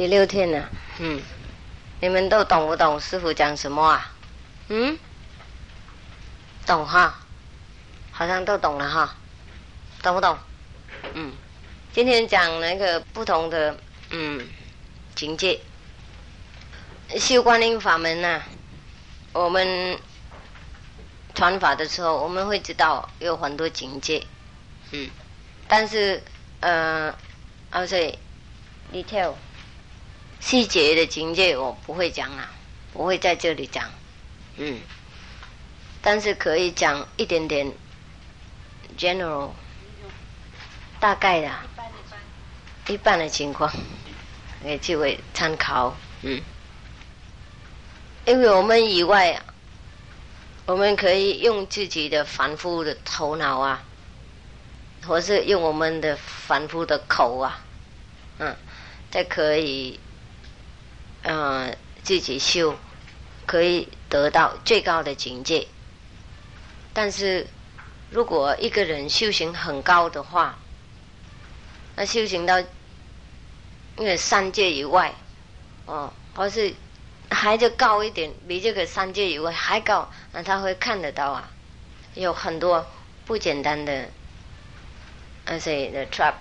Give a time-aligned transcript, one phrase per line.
[0.00, 0.66] 第六天了，
[0.98, 1.20] 嗯，
[2.00, 4.10] 你们都懂不懂师傅讲什么啊？
[4.68, 4.98] 嗯，
[6.64, 7.20] 懂哈，
[8.10, 9.14] 好像都懂了哈，
[10.02, 10.38] 懂不懂？
[11.12, 11.34] 嗯，
[11.92, 13.76] 今天讲那个不同的
[14.08, 14.48] 嗯。
[15.14, 15.60] 境界，
[17.18, 18.42] 修观音法门呢，
[19.34, 19.98] 我们
[21.34, 24.26] 传法的时候，我们会知道有很多境界，
[24.92, 25.10] 嗯，
[25.68, 26.22] 但是
[26.60, 27.14] 呃，
[27.68, 28.18] 而且
[28.90, 29.34] detail
[30.40, 32.50] 细节的情节我不会讲啊，
[32.92, 33.84] 不会在这里讲。
[34.56, 34.80] 嗯，
[36.02, 37.70] 但是可以讲一点点
[38.98, 39.50] ，general，
[40.98, 41.50] 大概的，
[42.88, 43.70] 一半的情况，
[44.62, 45.94] 给几位参考。
[46.22, 46.40] 嗯，
[48.26, 49.40] 因为我们以外，
[50.66, 53.82] 我们可以用自己的反复的头脑啊，
[55.06, 57.60] 或是用我们的反复的口啊，
[58.38, 58.56] 嗯，
[59.10, 59.98] 再可以，
[61.22, 62.76] 嗯，自己修。
[63.46, 65.66] 可以得到最高的境界，
[66.92, 67.48] 但是
[68.08, 70.56] 如果一个人修行很高的话，
[71.96, 75.12] 那修行到因为三界以外，
[75.86, 76.72] 哦，或是
[77.28, 81.50] 还就高一点，比这个三界以外还高，那他会看得到啊，
[82.14, 82.86] 有很多
[83.26, 84.08] 不简单的
[85.46, 86.34] 那些的 trap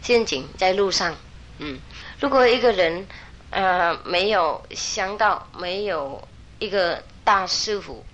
[0.00, 1.14] 陷阱在路上，
[1.58, 1.78] 嗯，
[2.20, 3.06] 如果一个人。
[3.56, 8.04] 呃，没有想到，没有一个大师傅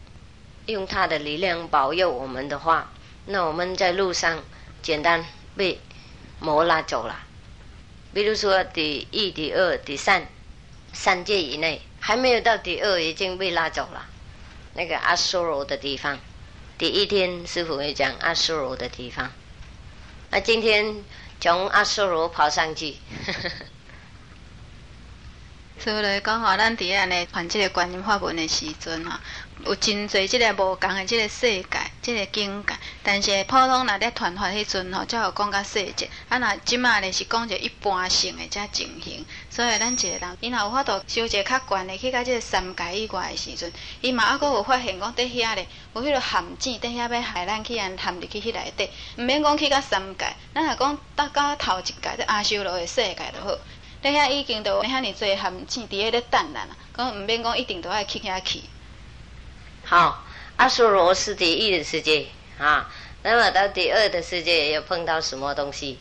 [0.66, 2.92] 用他的力量保佑我们的话，
[3.26, 4.40] 那我们在路上
[4.82, 5.26] 简单
[5.56, 5.80] 被
[6.38, 7.24] 魔拉走了。
[8.14, 10.28] 比如说，第一、第二、第三
[10.92, 14.06] 三界以内，还没有到第二，已经被拉走了。
[14.74, 16.20] 那个阿修罗的地方，
[16.78, 19.33] 第一天师傅会讲阿修罗的地方。
[20.30, 21.02] 那今天
[21.40, 22.98] 从阿修罗跑上去。
[25.82, 29.18] 所以来讲吼，咱伫安尼传即个观音法门的时阵吼，
[29.64, 31.66] 有真侪即个无共的即个世界、
[32.00, 32.72] 即个境界。
[33.02, 36.08] 但是普通若咧传法迄阵吼，才有讲较细节。
[36.28, 39.26] 啊，若即马咧是讲一个一般性的才进行。
[39.50, 48.88] 所以咱一个人，伊若有法度修一个较悬的，去到即个三界以外的时阵，伊嘛还佫有发现讲伫遐咧，有迄个陷阱伫遐要害咱去安陷入去迄内底。
[49.16, 53.58] 毋免讲去到三界，咱若讲搭到头一界，即阿修罗的世界就好。
[54.02, 58.61] 你遐已经都遐尼侪陷阱伫迄咧等咱啦，讲毋免讲一定都爱去遐去。
[59.85, 60.24] 好，
[60.57, 62.27] 阿修罗是第一的世界
[62.58, 62.91] 啊，
[63.23, 65.98] 那么到第二的世界又碰到什么东西？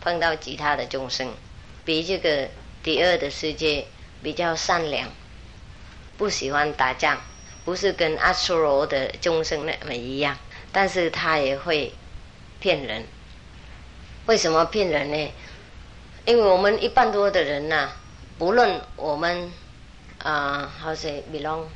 [0.00, 1.34] 碰到其他的众生，
[1.84, 2.48] 比这个
[2.84, 3.86] 第二的世界
[4.22, 5.08] 比较善良，
[6.16, 7.20] 不喜欢打仗，
[7.64, 10.38] 不是跟阿修罗的众生那么一样，
[10.70, 11.92] 但是他也会
[12.60, 13.04] 骗人。
[14.26, 15.32] 为什么骗人呢？
[16.26, 17.88] 因为我们一半多的人呐，
[18.36, 19.52] 不论我们
[20.18, 21.66] 啊，好些 belong，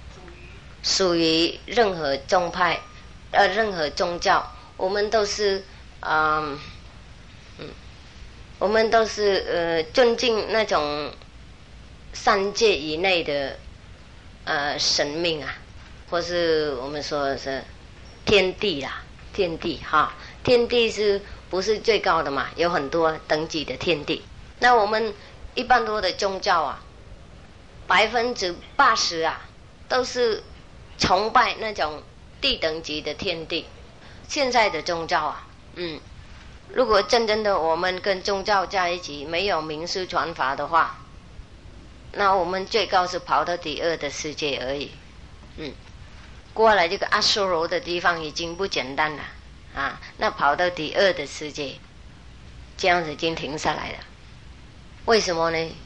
[0.82, 2.80] 属于任何宗派，
[3.30, 4.44] 呃，任何宗教，
[4.76, 5.62] 我们都是
[6.00, 6.58] 啊，
[7.58, 7.68] 嗯，
[8.58, 11.12] 我们都是呃尊敬那种
[12.12, 13.56] 三界以内的
[14.42, 15.54] 呃神明啊，
[16.10, 17.62] 或是我们说是
[18.24, 20.12] 天地啦，天地哈，
[20.42, 22.48] 天地是不是最高的嘛？
[22.56, 24.24] 有很多等级的天地。
[24.60, 25.14] 那我们
[25.54, 26.82] 一般多的宗教啊，
[27.86, 29.40] 百分之八十啊，
[29.88, 30.42] 都是
[30.98, 32.02] 崇拜那种
[32.40, 33.66] 地等级的天地。
[34.28, 35.98] 现在的宗教啊，嗯，
[36.72, 40.98] 如果真正的我们跟宗教在一起，没有名师传法的话，
[42.12, 44.92] 那我们最高是跑到第二的世界而已。
[45.56, 45.72] 嗯，
[46.54, 49.22] 过来这个阿修罗的地方已经不简单了
[49.74, 51.76] 啊，那跑到第二的世界，
[52.76, 53.98] 这样子已经停下来了。
[55.06, 55.76] 为什么呢？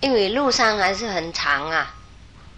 [0.00, 1.94] 因为路上还是很长啊，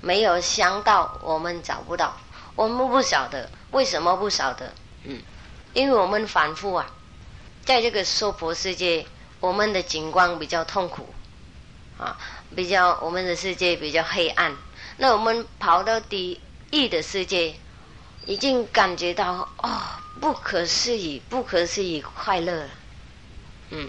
[0.01, 2.17] 没有想到我们找不到，
[2.57, 4.73] 我们不晓得为什么不晓得。
[5.05, 5.23] 嗯，
[5.75, 6.91] 因为我们反复啊，
[7.65, 9.07] 在这个娑婆世界，
[9.39, 11.15] 我们的景观比较痛苦
[11.99, 12.19] 啊，
[12.57, 14.57] 比较我们的世界比较黑暗。
[14.97, 16.41] 那我们跑到第
[16.71, 17.55] 一的世界，
[18.25, 19.81] 已经感觉到哦，
[20.21, 22.71] 不可思议，不可思议快乐了。
[23.71, 23.89] 嗯。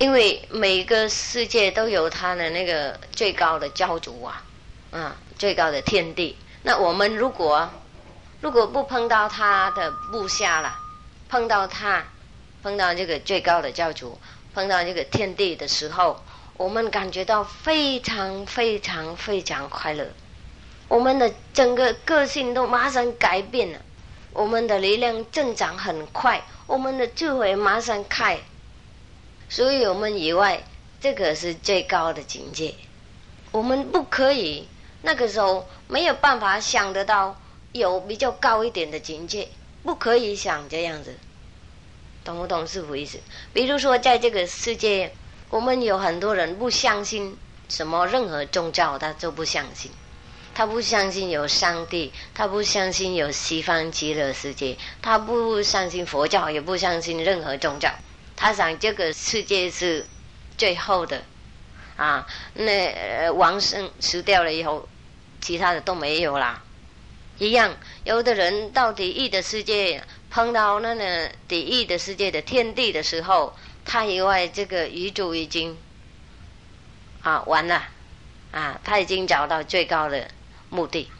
[0.00, 4.42] 因为每个世界都有它的那个最高的教主啊，
[4.90, 6.38] 啊，最高的天地。
[6.62, 7.68] 那我们如果
[8.40, 10.74] 如果不碰到他的部下了，
[11.28, 12.02] 碰到他，
[12.62, 14.18] 碰到这个最高的教主，
[14.54, 16.18] 碰到这个天地的时候，
[16.56, 20.06] 我们感觉到非常非常非常快乐，
[20.88, 23.78] 我们的整个个性都马上改变了，
[24.32, 28.38] 我们的力量增长很快，我们的智慧马上开。
[29.50, 30.62] 所以我们以外
[31.00, 32.74] 这个是最高的境界。
[33.52, 34.68] 我们不可以
[35.02, 37.38] 那个时候没有办法想得到
[37.72, 39.48] 有比较高一点的境界，
[39.82, 41.18] 不可以想这样子，
[42.24, 43.18] 懂不懂师傅意思？
[43.52, 45.12] 比如说在这个世界，
[45.50, 47.36] 我们有很多人不相信
[47.68, 49.90] 什么任何宗教，他就不相信。
[50.54, 57.90] 他不相信有上帝，他不相信有西方极乐世界，他不相信佛教，也不相信任何宗教。
[58.40, 60.06] 他想这个世界是
[60.56, 61.22] 最后的
[61.96, 64.88] 啊，那王生死掉了以后，
[65.42, 66.62] 其他的都没有啦。
[67.36, 73.54] 一样，有的人到地狱的世界碰到那个地狱的世界的天地的时候，
[73.84, 75.76] 他以为这个宇宙已经
[77.20, 77.82] 啊完了
[78.52, 80.30] 啊，他已经找到最高的。
[80.72, 81.10] 目的，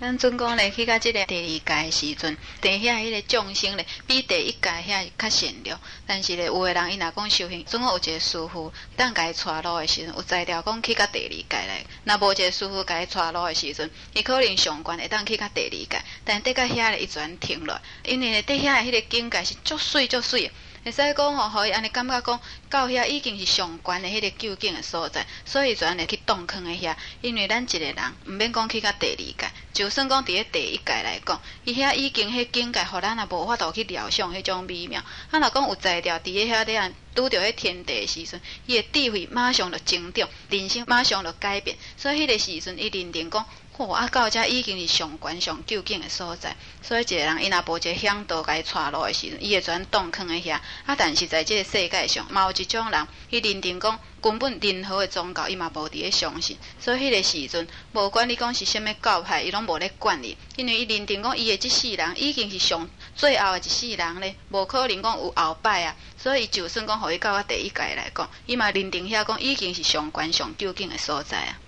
[0.00, 1.34] 咱准讲咧去到即个第
[1.66, 5.80] 二届时阵，第遐迄个众生咧比第一届遐较善良。
[6.06, 11.84] 但是咧，有诶人伊若讲修行，总共有一个师傅，当伊带路诶时阵，有才调讲去到第二届咧。
[12.04, 20.52] 若无一个师傅伊带路诶时阵，伊可能上悬会当去到第二届，但得到遐咧伊全停落，因为咧底遐诶迄个境界是足水足水。
[20.88, 22.40] 会使讲吼，互伊安尼感觉讲，
[22.70, 26.96] 到遐已经是上悬的迄个究竟的所在，所以就安尼去洞坑的遐。
[27.20, 27.94] 因为咱一个人
[28.26, 35.02] 毋免讲去到第二届，就算讲伫咧第一届来讲，伊遐已经迄境界，互咱也无法度去料想迄种美妙。
[35.30, 41.76] 啊，若讲有才调伫咧遐底啊，拄着迄天地时阵，伊的智慧马上就增长，人生马上就改变。
[41.98, 43.44] 所以迄个时阵，伊认定讲。
[43.78, 50.54] 哦，啊，到遮已经是上悬上究竟的所在，所以一个人伊若无一个向导甲伊带路的时阵，伊会全洞坑喺遐。
[50.84, 65.94] 啊，但是在即个世界上，嘛有一种人，伊认定讲根本任何的宗教伊嘛无伫咧相信，所以迄个时阵，无管你讲是虾物教派，伊拢无咧管你，因为伊认定讲伊的即世人已经是上最后的一世人咧，无可能讲有后摆啊。
[66.16, 71.60] 所以就算讲互伊到啊第一届来讲，伊嘛认定遐讲已经是上悬上究竟的所在啊。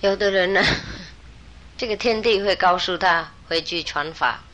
[0.00, 0.62] 有的人呢，
[1.76, 4.44] 这个天地会告诉他回去传法，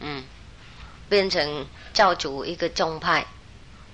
[0.00, 0.24] 嗯，
[1.08, 3.24] 变成教主一个宗派，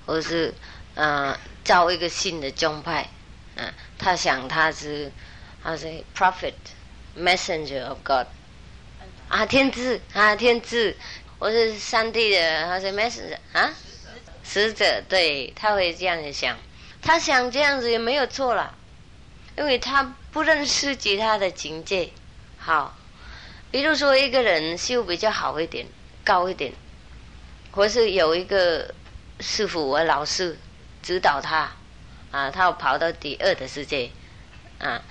[0.04, 0.52] 或是
[0.94, 3.08] 呃造一个新的宗派，
[3.54, 5.12] 嗯，他想他是
[5.62, 6.54] 他是 prophet
[7.16, 8.26] messenger of God，
[9.28, 10.96] 啊天子啊天子，
[11.38, 13.72] 我是上帝的，他是 messenger 啊
[14.42, 16.58] 使者，对他会这样子想，
[17.00, 18.74] 他想这样子也没有错了，
[19.58, 20.14] 因为他。
[20.30, 22.10] 不认识其他的境界，
[22.58, 22.94] 好，
[23.70, 25.86] 比如说一个人修比较好一点、
[26.22, 26.70] 高一点，
[27.72, 28.94] 或是有一个
[29.40, 30.56] 师傅或老师
[31.02, 31.72] 指导他，
[32.30, 34.10] 啊，他要跑到第二的世界，
[34.78, 35.02] 啊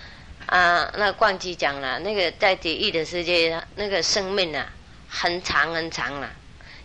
[0.46, 4.72] 啊，那冠基讲了，那个在第一的世界，那个生命啊，
[5.10, 6.30] 很长很长了，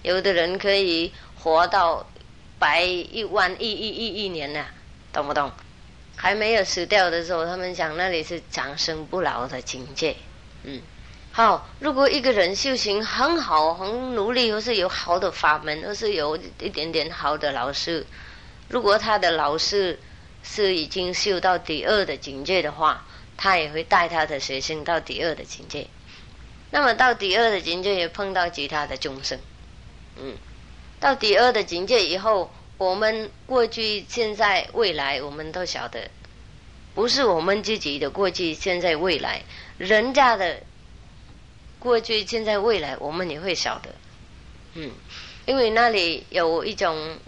[0.02, 2.10] 有的人可以活到
[2.58, 4.66] 百一万亿亿亿亿年了，
[5.12, 5.52] 懂不懂？
[6.22, 10.14] 还没有死掉的时候，他们讲那里是长生不老的境界。
[10.62, 10.80] 嗯，
[11.32, 18.06] 好，如果一个人修行很好、很努力，或是有好的法门，或是有一点点好的老师，
[18.68, 19.98] 如果他的老师
[20.44, 23.04] 是已经修到第二的境界的话，
[23.36, 25.88] 他也会带他的学生到第二的境界。
[26.70, 29.40] 那么到第二的境界，也碰到其他的众生。
[30.16, 30.36] 嗯，
[31.00, 32.48] 到第二的境界以后。
[32.78, 36.10] 我们过去、现在、未来，我们都晓得，
[36.94, 39.42] 不是我们自己的过去、现在、未来，
[39.78, 40.62] 人家的
[41.78, 43.94] 过去、现在、未来，我们也会晓得。
[44.74, 44.90] 嗯，
[45.46, 47.18] 因为那里有一种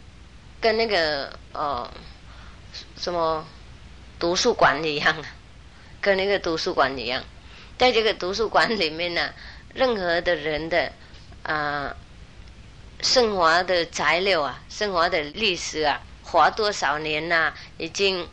[0.60, 1.88] 跟那个呃
[2.96, 3.46] 什么
[4.18, 5.24] 图书馆一样，
[6.00, 7.22] 跟那个图书馆一样，
[7.78, 9.32] 在这个图书馆里面呢，
[9.72, 10.92] 任何的人的
[11.44, 11.96] 啊。
[13.04, 17.52] 升华的材料啊，升华的历史啊，活多少年呐？
[17.76, 18.26] 已经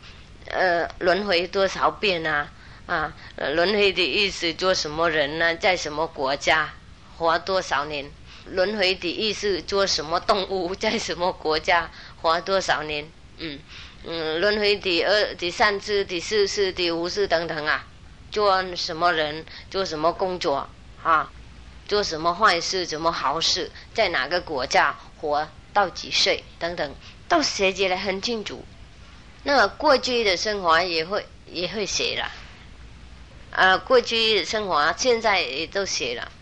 [0.50, 2.48] 呃轮回多少遍呐？
[2.86, 5.54] 啊，轮回的意思做什么人呢？
[5.56, 6.72] 在什么国家
[7.18, 8.10] 活多少年？
[8.46, 10.74] 轮回的意思做什么动物？
[10.74, 11.90] 在什么国家
[12.22, 13.06] 活多少年？
[13.36, 13.58] 嗯
[14.04, 17.86] 嗯，轮回第二、第三次、第四次、第五次等等啊，
[18.30, 19.44] 做什么人？
[19.70, 20.66] 做什么工作？
[21.02, 21.30] 啊？
[21.92, 26.94] 做什么坏事，什么好事，在哪个国家活到几岁等等，
[27.28, 28.64] 都写起来很清楚。
[29.42, 32.30] 那过去的生活也会也会写了，
[33.50, 36.32] 啊，过去的生活现在也都写了，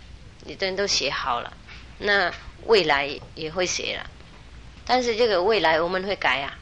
[0.45, 1.53] 你都都写好了。
[1.99, 2.33] 那
[2.67, 4.09] 未来也会写了，
[4.87, 6.57] 但是这个未来我们会改啊，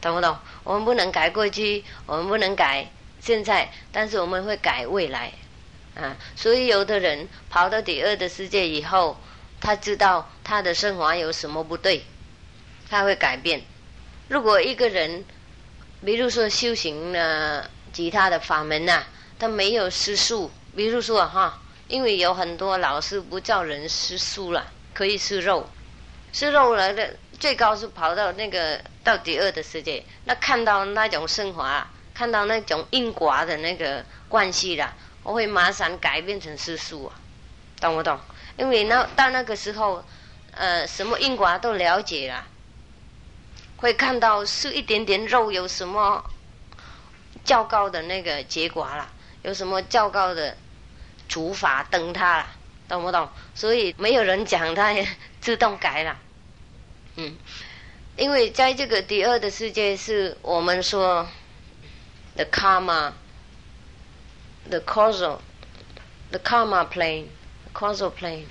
[0.00, 0.36] 懂不懂？
[0.64, 2.90] 我们不能改过去，我们不能改
[3.20, 5.32] 现在，但是我们会改未来。
[5.96, 9.18] 啊，所以有的人跑到第二的世界以后，
[9.60, 12.04] 他知道他的生活有什么不对，
[12.88, 13.62] 他会改变。
[14.28, 15.24] 如果一个人，
[16.04, 19.02] 比如说修行了其他的法门呐，
[19.38, 25.68] 他没有吃素，比如说哈，因为有很多老师不叫人吃素了，可以吃肉，
[26.32, 34.94] 吃肉来的最高是跑到那个到第二的世界，那看到那种升华，看到那种因果的那个关系了，
[35.30, 37.14] 我会马上改变成世俗啊，
[37.80, 38.18] 懂不懂？
[38.56, 40.04] 因为那到那个时候，
[40.50, 42.44] 呃，什么因果都了解了。
[43.76, 46.28] 会看到是一点点肉有什么
[47.44, 49.08] 较高的那个结果了，
[49.42, 50.56] 有什么较高的
[51.28, 52.46] 煮法等它了，
[52.88, 53.28] 懂不懂？
[53.54, 55.06] 所以没有人讲，它也
[55.40, 56.18] 自动改了。
[57.14, 57.36] 嗯，
[58.16, 61.24] 因为在这个第二的世界，是我们说
[64.70, 65.40] the causal,
[66.30, 67.28] the karma plane,
[67.64, 68.46] the causal plane，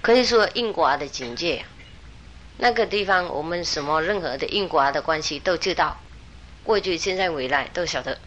[0.00, 1.64] 可以说因果的境界。
[2.56, 5.98] 那个地方，我们什么任何的因果的关系都知道，
[6.62, 8.18] 过去、现在、未来都晓得。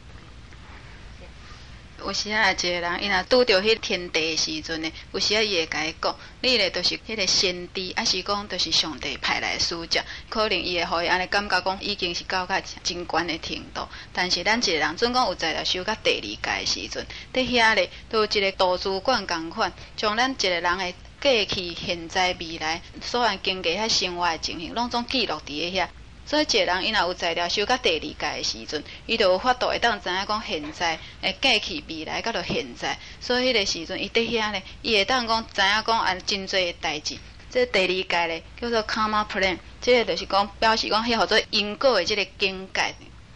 [2.00, 13.88] 有时啊，一个人伊若拄着迄天地的时阵呢，有时啊伊会甲伊讲，你咧都是迄个先知，还是讲都是上帝派来使者，可能伊会互伊安尼感觉讲已经是到较真悬的程度。
[14.14, 20.94] 但是咱一个人，总讲有在了修到第二届的时阵，伫遐咧都有一个图书馆共款，将咱一个人的。
[21.20, 25.88] 过去、现在、未来，所有经过遐生活的情形，拢总记录伫咧遐。
[26.28, 33.00] 所以，一个人伊若有材料修到第二届的时阵，伊就有法度会当知影讲现在、诶过去、未来，甲到现在。
[33.22, 37.18] 所以，迄个时阵伊伫遐咧，伊会当讲知影讲按真侪代志。
[37.50, 42.94] 这第二届咧叫做 Karma Plan，即个就是讲表示讲迄号做因果的即个境界。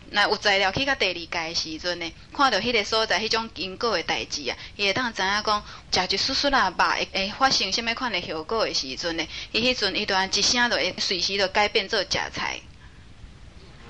[0.09, 5.63] 那有材料去到第二届的时阵呢，看到迄个所在迄种因果的代志啊，伊会当知影讲，
[6.09, 12.59] 食一丝丝啊肉会会发生什么款的效果的时阵呢，伊迄阵伊突然一声就会随时就改变做食菜。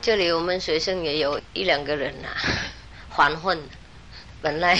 [0.01, 2.29] 这里我们学生也有一两个人呐，
[3.09, 3.61] 还混，
[4.41, 4.75] 本来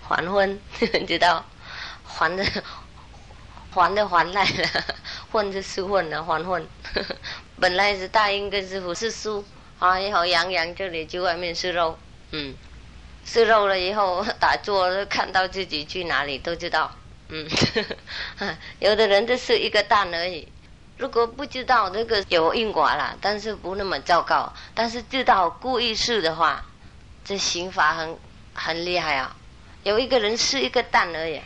[0.00, 0.58] 还混，
[1.06, 1.44] 知道
[2.04, 2.44] 还的
[3.70, 4.84] 还的还来了，
[5.30, 6.66] 混是是混了，还混，
[7.60, 9.44] 本来是答应跟师傅是输。
[9.78, 11.98] 啊，以后洋洋这里去外面吃肉，
[12.30, 12.54] 嗯，
[13.24, 16.96] 吃肉了以后打坐，看到自己去哪里都知道，
[17.28, 17.48] 嗯，
[18.78, 20.46] 有的人就是一个蛋而已。
[21.02, 26.64] 如果不知道这个有因果了，但是不那么糟糕，但是知道故意是的话，
[27.24, 28.16] 这刑法很
[28.54, 29.34] 很厉害啊。
[29.82, 31.40] 有一个人是一个蛋而已，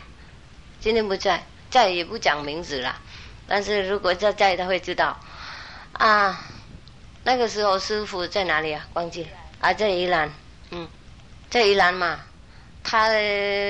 [0.79, 3.01] 今天不在，在也不讲名字了，
[3.47, 5.19] 但是如果在在，他会知道
[5.93, 6.39] 啊。
[7.23, 8.85] 那个时候师傅在哪里啊？
[8.93, 9.27] 忘记
[9.59, 10.31] 啊，在宜兰，
[10.69, 10.87] 嗯，
[11.49, 12.19] 在宜兰嘛。
[12.83, 13.09] 他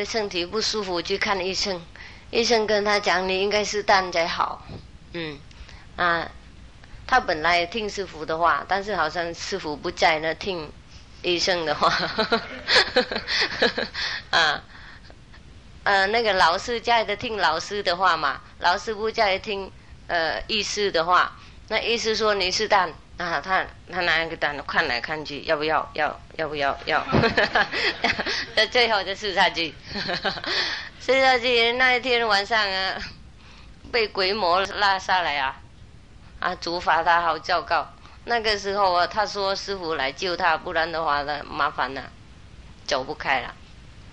[0.06, 1.82] 身体不舒服去看医生，
[2.30, 4.68] 医生跟他讲你应该是蛋才好，
[5.14, 5.40] 嗯，
[5.98, 6.30] 啊，
[7.06, 10.72] 他本来听师傅的话，但是好像师傅不在那听
[11.22, 11.90] 医生的话，
[14.32, 14.64] 啊，
[15.84, 19.70] 呃，那个老师在的听老师的话嘛，老师不在听
[20.08, 21.36] 呃医师的话，
[21.68, 22.94] 那医师说你是蛋。
[23.18, 25.90] 啊，他他拿一个单看来看去，要不要？
[25.96, 26.78] 要要不要？
[26.86, 27.04] 要，
[28.54, 29.74] 那最后就试下去，
[31.02, 32.96] 试下去那一天晚上啊，
[33.92, 35.60] 被鬼魔拉下来啊，
[36.40, 37.94] 啊，主法他好教告。
[38.26, 42.12] 那个时候啊，他说师傅来救他，不然的话呢，麻烦了，
[42.86, 43.54] 走不开了。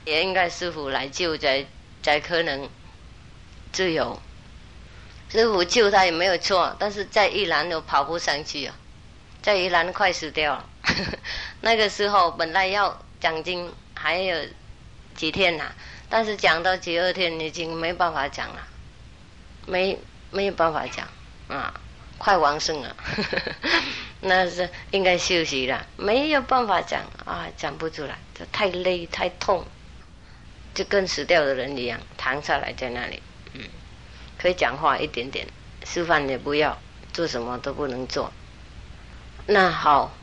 [0.05, 1.65] 也应该师傅来救才
[2.03, 2.69] 才可能
[3.73, 4.21] 自由。
[5.31, 8.75] 师傅救他也没有错，但是在一栏都跑不上去啊。
[9.43, 10.65] 在宜兰快死掉了，
[11.61, 14.47] 那个时候本来要讲经还有
[15.15, 15.73] 几天呐，
[16.09, 18.67] 但是讲到第二天已经没办法讲了，
[19.67, 19.99] 没
[20.31, 21.07] 没有办法讲
[21.49, 21.75] 啊，
[22.19, 22.97] 快完胜了，
[24.21, 29.65] 那是应该休息了，没有办法讲啊，讲不出来，这太累太痛，
[30.75, 33.61] 就跟死掉的人一样，躺下来在那里，嗯，
[34.39, 35.47] 可以讲话一点点，
[35.85, 36.79] 吃饭也不要，
[37.13, 38.33] 做什么都不能做。
[39.47, 40.15] 那好，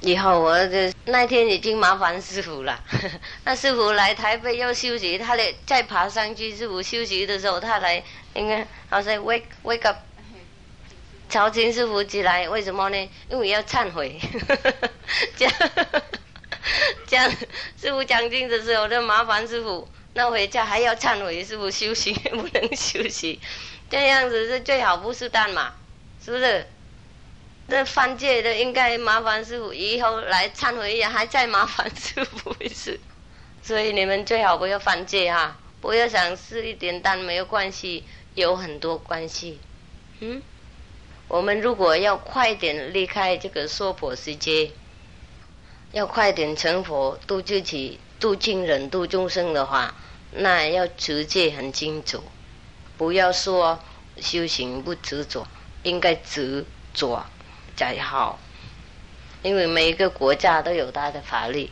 [0.00, 2.82] 以后我这那天已经麻烦师傅了。
[3.44, 6.56] 那师傅来台北要休息，他得再爬上去。
[6.56, 8.02] 师傅休息的时候，他来
[8.34, 9.98] 应该好像 wake wake up，
[11.28, 12.48] 朝请师傅起来。
[12.48, 13.10] 为什么呢？
[13.28, 14.18] 因为要忏悔。
[15.36, 15.54] 这样
[17.06, 17.30] 这样
[17.80, 19.86] 师傅讲经的时候，就麻烦师傅。
[20.14, 23.38] 那回家还要忏悔，师傅休息 不能休息，
[23.90, 25.74] 这样子是最好不是蛋嘛？
[26.24, 26.66] 是不是？
[27.70, 32.98] 这犯戒的应该麻烦师傅，以后来忏悔也还再麻烦师傅一次，
[33.62, 39.60] 所以你们最好不要犯戒哈，不要想吃一点蛋没有关系，有很多关系。
[40.18, 40.42] 嗯，
[41.28, 44.72] 我们如果要快点离开这个娑婆世界，
[45.92, 49.94] 要快点成佛、度自己、度亲人、度众生的话，
[50.32, 52.22] 那要持戒很清楚，
[52.98, 53.78] 不要说
[54.20, 55.46] 修行不执着，
[55.84, 57.24] 应该执着。
[57.80, 58.38] 才好。
[59.42, 61.70] 因为每一个国家都有它的法律。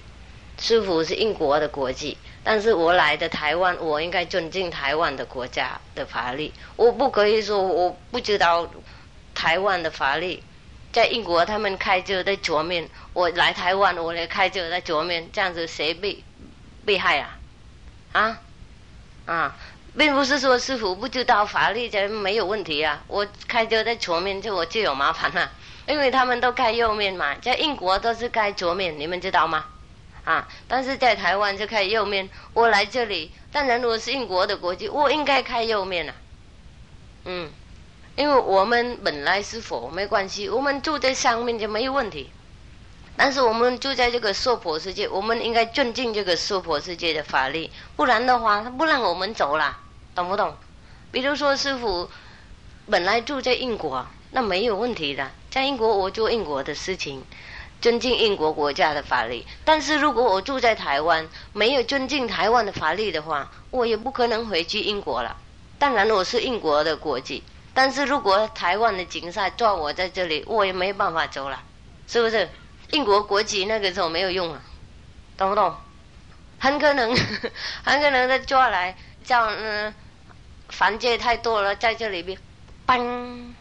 [0.59, 6.51] 师傅是英国的国籍，但是我来的台湾，我应该尊敬台湾的国家的法律。
[6.77, 8.69] 我不可以说我不知道
[9.35, 10.43] 台湾的法律。
[10.91, 16.25] 在英国，他们开车在左面，我来台湾，我来开车在左面，这样子谁被
[16.87, 17.39] 被害啊？
[18.13, 18.41] 啊
[19.27, 19.57] 啊，
[19.97, 23.05] 并不是说师傅不知道法律这没有问题啊。
[23.07, 25.53] 我开车在左面，就我就有麻烦了，
[25.89, 29.65] 因为他们都开右面嘛，在英国都是开左面，你们知道吗？
[30.25, 30.47] 啊！
[30.69, 32.29] 但是在台湾就开右面。
[32.53, 36.15] 我来这里，当然我是英国的国籍，我应该开右面啊。
[37.25, 37.51] 嗯，
[38.17, 42.31] 因为我们本来是佛，没关系，我们住在上面就没有问题。
[43.17, 49.79] 但是我们住在这个娑婆世界，我们应该尊敬这个娑婆世界的法律，不然的话，他不让我们走了，
[50.15, 50.55] 懂不懂？
[51.11, 52.11] 比如说师傅
[52.91, 57.25] 本来住在英国，那没有问题的，在英国我做英国的事情。
[57.81, 65.37] 尊敬英国国家的法律，但是如果我住在台湾，没有尊敬台湾的法律的话，我也不可能回去英国了。
[65.79, 71.63] 当然我是英国的国籍，但是如果台湾的警察抓我在这里，我也没办法走了，
[72.09, 72.49] 是不是？
[72.91, 74.61] 英国国籍那个时候没有用啊，
[75.37, 75.73] 懂不懂？
[76.59, 77.15] 很可能，
[77.85, 79.95] 很可能他抓来叫嗯，
[80.69, 82.37] 犯罪太多了，在这里边，
[82.85, 83.53] 嘣，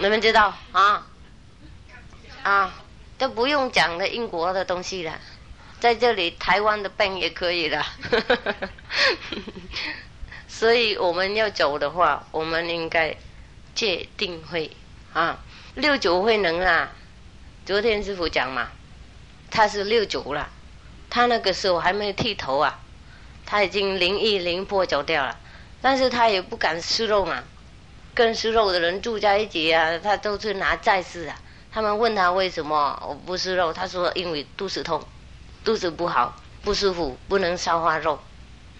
[0.00, 1.06] 你们知道啊？
[2.44, 2.72] 啊，
[3.18, 5.18] 都不用讲的英国的东西了，
[5.80, 7.84] 在这里台湾的病也可以了。
[10.46, 13.16] 所以我们要走的话，我们应该
[13.74, 14.70] 戒定慧
[15.12, 15.40] 啊，
[15.74, 16.92] 六九慧能啊。
[17.66, 18.68] 昨天师傅讲嘛，
[19.50, 20.48] 他是六九了，
[21.10, 22.78] 他那个时候还没剃头啊，
[23.44, 25.36] 他已经灵异灵魄走掉了，
[25.82, 27.42] 但是他也不敢吃肉嘛，
[28.18, 31.36] 跟吃肉的人住在一起啊，他都是拿在世啊。
[31.70, 35.00] 他们问他为什么我不吃肉，他说因为肚子痛，
[35.64, 38.18] 肚子不好不舒服，不能消化肉。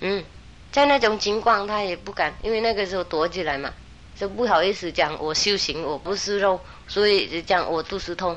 [0.01, 0.24] 嗯，
[0.72, 3.72] 在那种情况他也不敢，因为那个时候躲起来嘛，
[4.16, 8.37] 就不好意思讲我修行我不吃肉，所以就讲我肚子痛。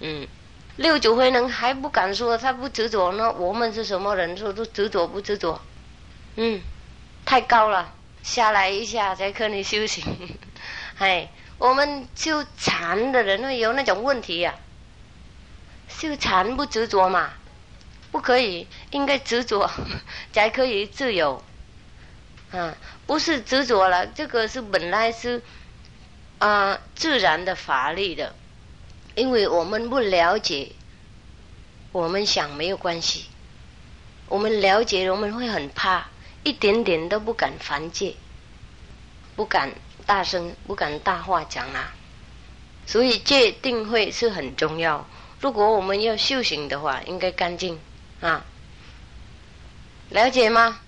[0.00, 0.28] 嗯，
[0.76, 3.32] 六九回能还不敢说他不执着呢？
[3.32, 5.58] 我们是什么人说都执着不执着？
[6.36, 6.60] 嗯，
[7.24, 10.04] 太高了，下来一下才可以修行。
[10.98, 11.30] 哎。
[11.60, 14.54] 我们修禅的人会有那种问题呀，
[15.90, 17.32] 修禅不执着嘛，
[18.10, 19.70] 不可以，应该执着
[20.32, 21.44] 才可以自由，
[22.50, 22.74] 啊，
[23.06, 25.42] 不是执着了，这个是本来是
[26.38, 28.34] 啊自然的法力的，
[29.14, 30.72] 因为我们不了解，
[31.92, 33.26] 我们想没有关系，
[34.28, 36.08] 我们了解我们会很怕，
[36.42, 38.14] 一点点都不敢犯戒，
[39.36, 39.72] 不敢。
[40.06, 41.94] 大声不敢大话讲啊，
[42.84, 45.08] 所以戒定慧是很重要。
[45.40, 47.78] 如果我们要修行的话，应该干净
[48.20, 48.44] 啊，
[50.08, 50.80] 了解吗？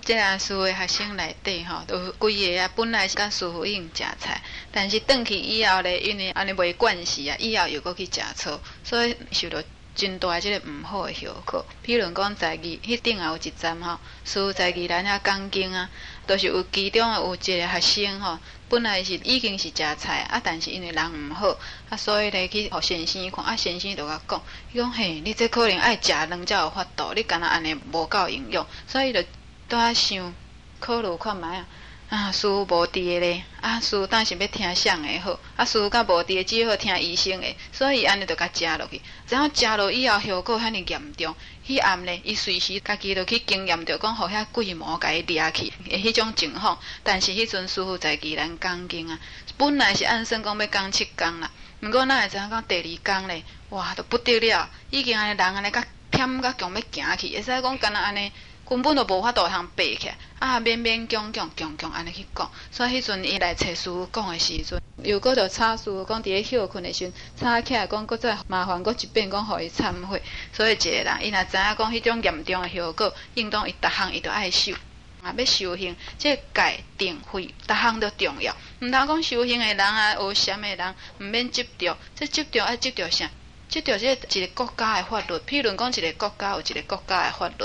[0.00, 4.40] 这样师傅学生内底吼，都规个啊，本来是甲师傅用食菜，
[4.72, 9.62] 但是转去以后咧，因为安尼袂惯势啊，以后又搁去食草，所以受到
[9.98, 11.66] 真大即个毋好诶效果。
[11.82, 15.90] 比如讲在二迄顶也有一站吼，师傅在二咱遐讲经啊。
[16.28, 21.56] 都是有其中诶有一个学生吼，本来是已经是食菜啊，但是因为人毋好
[21.88, 29.22] 啊，所以咧去互先生看啊，先生就甲讲，伊讲嘿，你这可能爱食两才有法度，你敢若安尼无够营养，所以就
[29.70, 30.34] 拄啊想
[30.78, 31.66] 考虑看觅啊。
[32.08, 39.02] 啊，师傅无伫咧，啊，师傅当时要听谁的好，啊，师傅甲无伫只好听医生的，所以安尼就甲食落去。
[39.28, 41.34] 然后食落以后效果遐尼严重，
[41.66, 46.78] 迄暗咧，伊随时家己就去经验着讲，互遐鬼魔甲伊掠去，诶迄种情况。
[47.02, 49.18] 但是迄阵师傅在济南讲经啊，
[49.58, 51.50] 本来是按算讲要讲七工啦，
[51.82, 58.32] 毋过咱会知影讲第二工咧，哇，都不得了，已经安尼人安尼甲忝甲强要行去，会使讲敢若安尼。
[58.68, 74.74] 根本都无法度通爬起，啊勉勉强强强强安尼去讲，所以迄阵伊来找师傅讲的时阵，又搁着吵师傅讲伫咧休困的时阵，吵起来讲搁再麻烦搁一遍讲互伊忏悔，所以一个人伊若知影讲迄种严重的后果，应当伊逐项伊都爱修，
[75.22, 83.30] 啊要修行，即戒定慧逐项都重要，毋通讲修行的人啊，学禅的人毋免执着，即执着爱执着啥？
[83.70, 87.64] 执着即一个国家的法律，譬如讲一个国家有一个国家的法律。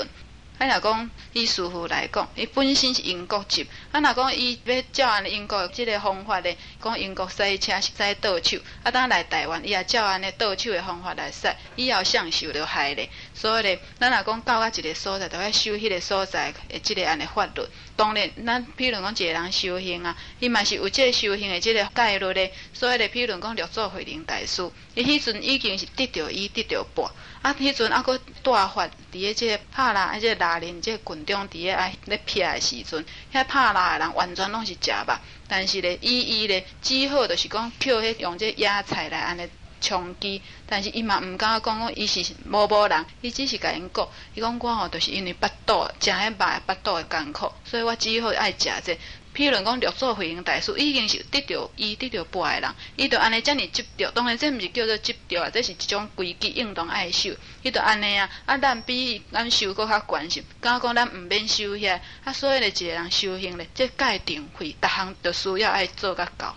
[0.56, 13.10] 啊，若讲伊师傅来讲，伊本身是英国籍，啊，若讲伊要照安英国即个方法咧，讲英国驶车是驶倒手，啊，当来台湾伊也照安尼倒手的方法来驶，以后享受着害咧。
[13.34, 17.62] 所以咧，咱若讲到啊一个所在，着要修迄个所在的即个安尼法律。
[17.96, 22.52] 当然，咱譬如讲一个人修行啊，伊嘛是有即个修行的即个概率咧。
[22.72, 27.04] 所以咧，譬如讲六祖慧能大师，伊迄阵已经是得着伊得着半。
[27.44, 27.54] 啊！
[27.60, 35.14] 迄阵啊，佫大发伫咧即个拍拉，啊，即个拉人，即个群众伫咧爱咧撇的时阵，遐拍拉的人完全拢是食肉，
[35.46, 39.46] 但是咧，伊伊咧只好就是讲，捡迄用即野菜来安尼
[39.82, 48.98] 充饥，但是伊嘛毋敢讲讲伊是无无人，伊只是甲因讲，伊讲我吼，就是因为腹肚，食迄肉腹肚的艰苦，所以我只好爱食这。
[49.34, 54.08] 譬如讲，六祖慧能大师已经是得着伊得着半的人，伊就安尼遮尔执着。
[54.12, 57.34] 当然，这毋是叫做执着啊，这是一种规矩应当爱修。
[57.62, 66.56] 伊就安尼啊，啊，咱比咱修搁较关心，敢讲咱毋免修遐，啊，所以咧，一个人修行咧，这界定会，逐项都需要爱做甲到。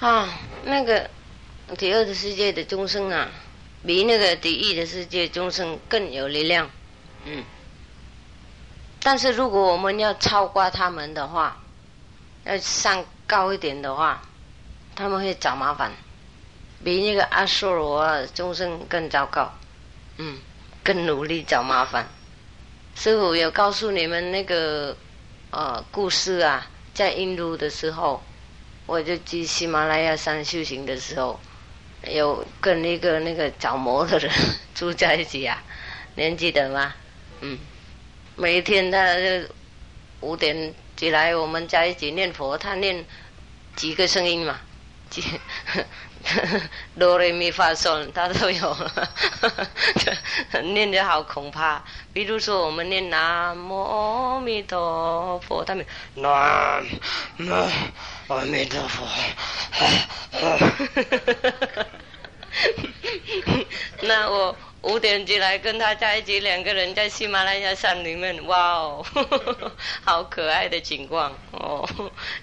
[0.00, 1.08] 啊，那个
[1.78, 3.30] 第二的世界的众生啊，
[3.86, 6.68] 比那个第一的世界众生更有力量，
[7.24, 7.44] 嗯。
[9.04, 11.60] 但是如果我们要超过他们的话，
[12.44, 14.22] 要上高一点的话，
[14.96, 15.92] 他们会找麻烦，
[16.82, 19.52] 比那个阿修罗众生更糟糕，
[20.16, 20.38] 嗯，
[20.82, 22.08] 更努力找麻烦。
[22.96, 24.96] 师傅有告诉你们那个
[25.50, 28.22] 呃故事啊，在印度的时候，
[28.86, 31.38] 我就去喜马拉雅山修行的时候，
[32.08, 34.32] 有跟那个那个找魔的人
[34.74, 35.62] 住在一起啊，
[36.14, 36.94] 您记得吗？
[37.42, 37.58] 嗯。
[38.36, 38.98] 每天，他
[40.20, 42.58] 五点起来，我们在一起念佛。
[42.58, 43.04] 他念
[43.76, 44.58] 几个声音嘛？
[45.08, 45.22] 几
[46.98, 48.76] 哆来咪发嗦，他都有。
[50.72, 51.84] 念得好恐怕。
[52.12, 56.82] 比如说，我们念南无阿弥陀佛，他们南
[57.38, 57.52] 无
[58.28, 59.06] 阿弥陀佛。
[64.02, 64.56] 那我。
[64.84, 69.04] 五点起来跟他在一起，两个人在喜马拉雅山里面，哇哦，
[70.04, 71.88] 好可爱的情况哦。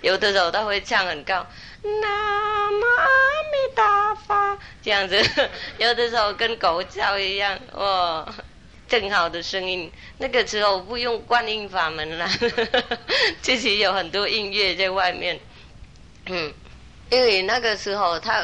[0.01, 1.45] 有的时候他会唱很高，
[1.83, 3.07] 南无阿
[3.51, 5.23] 弥陀佛这样子，
[5.77, 8.27] 有的时候跟狗叫一样，哇，
[8.87, 9.91] 正好的声音。
[10.17, 12.27] 那个时候不用观音法门了，
[13.41, 15.39] 自己有很多音乐在外面，
[16.25, 16.51] 嗯，
[17.11, 18.43] 因为那个时候他。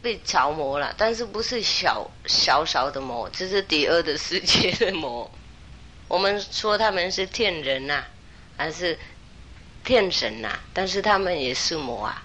[0.00, 5.30] 被着魔了，但是不是小小小的魔，这是第二的世界的魔。
[6.06, 8.04] 我们说他们是天人呐，
[8.56, 8.98] 还是
[9.84, 10.58] 天神呐？
[10.72, 12.22] 但是他们也是魔啊，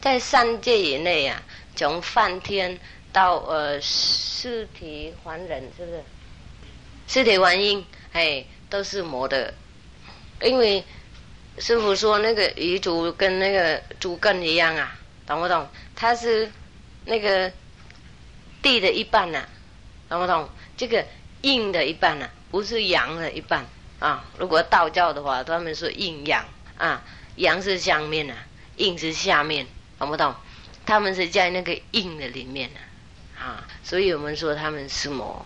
[0.00, 1.42] 在三界以内啊，
[1.74, 2.78] 从梵天
[3.12, 6.04] 到呃四体还人，是不是？
[7.06, 9.54] 四体还阴，哎，都是魔的。
[10.42, 10.84] 因为
[11.58, 15.66] 师傅说那个鱼族跟那个竹根一样啊，懂不懂？
[15.96, 16.52] 他是。
[17.04, 17.52] 那个
[18.62, 19.46] 地的一半呐，
[20.08, 20.48] 懂不懂？
[20.76, 21.04] 这个
[21.42, 23.66] 阴的一半呐，不是阳的一半
[23.98, 24.24] 啊。
[24.38, 26.44] 如果道教的话，他们说阴阳
[26.78, 27.02] 啊，
[27.36, 28.34] 阳是上面呐，
[28.76, 29.66] 阴是下面，
[29.98, 30.34] 懂不懂？
[30.86, 32.80] 他们是在那个阴的里面呐，
[33.42, 35.44] 啊，所以我们说他们是魔，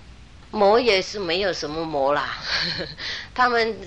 [0.50, 2.38] 魔也是没有什么魔啦，
[2.78, 2.88] 呵 呵
[3.34, 3.78] 他们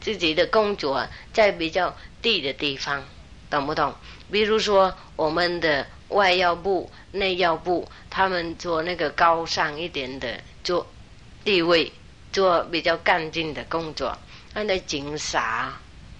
[0.00, 3.04] 自己的工作在比较低的地方，
[3.50, 3.94] 懂不懂？
[4.30, 6.90] 比如说我们的外腰部。
[7.12, 10.86] 内要部，他们做那个高尚一点的做
[11.42, 11.90] 地位，
[12.30, 14.14] 做比较干净的工作。
[14.52, 15.72] 那警察，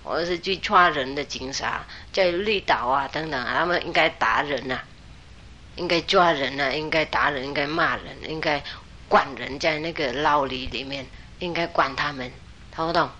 [0.02, 4.80] 或者是去抓人的警察，在绿岛啊等等，他们应该打人呐，
[5.76, 8.64] 应该抓人呐，应该打人，应该骂人，应该
[9.10, 11.04] 管人，在那个牢里里面
[11.38, 12.32] 应该管他们，
[12.74, 13.10] 懂不懂？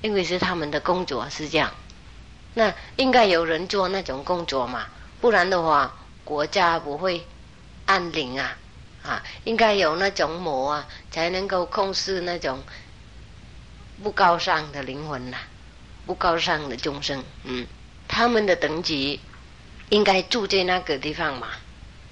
[0.00, 1.70] 因为是他们的工作是这样，
[2.58, 4.86] 那应该有人做那种工作嘛，
[5.20, 5.94] 不然的话。
[6.24, 7.26] 国家不会
[7.86, 8.58] 安宁啊，
[9.02, 12.62] 啊，应该有那种魔啊，才能够控制那种
[14.02, 15.38] 不高尚的灵魂呐，
[16.04, 17.66] 不高尚的众生，嗯，
[18.06, 19.18] 他们的等级
[19.88, 21.48] 应该住在那个地方嘛，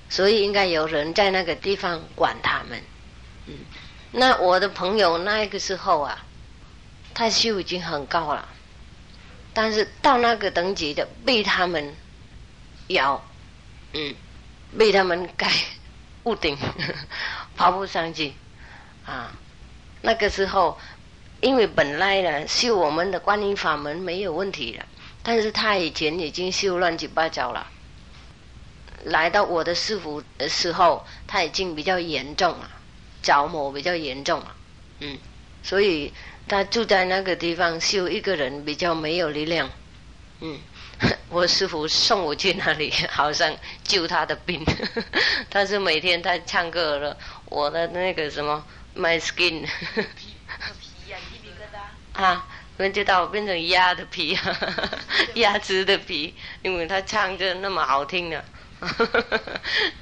[0.08, 2.82] 所以应该有人在那个地方管他们，
[3.44, 3.54] 嗯，
[4.12, 6.24] 那我的朋友那个时候啊，
[7.12, 8.48] 他修已经很高了，
[9.56, 11.94] 但是到那个等级的被他们
[12.88, 13.24] 咬。
[13.94, 14.14] 嗯，
[14.76, 15.50] 被他们盖
[16.24, 16.54] 屋顶，
[17.56, 18.34] 爬不上去
[19.06, 19.32] 啊。
[20.02, 20.78] 那个时候，
[21.40, 24.84] 因为本来呢修我们的观音法门没有问题了，
[25.22, 27.66] 但是他以前已经修乱七八糟了。
[29.04, 32.70] 来到我的师傅的时候，他已经比较严重了，
[33.22, 34.54] 着魔比较严重了。
[35.00, 35.16] 嗯，
[35.62, 36.12] 所以
[36.48, 39.68] 他住在那个地方修一个人比较没有力量，
[40.40, 40.58] 嗯，
[41.28, 44.64] 我师傅送我去那里， 好像救他的病，
[45.50, 48.64] 他是每天他唱歌了，我的那个什么
[48.96, 49.66] my skin，
[52.12, 52.46] 啊，
[52.78, 54.38] 我知道变成鸭的皮，
[55.34, 58.44] 鸭子的皮，因为他唱歌那么好听的，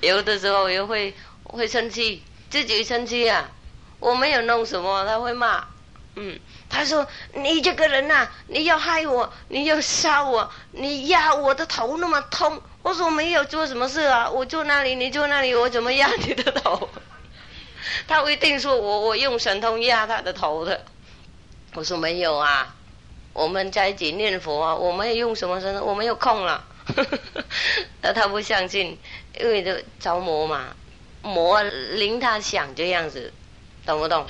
[0.03, 3.51] 有的时候又会会生气，自己生气啊。
[3.99, 5.67] 我没有弄什么，他会骂，
[6.17, 12.61] 嗯，他说你这个人呐，你要害我，你要杀我，你压我的头那么痛。
[12.83, 16.89] 我说没有做什么事啊，我坐那里，你坐那里，我怎么压你的头？
[18.07, 20.85] 他一定说我我用神通压他的头的。
[21.75, 22.75] 我说没有啊，
[23.33, 26.65] 我们在一起念佛啊，我没有用什么神通，我没有空了。
[28.03, 28.99] 那他不相信，
[29.41, 30.77] 因为这着魔嘛，
[31.23, 33.33] 魔令他想这样子。
[33.87, 34.27] 懂不懂？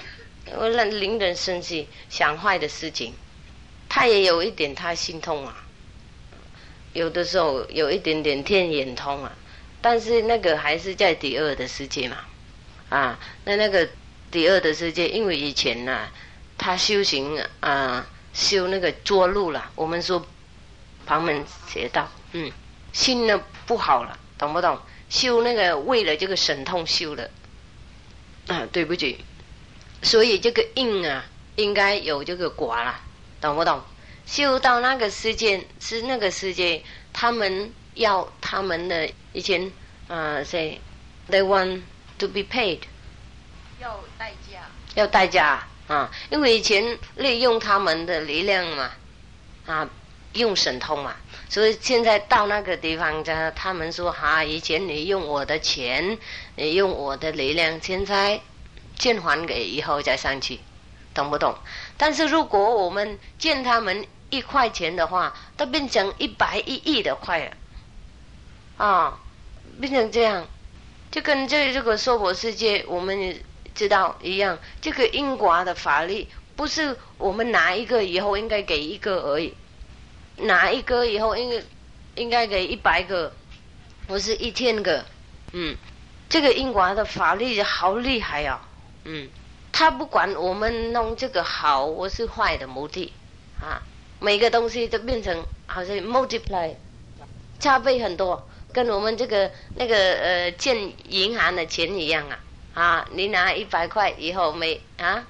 [0.57, 3.14] 我让令人生气、想坏的事情，
[3.88, 5.64] 他也有一点他心痛啊。
[6.92, 9.33] 有的时候有一点点天眼通啊，
[9.80, 12.18] 但是那个还是在第二的世界嘛。
[12.90, 13.88] 啊，那那个
[14.30, 16.09] 第二的世界，因为以前呢，
[16.57, 19.70] 他修行啊，修那个捉路了。
[19.74, 20.24] 我们说
[21.04, 22.52] 旁门邪道，嗯，
[22.92, 24.78] 心呢不好了，懂不懂？
[25.09, 27.30] 修那个为了这个神通修的
[28.46, 29.24] 啊，对不起。
[30.04, 31.24] 所以这个应啊，
[31.56, 33.00] 应该有这个果啦，
[33.40, 33.82] 懂不懂？
[34.26, 39.72] 修到那个世界是那个世界，他们要他们的以前
[40.08, 40.78] 啊，say
[41.30, 41.80] they want
[42.18, 42.80] to be paid，
[43.80, 44.60] 要代价，
[44.94, 46.10] 要代价啊！
[46.30, 48.90] 因为以前利用他们的力量嘛，
[49.66, 49.88] 啊，
[50.34, 51.16] 用神通嘛，
[51.48, 56.18] 所以现在到那个地方，他他们说哈，以前你用我的钱，
[56.56, 58.40] 你用我的力量，现在。
[58.98, 60.61] 建还给以后再上去，
[61.12, 61.57] 懂不懂？
[61.96, 67.57] 但是如果我们见他们一块钱的话，都变成一百一亿的块了，
[68.76, 69.18] 啊，
[69.80, 70.46] 变成这样，
[71.11, 73.40] 就跟这这个娑婆世界我们
[73.74, 74.59] 知道一样。
[74.80, 76.26] 这个因果的法律
[76.57, 79.54] 不是我们拿一个以后应该给一个而已，
[80.37, 81.62] 拿一个以后应该
[82.16, 83.33] 应该给一百个，
[84.07, 85.04] 不是一千个，
[85.52, 85.76] 嗯，
[86.28, 88.68] 这个因果的法律好厉害啊！
[89.04, 89.28] 嗯，
[89.70, 93.12] 他不管我们弄这个好或是坏的目的，
[93.60, 93.82] 啊，
[94.20, 96.74] 每个东西都变成好像 multiply，
[97.58, 102.38] 加倍很多，跟我们这个那个呃建银行的钱一样啊，
[102.74, 105.26] 啊，你拿一百块以后没啊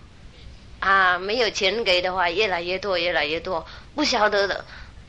[0.79, 4.65] 啊没有钱给的话，越来越多越来越多，不晓得的，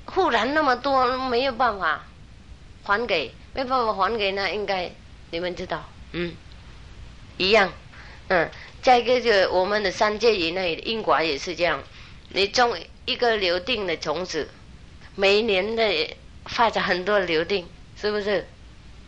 [0.05, 2.03] 忽然那么多没有办法
[2.83, 4.91] 还给，没办法还给那应该
[5.29, 6.33] 你们知道，嗯，
[7.37, 7.71] 一样。
[8.27, 8.49] 嗯，
[8.81, 11.83] 再一个就我们的三界以内，因果也是这样。
[12.29, 14.49] 你种一个留定的种子，
[15.15, 18.47] 每年的发展很多留定，是不是？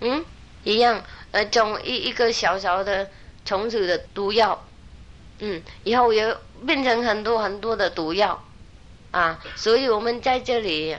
[0.01, 0.23] 嗯，
[0.63, 1.03] 一样。
[1.31, 3.09] 呃，种一一个小小的
[3.43, 4.63] 虫子的毒药，
[5.39, 8.43] 嗯，以后也变成很多很多的毒药
[9.09, 9.39] 啊。
[9.55, 10.95] 所以我们在这里，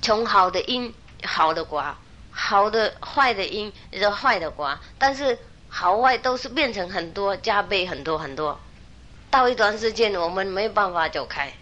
[0.00, 1.84] 从好的因，好的果，
[2.30, 3.72] 好的坏的因，
[4.12, 5.36] 坏的果，但是。
[5.76, 8.60] 好坏都是变成很多加倍很多很多，
[9.28, 11.52] 到一段时间我们没有办法走开，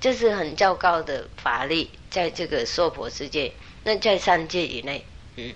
[0.00, 3.52] 这是很较高的法力，在这个娑婆世界，
[3.84, 5.04] 那在三界以内，
[5.36, 5.52] 嗯，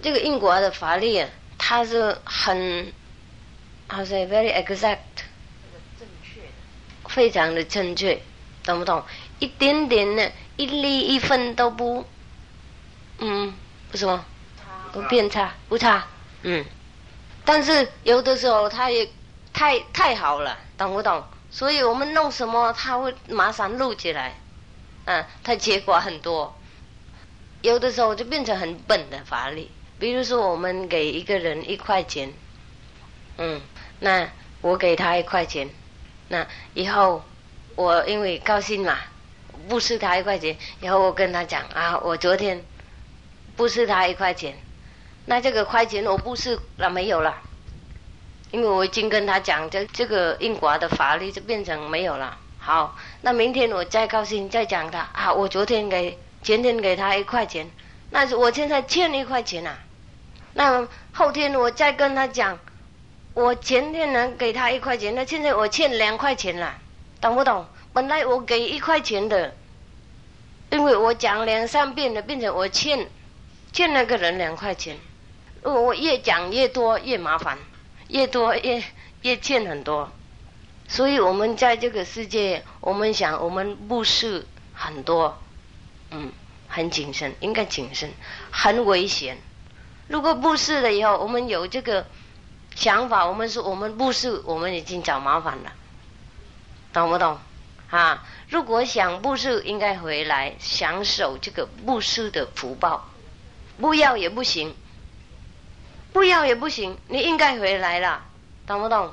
[0.00, 1.28] 这个因果的法力啊，
[1.58, 2.92] 它是很，
[3.88, 4.98] 好像 very exact，
[5.98, 6.42] 正确，
[7.08, 8.22] 非常的正确，
[8.62, 9.02] 懂不懂？
[9.40, 12.06] 一点点的，一粒一分都不，
[13.18, 13.52] 嗯，
[13.90, 14.24] 不什么，
[14.92, 16.06] 不变差，不差。
[16.48, 16.64] 嗯，
[17.44, 19.08] 但是有的时候他也
[19.52, 21.24] 太太好了，懂不懂？
[21.50, 24.38] 所以我们弄什么他会马上录起来，
[25.06, 26.56] 嗯，他结果很多。
[27.62, 32.32] 有的时候就变成很笨的法力，比如说我们给一个人一块钱，
[33.38, 33.60] 嗯，
[33.98, 34.28] 那
[34.60, 35.68] 我给他一块钱，
[36.28, 37.24] 那以后
[37.74, 38.96] 我因为高兴嘛，
[39.68, 42.64] 不是他一块钱，以后我跟他讲啊，我昨天
[43.56, 44.56] 不是他一块钱。
[45.26, 47.42] 那这个块钱我不是了没有了，
[48.52, 52.38] 因为我已经跟他讲，这这个因果的法律就变成没有了。
[52.58, 57.68] 好，那明天我再高兴再讲他啊，我昨天给前天给他一块钱，
[58.10, 59.78] 那是我现在欠一块钱啊。
[60.54, 62.58] 那后天我再跟他讲，
[63.34, 66.74] 我前天能给他一块钱，那现在我欠两块钱了，
[67.20, 67.66] 懂不懂？
[67.92, 69.54] 本来我给一块钱的，
[70.70, 73.08] 因为我讲两三遍了，变成我欠
[73.72, 74.96] 欠那个人两块钱。
[75.72, 77.58] 我越讲越多越麻烦，
[78.08, 78.82] 越多越
[79.22, 80.10] 越欠很多。
[80.88, 85.36] 所以我们在这个世界，我们想我们布施很多，
[86.10, 86.30] 嗯，
[86.68, 88.10] 很谨慎，应该谨慎，
[88.52, 89.38] 很危险。
[90.06, 92.06] 如果布施了以后，我们有这个
[92.76, 95.72] 想法，我们说我们布施，我们已经找麻烦了，
[96.92, 97.38] 懂不懂？
[97.90, 103.08] 啊，如果想布施，应该回来享受这个布施的福报，
[103.80, 104.76] 不要也不行，
[106.16, 108.24] 不要也不行，你应该回来了，
[108.66, 109.12] 懂不懂？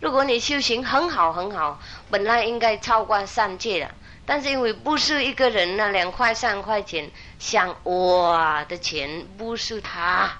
[0.00, 3.92] 如果你修行很好很好，本来应该超过三界了，
[4.26, 10.32] 但是因为不是一个人那两块三块钱，想我的钱不是他，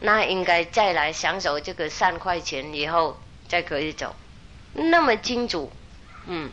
[0.00, 4.14] 那应该再来享受这个三块钱以后再可以走，
[4.74, 5.72] 那么清楚，
[6.26, 6.50] 嗯，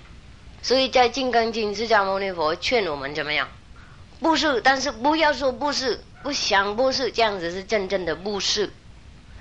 [0.61, 3.49] 所以在《金刚经》释迦牟尼佛劝我们怎么样？
[4.21, 8.71] 不是，但是不要说不是，不想不是，这样子是真正的不是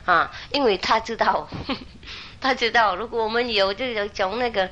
[0.05, 1.49] 啊，因为他知道。
[2.39, 4.71] 他知道，如果我们有这种从那个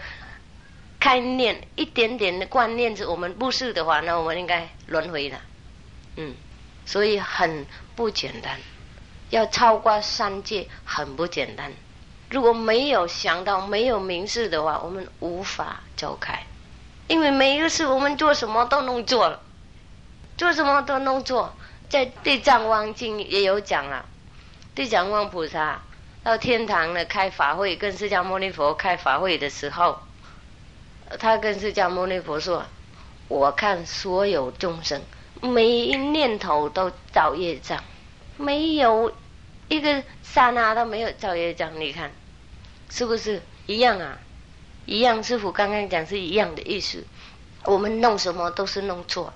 [1.01, 5.40] 概念，一点点的观念是我们不是的话，那我们应该轮回了。
[6.17, 6.35] 嗯，
[6.85, 8.61] 所以很不简单，
[9.31, 11.73] 要超过三界很不简单。
[12.31, 16.45] 如果没有想到没有明示的话，我们无法走开。
[17.09, 19.40] 因为每一个事，我们做什么都能做，
[20.37, 21.57] 做什么都能做。
[21.88, 24.07] 在《地藏王经》也有讲了，
[24.75, 25.83] 地藏王菩萨。
[26.23, 29.99] 到天堂呢，开法会，跟释迦牟尼佛开法会的时候，
[31.18, 32.64] 他跟释迦牟尼佛说
[33.29, 35.03] ：“我看所有众生，
[35.42, 37.85] 每一念头都造业障，
[38.38, 39.12] 没有
[39.68, 41.79] 一个刹那都没有造业障。
[41.79, 42.11] 你看，
[42.88, 44.18] 是不是一样啊？
[44.87, 47.05] 一样，师傅刚刚讲是一样的意思。
[47.64, 49.35] 我们弄什么都是弄错，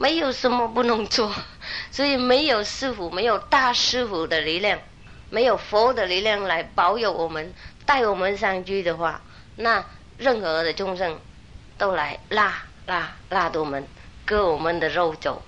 [0.00, 1.30] 没有什么不能做，
[1.92, 4.78] 所以没有师傅，没有大师傅的力量。”
[5.32, 7.54] 没有佛的力量来保佑我们、
[7.86, 9.20] 带我们上去的话，
[9.54, 9.84] 那
[10.18, 11.20] 任何的众生
[11.78, 13.86] 都来拉拉拉着我们，
[14.26, 15.40] 割我们的肉走，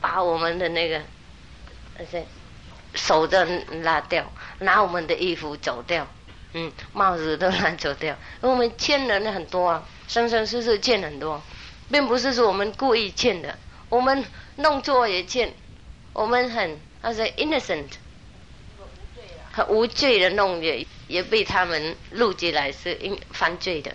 [0.00, 1.02] 把我们的那个
[1.98, 2.24] 那些
[2.94, 3.44] 手都
[3.82, 4.24] 拉掉，
[4.60, 6.06] 拿我们的衣服走掉，
[6.54, 8.16] 嗯，帽子都拿走掉。
[8.40, 11.42] 我们欠人很多啊，生生世世欠很多，
[11.92, 14.24] 并不是说我们故意欠的，我们
[14.56, 15.52] 弄错也欠，
[16.12, 17.88] 我们很他说 innocent。
[19.68, 23.92] 无罪的弄也也被他们录进来是因犯罪的。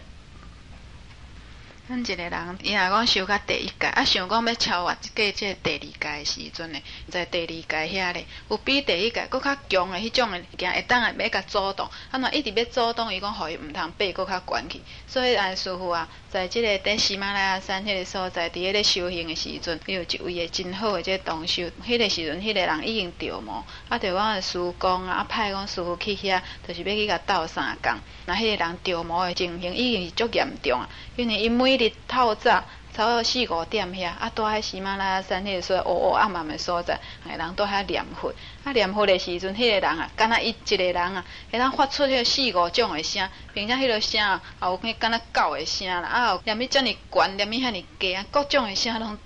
[1.87, 7.65] 咱一个人，伊若讲修到第一届，啊想讲要超越即个即第二届时阵呢，在第二届
[7.97, 14.81] 遐咧，有比第一届搁较强的迄种的件，会当下要甲阻挡，啊若一直要阻挡，伊讲互伊毋通爬搁较悬去。
[15.07, 27.93] 所以啊，师傅啊，在即个在喜马拉雅山迄个所在，伫迄个修行的时阵，伊有一位真好诶即个同修，迄个时阵，迄个人已经着魔，啊，着讲师公啊，啊派讲师傅去遐，就是要去甲斗相共。
[28.25, 38.31] 那迄个人着魔的情形已经是足严重啊，因为伊每日透早，差不多四五点遐，啊，住喺喜马拉雅山迄个所乌乌暗暗的所在，个人住遐念佛，
[38.63, 49.17] 啊，念佛的时阵，迄个人啊，敢若伊一个人啊，会当发出迄个四五种的声，并且迄个声啊，也有迄敢若狗的声啦，啊，有念咪遮尔悬，念咪遐尔低啊，各种的声拢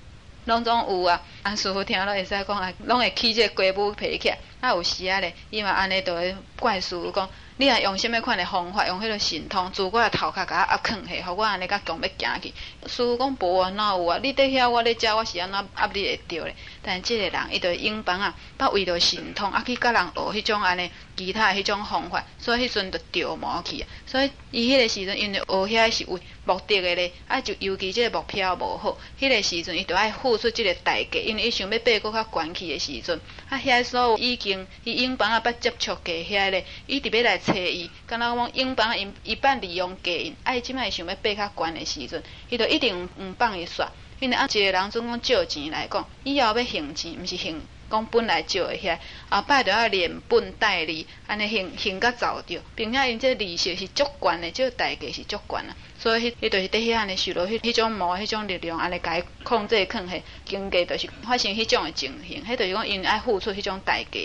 [0.46, 7.30] 拢总有啊，啊，师傅听了会使讲啊，拢会起这个歌舞起来，啊，有时啊咧，伊嘛安尼都会怪师傅讲。
[7.60, 8.86] 你若用什么款的方法？
[8.86, 12.54] 用迄落神通，自我头壳甲压囥起，互我安尼甲强要行去。
[12.86, 14.20] 师傅讲无啊，哪有啊？
[14.22, 16.56] 你伫遐，我咧遮，我是安怎压你会着咧？
[16.84, 23.88] 但即个人，伊着用房啊，捌为着神通，啊去甲人学迄种安尼其他迄种方法，所以迄阵着着魔去啊。
[24.06, 37.40] 所以伊迄个时阵，因为学遐是为目的的咧，啊就尤其即个目标无好，迄个时阵伊着爱付出即个代价，因为伊想要爬搁较悬去的时阵，啊遐所有已经伊用帮啊捌接触过遐咧，伊特别来。
[37.40, 43.88] 找伊，敢若讲英邦因一半利用假因，啊伊即摆想要爬较悬的时阵，伊就一定毋放伊煞。
[44.20, 47.54] 因为啊，一个人总讲借钱来讲，以后要还钱，毋是还
[47.90, 48.98] 讲本来借的遐，
[49.30, 55.76] 后摆着要连本带利，安尼还还甲走着，并且因这利息是足悬的，这代价是足悬啊。
[56.00, 62.44] 所以迄，伊就是伫遐安尼受落迄迄种魔、迄种力量，安尼甲伊控制、控制，经济就是发生迄种的情形。
[62.44, 64.20] 迄就是讲因爱付出迄种代价。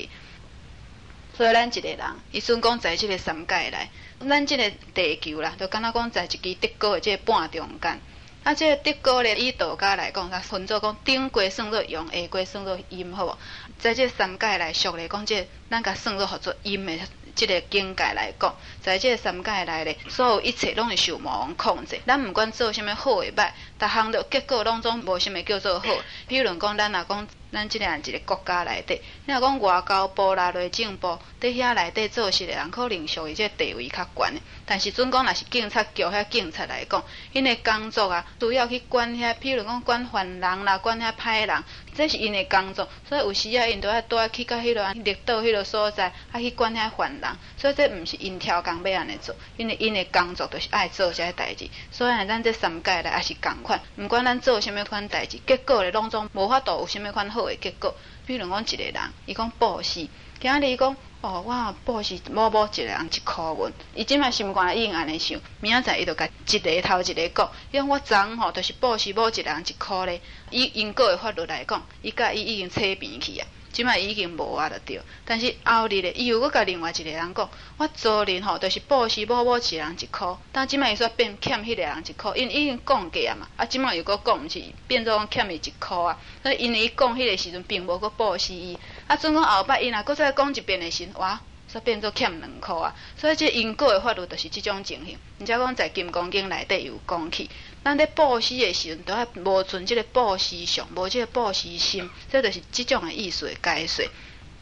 [1.34, 1.98] 所以咱一个人，
[2.30, 3.88] 伊算讲在即个三界内，
[4.28, 8.00] 咱即个地球啦，就敢若讲在一支德国的即个半中间。
[8.44, 13.38] 啊，即个德高咧，以道家来讲，它分做讲顶过算作阳，下过算作阴，好无？
[13.78, 16.92] 在即个三界内，俗来讲，即咱甲算作合作阴的
[17.36, 22.00] 即个境界来讲，在即个三界内咧，所有一切拢是受魔王控制。
[22.04, 25.86] 咱毋管做啥物好诶歹，逐项着结果拢总无啥物叫做好。
[26.26, 27.28] 比如讲，咱若讲。
[27.52, 34.40] 咱即个一个国家内底，你若讲外交部啦、内政部，伫遐内底做事诶人，可能属于即个地位较悬诶。
[34.72, 37.04] 但是准讲，若是警察局遐警察来讲，
[37.34, 41.62] 因的工作啊，主要去管遐，譬如讲管犯人啦，管遐歹人，
[41.94, 42.88] 这是因的工作。
[43.06, 47.22] 所以有时啊，因都要带去到迄落绿岛迄落所在，啊去管遐犯人。
[47.58, 51.68] 所以这毋是因超工要安尼做，因为因的工作就是爱做遮代志。
[51.90, 57.94] 所以咱这三界咧也是共款，毋管咱做啥物款代志，结果咧拢总无法度有啥物款好的结果。
[58.24, 58.94] 比如讲一个人，
[59.26, 60.08] 伊讲报死，
[60.42, 60.96] 今日伊讲。
[61.20, 70.20] 哦，我报是某某一人一箍银，伊即卖心肝已经安尼想，明仔载伊就甲一个头一个讲，伊讲我昨昏吼就是报是某一人一箍咧，
[70.50, 73.46] 以英国的法律来讲，伊甲伊已经扯平去啊。
[73.72, 75.00] 即摆已经无啊，着对。
[75.24, 83.48] 但是后日咧，伊又搁甲另外一个人讲，我昨日吼，就是报喜某某一人一箍，但即摆伊煞变欠迄个人一箍，因已经讲过啊嘛。
[83.56, 86.18] 啊，即摆又搁讲，毋是变做讲欠伊一箍啊。
[86.42, 88.78] 所以因为伊讲迄个时阵，并无搁报喜伊。
[89.06, 91.40] 啊，总讲后摆伊若搁再讲一遍的时，哇！
[91.72, 92.94] 煞变做欠两箍啊。
[93.16, 95.18] 所以即因果的法律就是即种情形。
[95.40, 97.48] 而且讲在《金刚经》内底有讲起。
[97.84, 104.04] 咱咧布施的时阵，都要无存即个布施相，无即个布施心，这就是即种的意思的解说。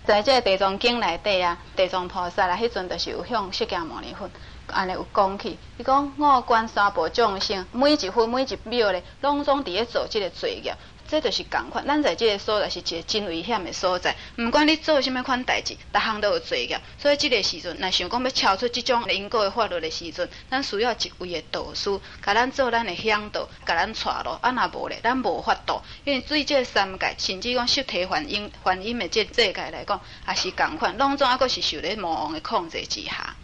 [0.07, 4.31] 在即个地藏经内底啊，地藏菩萨啦，迄阵就是有向释迦牟尼佛
[4.69, 10.75] 安尼有讲起，伊讲我观三宝众生，每一分每一秒咧，拢总伫咧做即个罪业。
[11.11, 14.15] 这就是共款，咱在即个所在是一个真危险的所在。
[14.39, 16.81] 毋管你做甚物款代志，逐项都有罪业。
[16.99, 24.31] 所以即个时阵，若想讲要超出即种因果的法律的时阵，咱需要一位的导师，甲咱做咱的向导，甲咱带路。
[24.41, 25.83] 啊，若无咧，咱无法度。
[26.05, 33.35] 因为对这三界，甚至讲实体反应、反应的这世界来讲，也是共款，拢总还阁是受咧魔王的控制之下。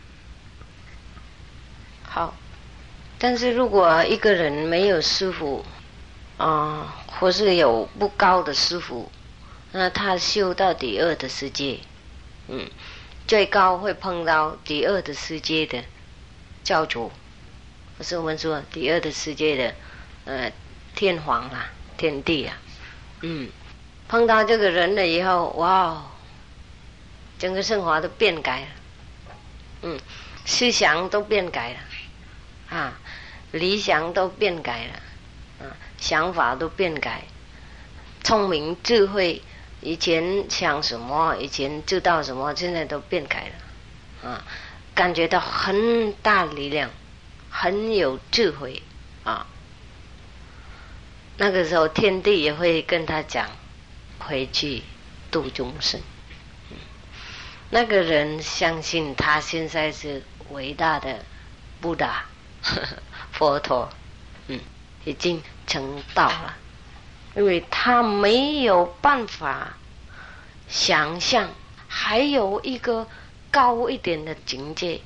[2.05, 2.33] 好，
[3.19, 5.64] 但是如果一个人没有师傅，
[6.39, 7.03] 啊。
[7.18, 9.11] 或是有不高的师傅，
[9.72, 11.78] 那他修到第二的世界，
[12.49, 12.68] 嗯，
[13.26, 15.82] 最高会碰到第二的世界的
[16.62, 17.11] 教主，
[17.97, 19.74] 不是我们说第二的世界的
[20.26, 20.53] 呃
[20.95, 22.59] 天皇啊，天帝啊，
[23.22, 23.49] 嗯，
[24.09, 26.05] 碰到这个人了以后，哇哦，
[27.39, 28.66] 整个生活都变改了，
[29.80, 29.99] 嗯，
[30.45, 32.99] 思想都变改了，啊，
[33.53, 35.01] 理想都变改了。
[36.07, 37.25] 想法都变改，
[38.23, 39.43] 聪明智慧，
[39.81, 43.51] 以前想什么，以前知道什么，现在都变改
[44.23, 44.45] 了，啊，
[44.95, 46.91] 感觉到很大力量，
[47.51, 48.85] 很有智慧
[49.25, 49.49] 啊。
[51.39, 53.51] 那个时候，天地也会跟他讲，
[54.21, 54.85] 回去
[55.33, 56.01] 度众生。
[57.71, 61.25] 那个人相信他现在是伟大的
[61.81, 62.27] 布达
[63.33, 63.91] 佛陀，
[65.07, 65.43] 已经。
[65.69, 66.57] 成道了，
[67.35, 69.77] 因为他没有办法
[70.69, 71.51] 想象
[71.89, 73.09] 还有一个
[73.51, 75.01] 高一点的境界，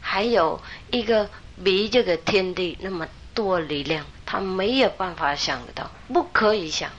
[0.00, 1.30] 还有一个
[1.62, 6.90] 比这个天地那么多力量，他没有办法想得到，不可以想，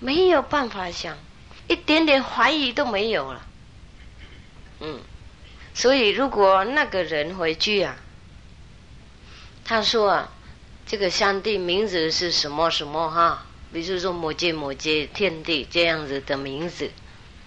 [0.00, 1.16] 没有办法想，
[1.68, 3.46] 一点点怀疑都没有了。
[4.80, 5.00] 嗯，
[5.72, 7.94] 所以如果那个人回去啊，
[9.64, 10.10] 他说。
[10.10, 10.32] 啊。
[10.90, 13.46] 这个上帝名字是什么什么哈？
[13.72, 16.90] 比如说某界某界天地这样子的名字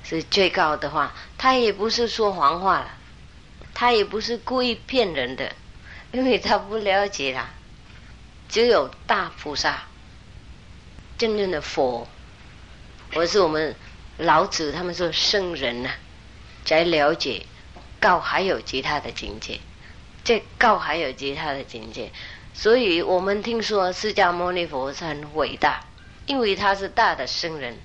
[0.01, 2.97] 是最高的话，他也不是说谎话了，
[3.73, 5.53] 他也不是故意骗人的，
[6.13, 7.49] 因为他不了解啦。
[8.47, 9.87] 只有大菩萨，
[11.17, 12.07] 真正的佛，
[13.13, 13.75] 或是我们
[14.19, 15.89] 老子他们说圣人呐，
[16.63, 17.45] 才了解
[17.99, 19.59] 告还有其他的境界，
[20.23, 22.09] 这告还有其他的境界。
[22.55, 25.83] 所以我们听说释迦牟尼佛是很伟大，
[26.27, 27.77] 因为他是大的圣人，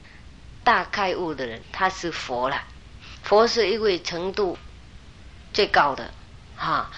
[0.62, 2.62] 大开悟的人，他是佛了。
[3.22, 4.58] 佛是一位程度
[5.54, 6.12] 最高的，
[6.54, 6.90] 哈，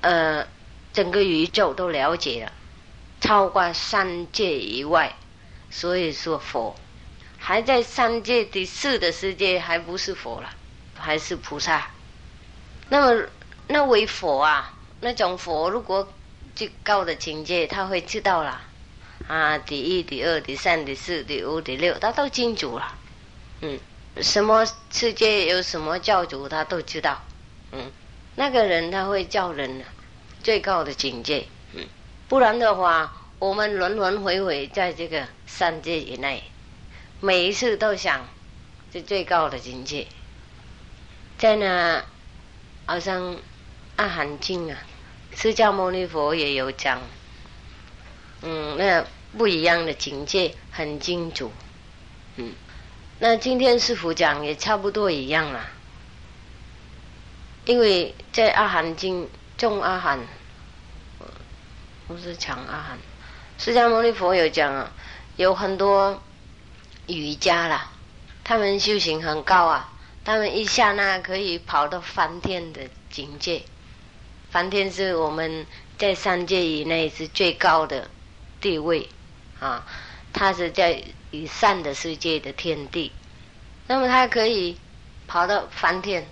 [0.00, 0.46] 呃，
[0.92, 2.52] 整个宇宙都了解了，
[3.20, 5.14] 超过三界以外，
[5.70, 6.74] 所以说佛
[7.38, 10.48] 还在三界第四的世界，还不是佛了，
[10.94, 11.90] 还是菩萨。
[12.88, 13.26] 那么
[13.66, 16.10] 那位佛啊，那种佛如果。
[16.58, 18.60] 最高的境界，他会知道了
[19.28, 22.98] 啊，第一、第二、第三、第四、第五、第六，他都清楚了。
[23.60, 23.78] 嗯，
[24.20, 27.22] 什么世界有什么教主，他都知道。
[27.70, 27.92] 嗯，
[28.34, 29.84] 那个人他会叫人
[30.42, 31.46] 最高的境界。
[31.74, 31.86] 嗯，
[32.28, 36.42] 不然的话，我们轮轮回回在这个三界以内，
[37.20, 38.26] 每一次都想
[38.92, 40.08] 这最高的境界，
[41.38, 42.04] 在那
[42.84, 43.36] 好像
[43.94, 44.76] 阿含经啊。
[45.40, 47.00] 释迦牟尼佛也有讲，
[48.42, 49.06] 嗯，那
[49.38, 51.52] 不一样的境界很清楚，
[52.34, 52.52] 嗯，
[53.20, 55.70] 那今天师傅讲也差不多一样啦，
[57.66, 60.18] 因为在阿含经中阿含，
[62.08, 62.98] 不是强阿含，
[63.58, 64.90] 释迦牟尼佛有讲啊，
[65.36, 66.20] 有很多
[67.06, 67.92] 瑜伽啦，
[68.42, 69.92] 他们修行很高啊，
[70.24, 73.62] 他们一下那可以跑到梵天的境界，
[74.58, 75.64] 梵天是我们
[75.98, 78.10] 在三界以内是最高的
[78.60, 79.08] 地位
[79.60, 79.86] 啊，
[80.32, 81.00] 他是在。
[81.30, 83.12] 以善的世界的天地，
[83.86, 84.78] 那么他可以
[85.26, 86.26] 跑到梵天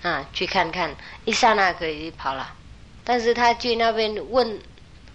[0.00, 2.54] 啊去看看，一刹那可以跑了。
[3.02, 4.60] 但是他去那边问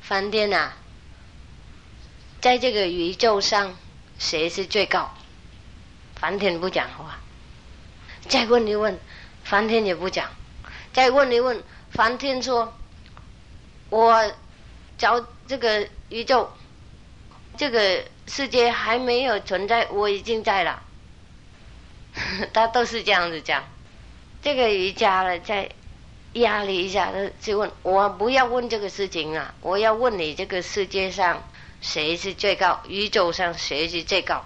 [0.02, 0.74] 梵天啊，
[2.42, 3.74] 在这个宇宙上
[4.20, 5.16] 谁是最高？
[6.18, 7.18] 梵天不讲话。
[8.28, 9.00] 再问一问，
[9.46, 10.30] 梵天也不讲。
[10.92, 12.74] 再问一问，梵天说
[13.90, 14.32] ：“我
[14.98, 16.50] 找这个宇宙，
[17.58, 20.82] 这个。”世界还没有存在，我已经在了。
[22.54, 23.66] 他都是这样子讲。
[24.42, 25.70] 这个瑜伽呢，在
[26.34, 31.44] 压力一下，他就问我不要问这个事情啊，我要问你这个世界上
[31.82, 34.46] 谁是最高，宇宙上谁是最高？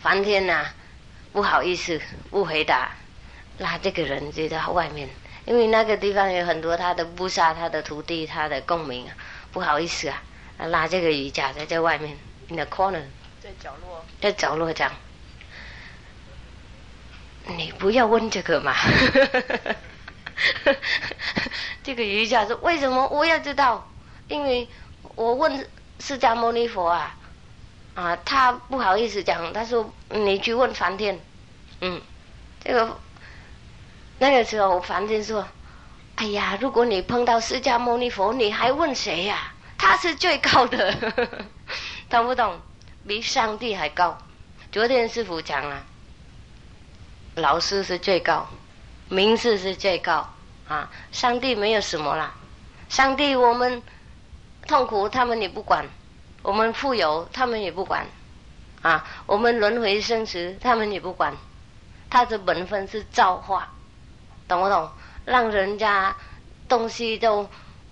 [0.00, 0.66] 梵天呐，
[1.32, 2.92] 不好意思不回答，
[3.58, 5.08] 那这个人就在外面，
[5.46, 9.14] 因为那个地方有很多他的菩萨、他的徒弟、他的共鸣啊，
[9.52, 10.22] 不好意思啊，
[10.58, 12.16] 拉这个瑜伽在在外面。
[12.48, 13.02] In the corner，
[13.40, 14.92] 在角落，在角落讲，
[17.46, 18.74] 你不要问这个嘛。
[21.82, 23.88] 这个瑜伽是为什么我要知道？
[24.28, 24.68] 因为
[25.14, 25.66] 我问
[26.00, 27.16] 释迦牟尼佛啊，
[27.94, 31.18] 啊，他不好意思讲，他说你去问梵天，
[31.80, 32.00] 嗯，
[32.62, 32.98] 这个
[34.18, 35.46] 那个时候梵天说，
[36.16, 39.52] 哎呀，如果你碰到释迦牟尼佛，你还问谁呀？
[39.76, 40.94] 他是最高的。
[42.08, 42.58] 懂不懂？
[43.06, 44.16] 比上帝还高。
[44.72, 45.84] 昨天师傅讲了，
[47.34, 48.48] 老师是最高，
[49.08, 50.28] 名字是最高
[50.66, 50.90] 啊。
[51.12, 52.34] 上帝没有什么啦，
[52.88, 53.82] 上帝我们
[54.66, 55.86] 痛苦他们也不管，
[56.42, 58.06] 我们富有他们也不管
[58.82, 59.06] 啊。
[59.26, 61.34] 我们轮回生死他们也不管，
[62.08, 63.72] 他的本分是造化，
[64.48, 64.90] 懂不懂？
[65.24, 66.14] 让人家
[66.68, 67.48] 东西都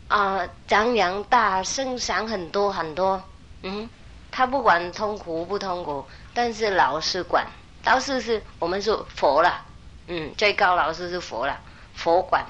[0.08, 3.22] 啊张扬大，声响很多很多，
[3.62, 3.88] 嗯。
[4.36, 7.46] 他不管痛苦不痛苦，但是老师管，
[7.84, 9.64] 老师是我们是佛了，
[10.08, 11.60] 嗯，最高老师是佛了，
[11.94, 12.44] 佛管，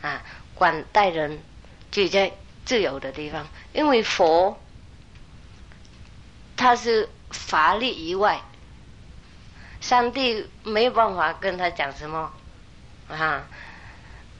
[0.00, 0.22] 啊，
[0.54, 1.38] 管待人，
[1.90, 2.32] 就在
[2.64, 4.58] 自由的地方，因为佛
[6.56, 8.40] 他是法力以外，
[9.82, 12.32] 上帝没有办法跟他讲什么，
[13.10, 13.46] 啊，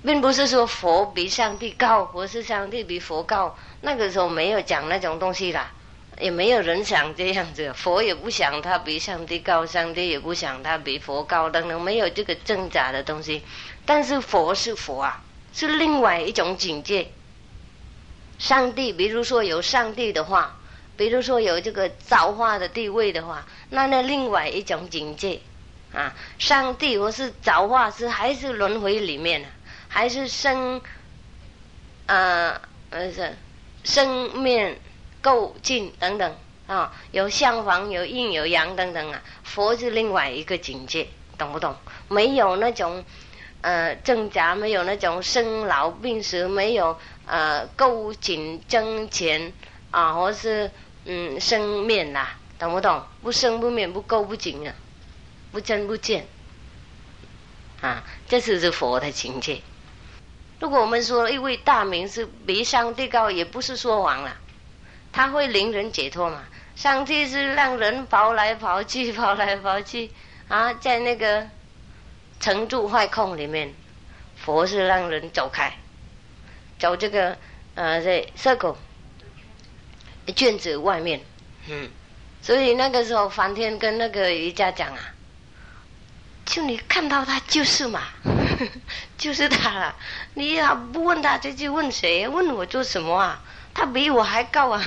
[0.04, 5.72] 并不是说佛比上帝高，或是上帝比佛高，那个时候没有讲那种东西啦。
[6.18, 13.42] 也没有人想这样子，佛也不想他比上帝高，上帝也不想他比佛高，等等，没有这个挣扎的东西。
[13.86, 15.22] 但是佛是佛啊，
[15.54, 17.10] 是另外一种境界。
[18.38, 20.58] 上帝，比如说有上帝的话，
[20.94, 25.40] 比如说有这个造化的地位的话，那那另外一种境界
[25.94, 29.44] 啊，上帝或是造化师还是轮回里面，
[29.88, 30.80] 还是生，
[32.06, 32.60] 呃，
[32.90, 33.36] 是
[33.84, 34.78] 生面。
[35.22, 36.34] 构境等等
[36.66, 39.20] 啊，有相房，有阴，有阳等等啊。
[39.44, 41.76] 佛是另外一个境界，懂不懂？
[42.08, 43.04] 没有那种
[43.60, 49.52] 呃挣扎，没有那种生老病死，没有呃构紧争钱
[49.90, 50.70] 啊，或是
[51.04, 52.26] 嗯生面呐，
[52.58, 53.02] 懂不懂？
[53.20, 54.72] 不生不灭，不垢不净啊，
[55.52, 56.26] 不增不减
[57.80, 59.60] 啊，这是是佛的境界。
[60.60, 64.36] 如果我们说一位大名是比上帝高，也不是说谎了。
[65.12, 66.44] 他会令人解脱嘛？
[66.76, 70.10] 上帝是让人跑来跑去，跑来跑去
[70.48, 71.48] 啊，在那个
[72.38, 73.74] 成住坏空里面，
[74.36, 75.72] 佛是让人走开，
[76.78, 77.36] 走这个
[77.74, 78.76] 呃这 circle
[80.36, 81.20] 卷子外面，
[81.68, 81.90] 嗯，
[82.40, 85.14] 所以那个时候梵天跟那个瑜伽讲啊，
[86.50, 88.08] 就你看到他就是嘛，
[89.16, 89.94] 就是他了，
[90.34, 92.26] 你要不问他就去问谁？
[92.26, 93.40] 问我做什么啊？
[93.72, 94.84] 他比我还高啊，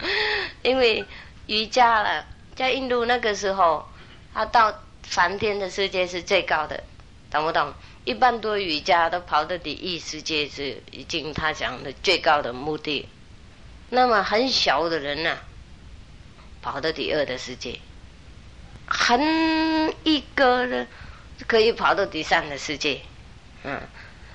[0.62, 1.02] 因为
[1.46, 3.88] 瑜伽了，在印度那个时候，
[4.34, 6.84] 他到梵天的世界是最高的，
[7.30, 7.72] 懂不懂？
[8.04, 13.08] 一般多瑜伽都跑到第一世界是已经他讲的最高的目的，
[13.88, 15.38] 那么很小的人呢，
[16.60, 17.80] 跑到第二的世界，
[18.88, 20.86] 很一个人
[21.46, 23.00] 可以跑到第三的世界，
[23.64, 23.80] 嗯，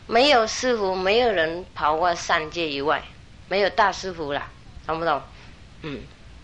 [0.07, 3.03] 没有师傅，没有人跑过三界以外。
[3.49, 4.49] 没有大师傅啦，
[4.87, 5.21] 懂不懂？
[5.81, 5.99] 嗯，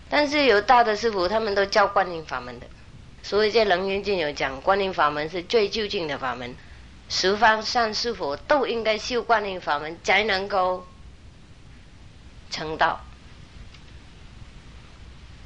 [0.08, 2.66] 但是有大的师傅，他们都教观音法门的，
[3.22, 6.54] 所以在《楞严经》有讲，观音法门是最究竟的法门，
[7.08, 10.86] 十方善是佛都应该修观音法门，才能够
[12.50, 13.00] 成道。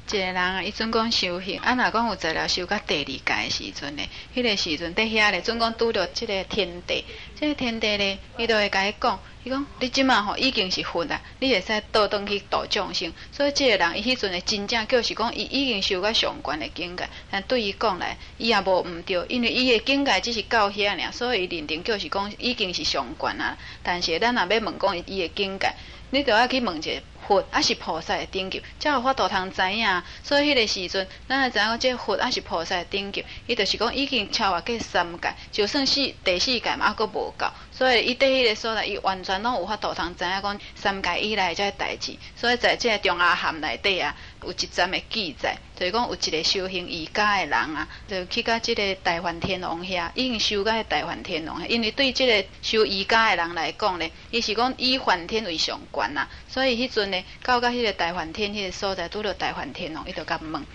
[0.07, 7.03] 一个人啊，伊准讲修行，啊，若讲有材料修到第二届时阵咧，迄个时阵伫遐咧，准讲拄着即个天地，
[7.39, 23.57] 即个天地咧，伊都会甲伊讲，伊讲你即满吼已经是佛啊，你会使倒转去度众生，所以即个人伊迄阵诶真正就是讲伊已经修到上悬诶境界，但对伊讲来，伊也无毋对，因为伊诶境界只是到遐尔，所以伊认定就是讲已经是上悬啊。
[23.81, 25.73] 但是咱若要问讲伊诶境界，
[26.11, 26.91] 你着要去问者。
[27.27, 30.03] 佛还是菩萨的等级，才有法度通知影。
[30.23, 37.47] 所以迄个时阵，咱会知影讲，这佛还是菩萨的等级，伊著是讲已经超越过三界，就算是第四界嘛，还阁无够。
[37.71, 42.15] 所以伊对迄个所在，伊完全拢有法度通知影讲三界以内这代志。
[42.35, 44.15] 所以在这个中阿含内底啊，
[44.45, 51.67] 有一站的记载，就是讲有一个修行瑜伽的人啊，就去到即个大梵天王遐，已经修到大梵天王。
[51.67, 57.05] 因为对即个修瑜伽的人来讲咧，伊是讲以梵天为上观啊，所以迄阵。
[57.43, 60.65] 到到迄个大梵天迄个所在，拄着大梵天哦，伊就甲问，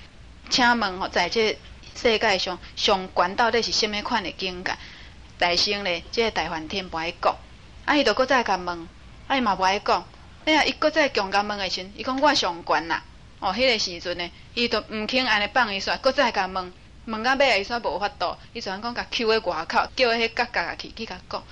[0.49, 1.59] 请问吼，在这
[1.95, 4.73] 世界上上观到底是甚物款的境界？
[5.39, 7.37] 大圣咧，即个大梵天不爱讲，
[7.85, 8.89] 啊，伊就搁再甲问，
[9.27, 10.07] 啊，伊嘛不爱讲，
[10.45, 13.03] 哎呀，伊搁再强甲问的时，伊讲我上悬啦，
[13.41, 16.72] 哦，迄个时阵呢，伊都毋肯安尼放伊煞，搁再甲问，
[17.07, 21.43] 问到尾伊煞无法度，伊就讲甲 Q 喺外口，叫迄角角去去甲讲，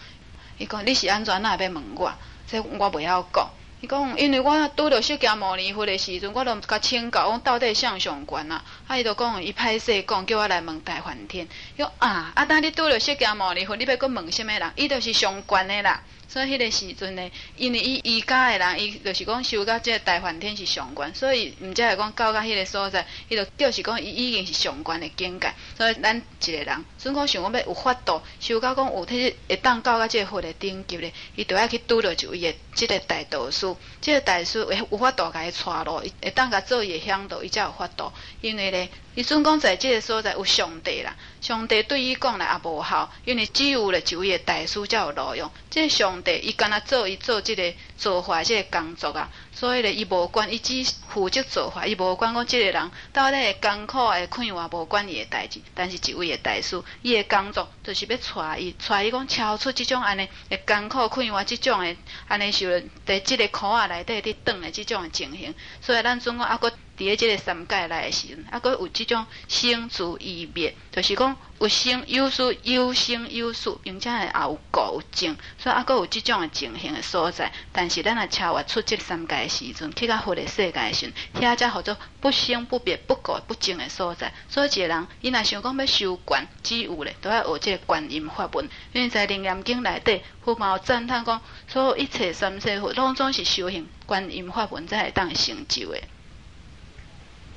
[0.59, 2.13] 伊讲你是安怎那要问我，
[2.47, 3.49] 这我袂晓讲。
[3.81, 8.65] 伊讲，因为我拄着释迦牟尼佛的时阵，我都甲请教，讲到底向上悬啊？
[8.89, 11.47] 啊，伊就讲，伊歹势讲，叫我来问大梵天。
[11.77, 14.73] 伊讲啊，啊，当你拄着释迦牟尼佛，你要搁问什么人？
[14.75, 16.03] 伊就是上悬的啦。
[16.29, 25.51] 所以迄个时阵呢，因为伊瑜伽的人，伊就是讲修到即个大梵天是上悬，所以毋则会讲到到迄个所在，伊就就是讲伊已经是上悬的境界。
[25.77, 38.13] 所以咱一个人，所以讲想讲要有法度修到讲有迄个会当到到即个佛的顶级咧，伊就要去拄着就伊的即个大导师，即个大师会有法度甲伊带路，会当甲做伊的向导，伊才有法度。
[38.43, 45.51] 因为咧，伊准讲在即个所在有上帝啦，上帝对伊讲来也无效，因为只有咧就伊的大师才有路用。
[45.69, 55.61] 即个上帝伊干那做伊做即个做法即个工作啊，所以咧伊无管，伊只负责做法，伊无管讲即个人到底会艰苦会困难，无管伊的代志。
[55.75, 61.97] 但是一位的大师，伊的工作就是要带伊，带伊讲超出即种安尼会艰苦困难即种的
[62.29, 62.69] 安尼受
[63.05, 65.53] 在即个苦啊内底伫转的即种的情形。
[65.81, 66.73] 所以咱总共啊搁。
[66.99, 77.53] 伫咧即个三界内诶时阵，啊，佫有即种生住异灭，就是讲有生有死，有生有死，并且也有故有净，所以啊，佫有即种诶情形诶所在。
[77.73, 84.35] 但是咱若超越出即三界诶时阵，去到佛诶世界诶时，遐才叫做不生不灭、不故不净诶所在。
[84.49, 88.69] 所以一个人，伊若想讲要修观，只有咧，都要学即个观音法门。
[88.93, 96.03] 因为在《楞严经》内底，佛嘛有赞叹讲，所有一切三世佛，拢总是修行观音法门才会当成就诶。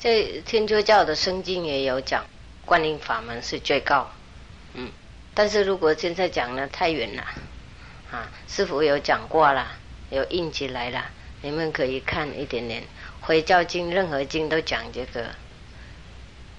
[0.02, 2.26] 在天主教的圣经也有讲，
[2.66, 4.10] 观音法门是最高，
[4.74, 4.89] 嗯，
[5.36, 7.22] 但是如果现在讲呢，太远了，
[8.10, 9.68] 啊，师傅有讲过了，
[10.10, 11.06] 有印起来了，
[11.43, 12.82] 你们可以看一点点，
[13.20, 15.28] 回教经任何经都讲这个，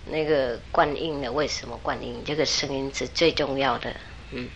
[0.06, 3.92] 那个观音的为什么观音这个声音是最重要的，
[4.30, 4.48] 嗯，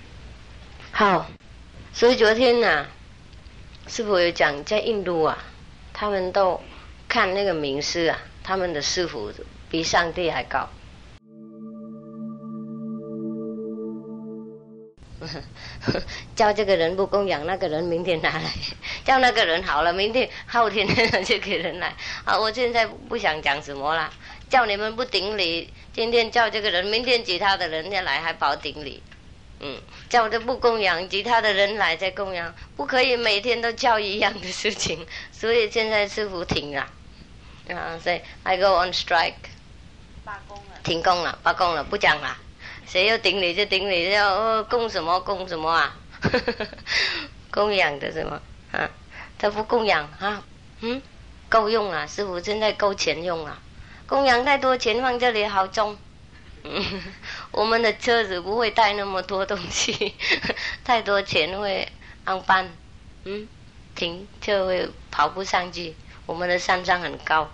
[0.93, 1.29] 好，
[1.93, 2.87] 所以昨天呢，
[3.89, 5.37] 师傅有讲在印度啊，
[5.93, 6.63] 他们都
[7.09, 8.17] 看那个名师啊。
[8.47, 9.29] 他们的师傅
[9.69, 10.69] 比上帝还高，
[16.37, 18.49] 叫这个人不供养，那个人明天拿来；
[19.05, 20.87] 叫那个人好了，明天后天
[21.25, 21.93] 就给人来。
[22.25, 24.13] 啊，我现在不想讲什么了，
[24.49, 29.03] 叫你们不顶礼，今天叫这个人，明天其他的人家来还保顶礼。
[29.59, 29.77] 嗯，
[30.09, 35.05] 叫的不供养，其他的人来再供养，不可以每天都叫一样的事情。
[35.33, 36.87] 所以现在师傅停了。
[38.03, 39.35] 所以 I go on strike，
[40.25, 42.37] 罢工了，停工了，罢工了，不讲了。
[42.87, 45.97] 谁要顶你就顶你，要供什么供什么啊？
[47.51, 48.41] 供养的什么
[48.73, 48.89] 啊？
[49.39, 50.43] 他不供养啊？
[50.81, 51.03] 嗯，
[51.49, 53.61] 够用啊，师傅现在够钱用啊。
[54.07, 55.99] 供养太多钱放这里好重。
[56.63, 57.03] 嗯，
[57.51, 60.15] 我们的车子不会带那么多东西，
[60.85, 61.89] 太多钱会
[62.25, 62.71] 安班。
[63.25, 63.49] 嗯，
[63.97, 65.95] 停就会跑不上去。
[66.27, 67.49] 我们的山上很高，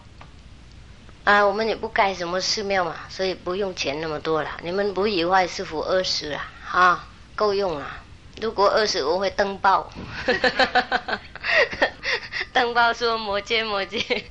[1.25, 4.51] 啊，我们也不盖什么寺庙嘛，所以不用钱那么多了。
[4.62, 7.07] 你们不以外师傅二十了，啊，
[7.37, 7.99] 够用了。
[8.41, 9.91] 如果二十，我会登报，
[12.53, 14.25] 登报说摩羯摩羯，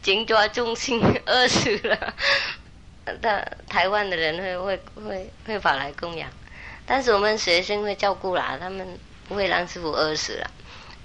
[0.00, 2.14] 紧抓中心二十了。
[3.20, 6.30] 的台湾的人会会会会跑来供养，
[6.86, 10.50] 但是我们学生会照顾啦，他们不会让师傅饿死了。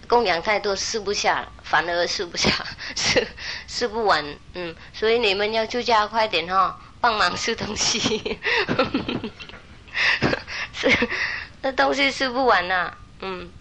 [0.10, 2.51] 供养太多吃不下，反而吃不下，
[2.95, 3.26] 吃
[3.68, 8.39] 吃不完，嗯，所以你们要出家快点哈，帮忙吃东西，
[10.74, 10.91] 是
[11.62, 12.91] 那东西吃不完呐，
[13.22, 13.51] 嗯，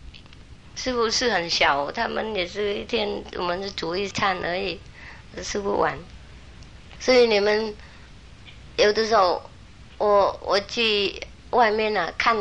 [0.75, 4.81] 是不是很小，他们也是一天我们是煮一餐而已，
[5.45, 5.99] 吃不完，
[6.99, 7.75] 所以你们
[8.79, 9.43] 有的时候
[9.99, 11.21] 我我去
[11.51, 12.35] 外面呢看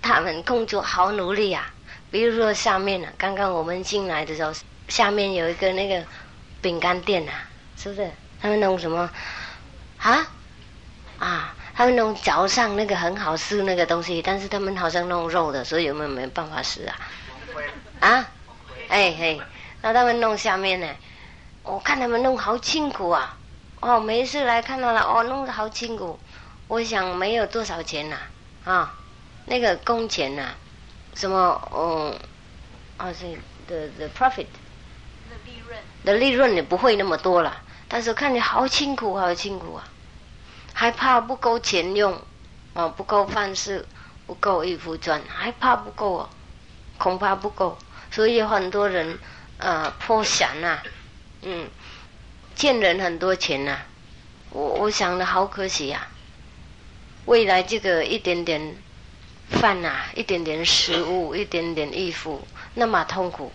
[0.00, 1.68] 他们工作好努力呀。
[2.10, 4.52] 比如说下面呢，刚刚我们进来的时候，
[4.88, 6.04] 下面有一个那个
[6.60, 7.32] 饼干店呐，
[7.76, 8.10] 是不是？
[8.40, 9.10] 他们弄什么？
[9.98, 10.26] 啊
[11.18, 11.54] 啊！
[11.74, 16.96] 他们弄早上那个很好吃那个东西，但是他们好像弄肉的，所以我们没办法吃啊。
[18.00, 18.28] 啊？
[18.88, 19.40] 哎嘿，
[19.82, 20.88] 那他们弄下面呢？
[21.62, 23.36] 我看他们弄好辛苦啊！
[23.80, 26.18] 哦，没事来看到了，哦，弄得好辛苦。
[26.66, 28.16] 我想没有多少钱呐，
[28.64, 28.94] 啊，
[29.46, 30.54] 那个工钱呐。
[31.20, 31.60] 什么？
[31.70, 32.18] 嗯，
[32.96, 33.26] 啊，是
[33.66, 34.46] the the profit，
[35.28, 37.60] 的利润，的利润也不会那么多了。
[37.88, 39.84] 但是看你好辛苦，好辛苦啊！
[40.72, 42.18] 还怕不够钱用，
[42.72, 43.86] 啊，不够饭吃，
[44.26, 46.30] 不够衣服穿，还怕不够啊，
[46.96, 47.76] 恐怕不够。
[48.10, 49.18] 所以很多人
[49.58, 50.78] 呃破产呐，
[51.42, 51.68] 嗯，
[52.56, 53.76] 欠人很多钱呐。
[54.52, 56.08] 我我想的好可惜呀，
[57.26, 58.82] 未来这个一点点。
[59.50, 63.52] 饭呐，一点点食物，一点点衣服，那么痛苦。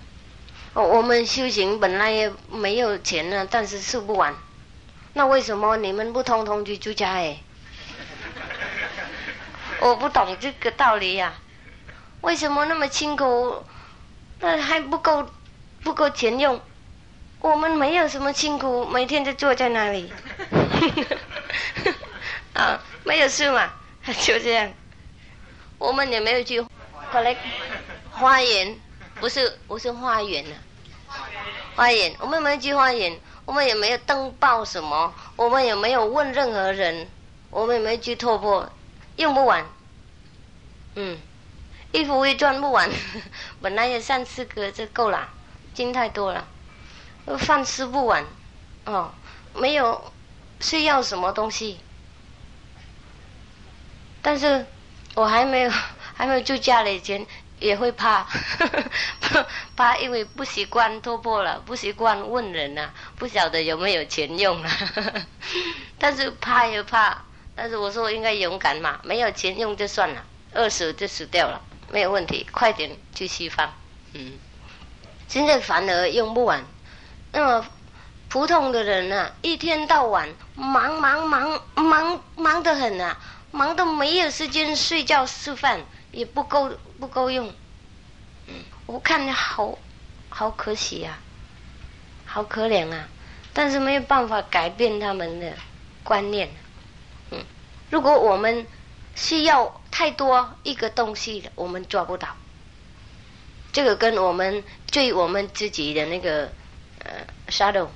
[0.73, 4.35] 我们修行本来也没有钱呢，但是吃不完。
[5.13, 7.37] 那为什么你们不通通去住家哎？
[9.79, 11.33] 我不懂这个道理呀。
[12.21, 13.63] 为什么那么辛苦，
[14.39, 15.29] 那还不够
[15.83, 16.59] 不够钱用？
[17.39, 20.11] 我们没有什么辛苦，每天就坐在那里。
[22.53, 23.71] 啊，没有事嘛，
[24.21, 24.73] 就这样。
[25.77, 26.61] 我们也没有去，
[27.11, 27.35] 过来
[28.11, 28.79] 花园，
[29.19, 30.55] 不是不是花园呢，
[31.75, 37.07] 花园，我们没有去花园，我们也没有登报什么，我们也没有问任何人，
[37.49, 38.69] 我们也没有去突破，
[39.17, 39.65] 用不完，
[40.95, 41.17] 嗯，
[41.91, 42.89] 衣服也穿不完，
[43.61, 45.29] 本来也三四个就够了，
[45.73, 46.47] 金太多了，
[47.37, 48.25] 饭吃不完，
[48.85, 49.13] 哦，
[49.53, 50.13] 没有
[50.61, 51.79] 需要什么东西，
[54.21, 54.65] 但是。
[55.15, 55.71] 我还没有
[56.13, 57.25] 还没有住家里前
[57.59, 58.27] 也会怕，
[59.75, 64.71] 怕因为不习惯突破了，不习惯问人呐，不晓得有没有钱用啊。
[65.97, 67.23] 但是怕又怕，
[67.55, 73.73] 但是我说应该勇敢嘛，没有钱用就算了，饿死就死掉了，没有问题，快点去西方。
[74.13, 74.33] 嗯，
[75.27, 76.63] 现在反而用不完。
[77.31, 77.65] 那么
[78.29, 83.17] 普通的人呢，一天到晚忙忙忙忙忙得很啊。
[83.55, 85.79] 忙得没有时间睡觉吃饭，
[86.11, 87.47] 也不够不够用。
[88.47, 89.79] 嗯，我看着好
[90.27, 91.17] 好可惜呀，
[92.25, 93.07] 好可怜啊！
[93.53, 95.53] 但是没有办法改变他们的
[96.03, 96.49] 观念。
[97.31, 97.39] 嗯，
[97.89, 98.67] 如果我们
[99.15, 102.35] 需要太多一个东西，我们抓不到。
[103.71, 106.51] 这个跟我们对我们自己的那个
[106.99, 107.87] 呃 shadow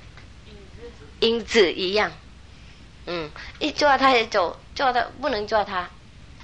[1.20, 2.10] 影子一样。
[3.04, 4.58] 嗯，一抓他也走。
[4.74, 5.88] 抓他不能抓他，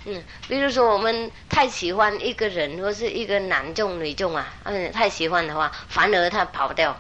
[0.05, 6.97] 嗯，比如说我们太喜欢一个人或是一个男众女众啊，嗯，太喜欢的话，反而他跑掉，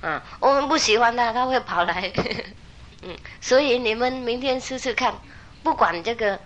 [0.00, 2.12] 啊，我们不喜欢他，他会跑来，
[3.02, 5.14] 嗯，所以你们明天试试看，
[5.62, 6.38] 不管这个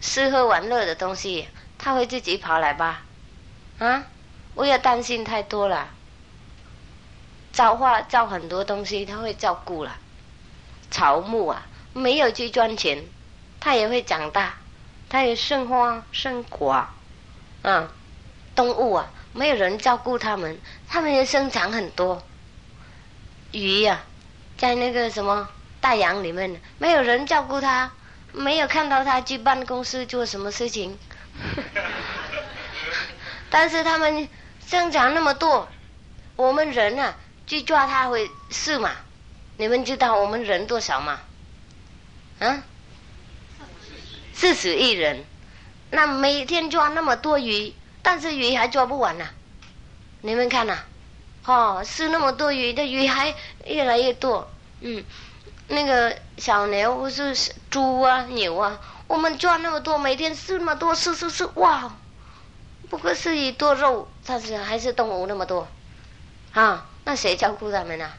[0.00, 3.02] 吃喝玩乐的东西，他会自己跑来吧，
[3.78, 4.04] 啊，
[4.54, 5.90] 不要担心太多了，
[7.52, 9.96] 造化造很多东西，他会照顾了，
[10.90, 13.04] 草木啊，没有去赚钱。
[13.60, 14.54] 它也会长大，
[15.08, 16.86] 它也生花生果，
[17.62, 17.92] 啊，
[18.54, 22.22] 动物啊，没有人照顾它们，它们也生长很多。
[23.52, 24.02] 鱼呀，
[24.56, 25.48] 在那个什么
[25.80, 27.90] 大洋里面，没有人照顾它，
[28.32, 30.98] 没有看到它去办公室做什么事情。
[33.50, 34.28] 但是它们
[34.66, 35.68] 生长那么多，
[36.36, 38.90] 我们人啊去抓它会是嘛？
[39.56, 41.20] 你们知道我们人多少吗？
[42.38, 42.62] 啊？
[44.40, 45.24] 四十亿人，
[45.90, 49.28] 那每天抓那么多鱼，但是鱼还抓不完呐。
[50.20, 50.78] 你们看呐，
[51.44, 53.34] 哦，吃那么多鱼，的鱼还
[53.66, 54.48] 越来越多。
[54.78, 55.04] 嗯，
[55.66, 57.36] 那个小牛不是
[57.68, 61.96] 猪啊、牛啊，我们抓那么多，每天吃那么多，吃吃吃，哇！
[62.88, 65.66] 不过是一多肉，但是还是动物那么多，
[66.52, 68.12] 啊，那谁照顾他们呢？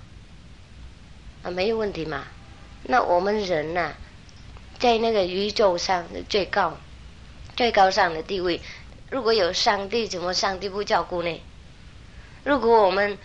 [1.43, 2.25] 啊，没有问题嘛。
[2.83, 3.93] 那我们人呐。
[4.79, 6.77] 在那个宇宙上的最高、
[7.55, 8.61] 最高上的地位。
[9.09, 11.41] 如果有上帝，怎么上帝不照顾呢？
[12.43, 13.17] 如果我们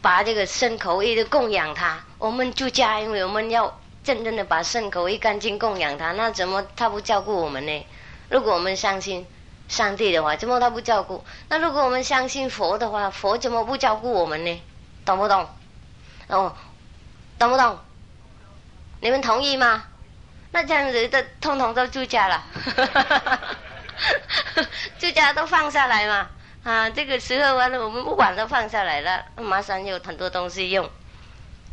[0.00, 7.86] 把这个圣口一直供养他，我们住家，因为我们要真正的把圣口一干净供养他，那怎么他不照顾我们呢？
[8.28, 9.26] 如果我们相信
[9.68, 11.24] 上帝的话，怎么他不照顾？
[11.48, 14.62] 那如果我们相信佛的话，佛怎么不照顾我们呢？
[15.04, 15.48] 懂不懂？
[16.28, 16.54] 哦，
[17.38, 17.78] 懂不懂？
[19.00, 19.84] 你们同意吗？
[20.52, 22.44] 那这样子的，通通都住家了，
[22.76, 23.40] 哈哈哈
[24.98, 26.28] 住家都放下来嘛。
[26.62, 30.88] 啊，这个时候完了，我们不管都放下来了，马上有很多东西用，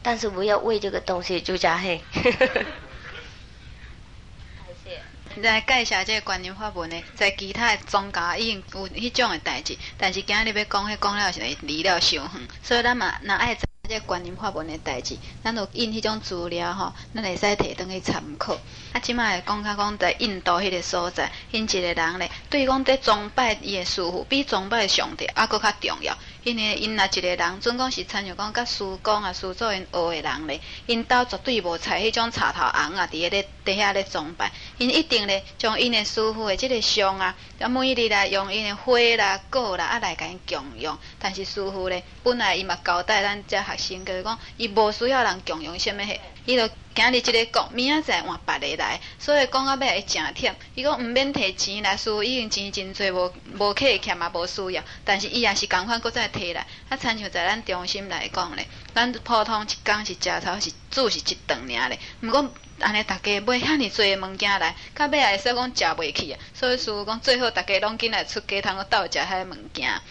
[0.02, 2.02] 但是不要为这个东西住家嘿。
[5.42, 13.56] 来介绍这个观音法门呢，在其他的宗教已经有迄种的代志，但是今日要讲，迄讲了是离了伤远，所以咱嘛，那爱
[13.90, 18.54] 这观音法门的代志，咱就印迄种资料吼，咱会使摕倒去参考。
[18.94, 26.16] 啊，即摆讲较讲在印度迄个所在，因一个人咧，对讲在崇拜伊的师傅，比崇拜上帝啊佫较重要。
[26.44, 40.98] 因为因若一个人，准讲是参像讲甲师公啊、师祖因学的人咧，因兜绝对无采迄种插头红啊，伫咧底下咧崇拜，因一定咧将因的师傅的即个像啊，啊每日来用因的花啦、果啦啊来甲因供养。
[41.20, 46.68] 但是师傅咧，本来伊嘛交代咱遮学生，就是讲伊无需要人供养什么迄，伊就。
[46.96, 50.52] 今日即个讲，明仔载换别个来，所以讲到尾会诚忝。
[50.76, 54.84] 伊讲毋免摕钱来，输已经钱真侪，无无客欠嘛无需要。
[55.06, 56.66] 但是伊也是共款，搁再摕来。
[56.90, 61.98] 啊，参像在咱中心来讲咧，咱普通一工是食头是煮是一顿尔咧。
[62.22, 66.40] 毋过安尼，逐家买遐尼侪物件来，到尾也会说讲食袂起啊。
[66.54, 70.02] 所以师傅讲，最好逐家拢紧来出街，通个斗食遐物件。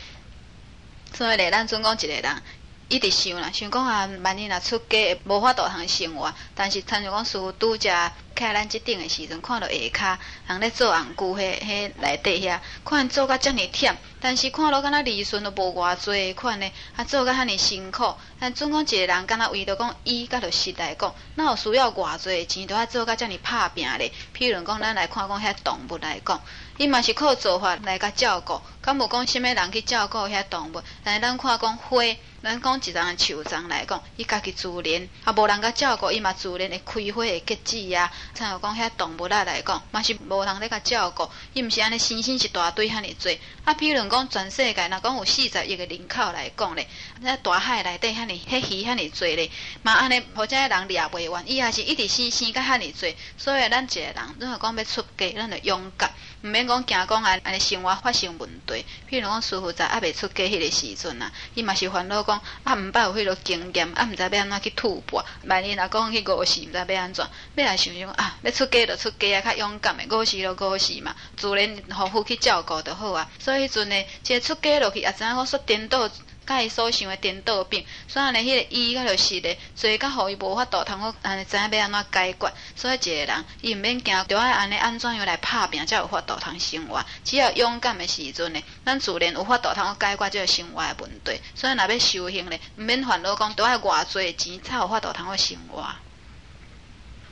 [1.14, 2.42] 所以咧，咱总讲一个人。
[2.90, 6.34] 一直想啦，想讲啊，万一若出家，无法度通生活。
[6.54, 18.14] 但是，参像讲师傅拄则徛咱即顶的时阵，看到下骹人咧做红菇，迄迄内底遐，看做甲遮尔忝，但是看落敢若利润都无偌济款呢，啊做甲遐尼辛苦。
[18.40, 24.12] 但总讲一个人，敢若为着讲伊甲着实来讲，那有需要偌济钱，都要做甲遮尔拍拼咧？
[24.36, 26.40] 譬如讲，咱来看讲遐动物来讲。
[26.76, 30.82] 伊嘛是靠做法来甲照顾，敢无讲虾物人去照顾遐动物？
[31.02, 32.02] 但是咱看讲花，
[32.40, 38.12] 咱讲一丛树丛来讲，伊家己自然，啊无人甲照顾，伊嘛自然会开花会结籽啊。
[38.34, 43.36] 像有讲遐动物啊来讲，嘛是无人咧甲照顾，伊毋是安尼生生一大堆遐尼多。
[43.64, 46.86] 啊，比如讲全世界，若讲有四十亿个人口来讲咧，
[47.20, 49.50] 那大海内底遐尼迄鱼遐尼多咧，
[49.82, 53.12] 嘛安尼或者人掠袂完，伊也是一直生生甲遐尼多。
[53.36, 56.12] 所以咱一个人，如果讲要出家，咱就勇敢，
[56.42, 56.68] 毋免。
[56.68, 58.84] 讲惊讲安，安尼生活发生问题。
[59.08, 65.24] 譬如讲师傅在还未出家迄个时阵啊，伊嘛是烦恼讲啊，毋捌有迄个经验，啊，毋知要安怎去突破。
[65.44, 73.30] 万一若讲去五时，毋知要安怎，要来想想啊，要出嫁就出嫁啊，较勇敢的五时就五时嘛，自然好好去照顾就好啊。
[73.38, 76.10] 所以迄阵呢，即个出嫁落去，也知影讲说颠倒。
[76.48, 82.52] 甲伊所想的颠倒病，所以安尼迄个医甲就是咧，所以甲互伊无法度通好安尼知影要安怎解决。
[82.74, 87.04] 所以一个人伊毋免惊，着爱安尼安怎样来拍拼，才有法度通生活。
[87.22, 91.38] 只要勇敢的时阵呢，咱自然有法度通好解决即个生活的问题。
[91.54, 95.84] 所以若要修行咧，毋免烦恼讲，着爱偌济钱才有法度通好生活。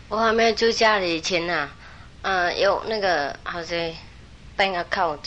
[0.08, 1.70] 我还没住家里钱呐，
[2.22, 3.78] 嗯，有那个好像
[4.58, 5.20] bank account，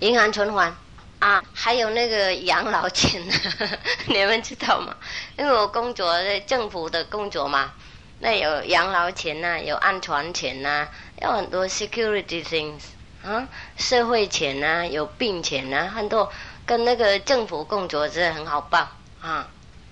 [0.00, 0.74] 银行存款。
[1.22, 3.22] 啊，还有那个养老钱，
[4.08, 4.96] 你们知道吗？
[5.38, 7.72] 因为我工作在政府的工作嘛，
[8.18, 10.88] 那有养老钱呐，有安全钱呐，
[11.22, 12.80] 有很多 security things
[13.24, 13.46] 啊，
[13.76, 16.28] 社会钱呐，有病钱呐，很多
[16.66, 18.88] 跟那个政府工作是很好报
[19.20, 19.48] 啊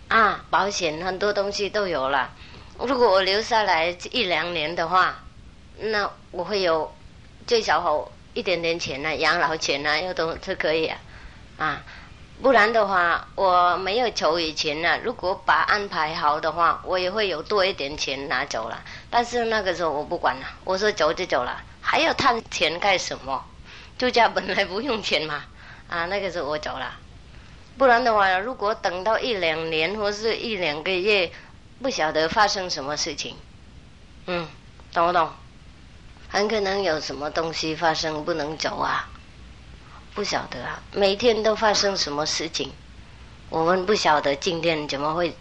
[0.09, 2.33] 啊，保险很多东西都有了。
[2.77, 5.23] 如果我留下来一两年的话，
[5.79, 6.93] 那我会有
[7.47, 10.99] 最少好一点点钱呐，养老钱呐，要都是可以啊。
[11.61, 11.83] 啊，
[12.41, 14.99] 不然的话，我没有筹以前呢。
[15.05, 18.83] 如果把安排好的话，我也会有多一点钱拿走了。
[19.11, 23.45] 但是那个时候我不管了，我说走就走了，还要贪钱干什么？
[23.99, 25.45] 住家本来不用钱嘛。
[25.91, 26.97] 啊，那个时候我走了。
[27.77, 31.31] 不然的话，如果等到一两年或是一两个月，
[31.83, 33.37] 不晓得发生什么事情。
[34.25, 34.49] 嗯，
[34.95, 35.29] 懂不懂？
[36.31, 39.11] 很可能有什么东西发生，不能走啊。
[40.21, 42.71] 不晓得啊，每天都发生什么事情，
[43.49, 45.35] 我们不晓得今天怎么会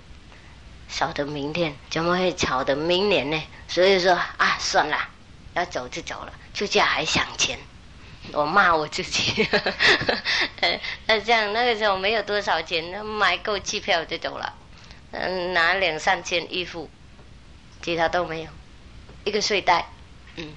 [0.88, 3.44] 晓得明天怎么会吵得明年呢？
[3.68, 4.98] 所以说啊，算了，
[5.54, 7.60] 要走就走了，出家还想钱，
[8.32, 9.46] 我骂我自己。
[11.08, 14.54] 那这样那个时候没有多少钱，买够机票就走了，
[15.12, 16.90] 嗯，拿两三千衣服，
[17.82, 18.50] 其他都没有，
[19.26, 19.90] 一个睡袋，
[20.38, 20.54] 嗯，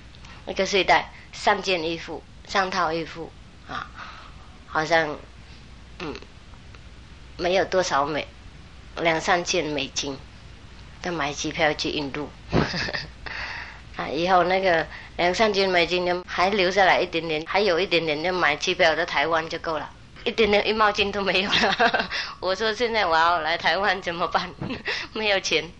[0.46, 3.32] 一个睡袋，三件衣服，三套衣服
[3.68, 3.90] 啊，
[4.72, 5.18] 好像
[5.98, 6.14] 嗯
[7.36, 8.26] 没有多少美，
[8.96, 10.16] 两三千美金，
[11.02, 12.30] 要买机票去印度。
[13.96, 14.86] 啊，以后那个
[15.18, 19.90] 两三千美金呢，还留下来一点点，还有一点点，就买机票到台湾就够了，
[20.24, 22.10] 一点点一毛钱都没有了。
[22.40, 24.50] 我说现在我要来台湾怎么办？
[25.12, 25.70] 没有钱。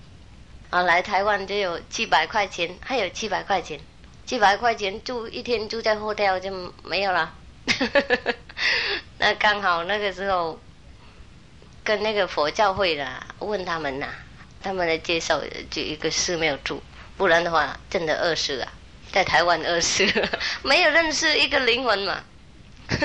[0.69, 3.81] 啊，来台湾就有七百块钱，还有七百块钱，
[4.27, 6.51] 七百块钱住一天住在 hotel 就
[6.85, 7.35] 没有了。
[9.19, 10.59] 那刚好那个时候
[11.85, 13.07] 跟那个佛教会的
[13.39, 14.07] 问他们呐，
[14.63, 15.41] 他们来介绍
[15.71, 16.83] 就一个寺庙住。
[17.17, 18.73] 不然的话，真的饿死啊！
[19.13, 20.05] 在台湾饿死，
[20.65, 22.25] 没有认识一个灵魂嘛。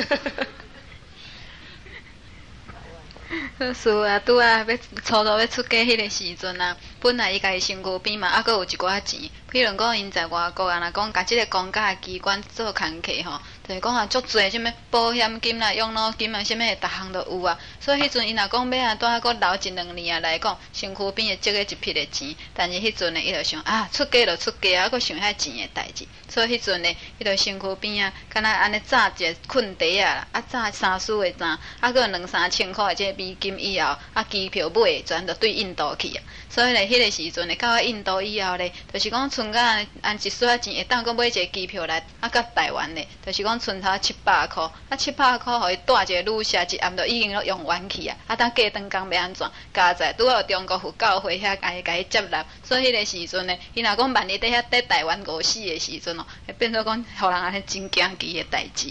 [3.76, 9.20] 是啊，拄啊要初初要出家迄个时阵啊，本来伊家己身躯边嘛，还佫有一寡钱。
[9.51, 13.39] 譬如讲，因在外国啊，若讲甲即个公家机关做工课吼。
[13.68, 17.59] 就是讲啊，足侪什物保险金啦、养老金啊，什物诶，逐项都有啊。
[17.82, 22.34] 所以迄阵伊若讲要啊，拄啊搁留一两年啊来讲，身躯边会积个一批诶钱。
[22.53, 26.05] 但是迄阵呢，伊就想啊，出家就出家啊，搁想遐钱诶代志。
[26.30, 36.24] 所以迄阵呢，伊就身躯边啊，敢若安尼扎一个困地啊，啊扎三四个扎，啊搁两三千块诶即个美金以后，啊机票买全着对印度去啊。
[36.49, 49.49] 所以咧，迄个时阵咧，到印度以后咧，就是讲存个按一丝仔钱，会当搁买一个机票来啊，到台湾咧，就是讲存头七百箍，啊七百箍，互伊带一个女士一暗都已经用完去啊，啊当过当工要安怎？
[49.73, 58.89] 加在拄好中国佛教会遐甲伊甲伊接纳，所以迄个时阵咧，伊若讲万一伫遐伫台湾过死的时阵哦，会变做讲互人安尼真惊奇的代志。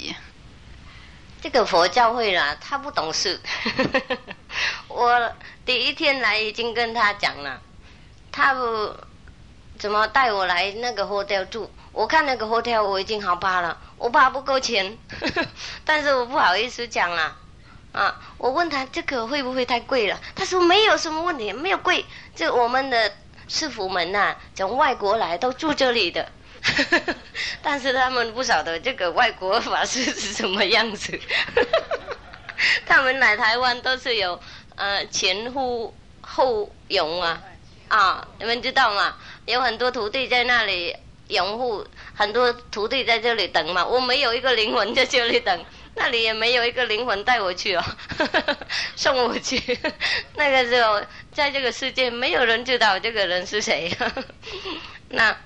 [1.42, 3.40] 这个佛教会啦，他不懂事。
[4.88, 5.32] 我
[5.64, 7.60] 第一天来已经跟他讲了，
[8.32, 8.94] 他不
[9.78, 11.70] 怎么带我来那个活跳住。
[11.92, 14.98] 我看那个活跳我已经好怕了，我怕不够钱，
[15.84, 17.36] 但是我不好意思讲了。
[17.92, 20.20] 啊，我问他这个会不会太贵了？
[20.34, 22.04] 他说没有什么问题，没有贵。
[22.34, 23.10] 这我们的
[23.48, 26.30] 师傅们呐，从外国来都住这里的。
[27.62, 31.18] 但是他们不晓得这个外国法师是什么样子。
[32.86, 34.40] 他们来台湾都是有
[34.74, 37.42] 呃前呼后拥啊
[37.88, 39.16] 啊，你们知道吗？
[39.46, 40.96] 有很多徒弟在那里
[41.28, 43.84] 拥护，很多徒弟在这里等嘛。
[43.84, 45.64] 我没有一个灵魂在这里等，
[45.94, 47.84] 那里也没有一个灵魂带我去哦，
[48.96, 49.78] 送我去。
[50.34, 51.00] 那个时候
[51.32, 53.96] 在这个世界没有人知道这个人是谁。
[55.08, 55.36] 那。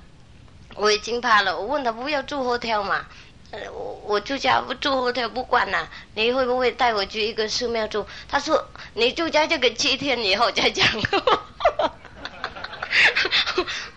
[0.77, 3.05] 我已经怕了，我问他不要住 hotel 嘛，
[3.53, 8.07] 我我住家不住后台不管呐，你会不会带我去一个寺庙住？
[8.28, 10.86] 他说你住家这个七天以后再讲。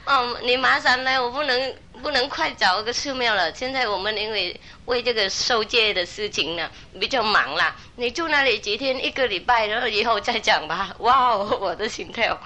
[0.06, 1.76] 哦， 你马上来，我不能。
[2.04, 3.52] 不能快找个寺庙了。
[3.56, 7.74] 现在我们因为为这个受戒的事情呢比较忙啦。
[7.96, 10.94] 你住那里几天，一个礼拜，然后以后再讲吧。
[11.00, 12.38] 哇，我的心跳，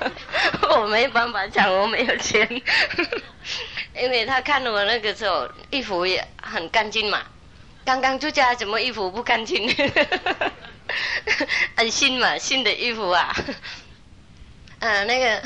[0.76, 2.46] 我没办法讲，我没有钱。
[3.96, 7.22] 因为他看我那个时候衣服也很干净嘛，
[7.86, 9.74] 刚刚住家怎么衣服不干净？
[11.76, 13.34] 很新嘛，新的衣服啊。
[14.80, 15.42] 嗯，那个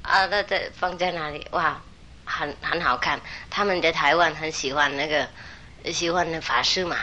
[0.00, 1.46] 啊，那在放在哪里？
[1.50, 1.80] 哇！
[2.26, 3.18] 很很好看，
[3.48, 5.26] 他们在台湾很喜欢那个
[5.90, 6.98] 喜欢那法师嘛，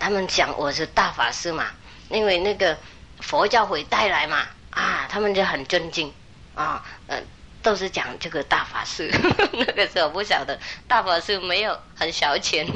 [0.00, 1.66] 他们讲我是大法师嘛，
[2.08, 2.78] 因为那个
[3.20, 6.10] 佛教会带来嘛，啊，他们就很尊敬。
[6.54, 7.18] 啊，呃，
[7.62, 9.10] 都是讲这个大法师。
[9.52, 12.66] 那个时候不晓得大法师没有很小钱，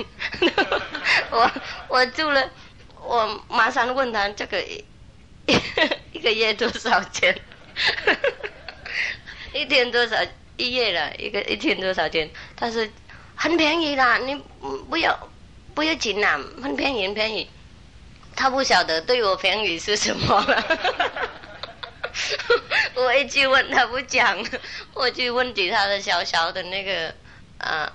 [1.30, 1.51] 我
[1.89, 2.51] 我住了，
[3.03, 4.59] 我马上问他这个
[6.12, 7.39] 一个月多少钱，
[9.53, 10.16] 一天多少？
[10.57, 12.30] 一夜了一个一天多少钱？
[12.57, 12.86] 他说
[13.34, 14.34] 很便宜啦，你
[14.88, 15.28] 不要
[15.74, 17.48] 不要紧啦，很便宜很便宜。
[18.34, 20.78] 他不晓得对我便宜是什么了。
[22.94, 24.38] 我一去问他不讲，
[24.94, 27.14] 我去问起他的小小的那个
[27.59, 27.92] 啊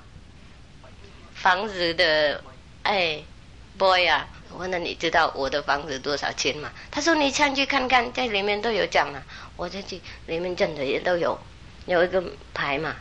[1.34, 2.44] 房子的
[2.84, 3.24] 哎
[3.78, 6.72] boy 啊，我问了你知道我的房子多少钱吗？
[6.92, 9.24] 他说你上去看看，在里面都有讲了。
[9.56, 11.40] 我就去里面真的也都有。
[11.86, 12.24] 有一个
[12.54, 12.96] 牌嘛，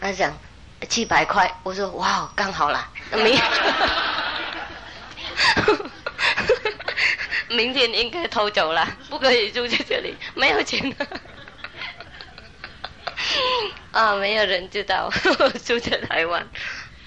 [0.00, 0.36] 他讲
[0.88, 3.40] 七百块，我说哇，刚好啦，明
[7.48, 10.94] 明天应该偷走了，不可以住在这里，没有钱
[13.92, 15.10] 啊，没有人知道
[15.64, 16.46] 住在台湾。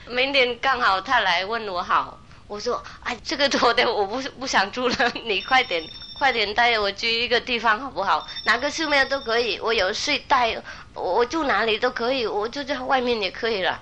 [0.08, 5.88] 明天刚好他来问我好，我说哎，这个多的我不不想住了，你快点
[6.22, 8.28] 快点带我去一个地方好不好？
[8.44, 10.56] 哪个寺庙都可以，我有睡袋，
[10.94, 13.82] 我住哪里都可以，我就在外面也可以了。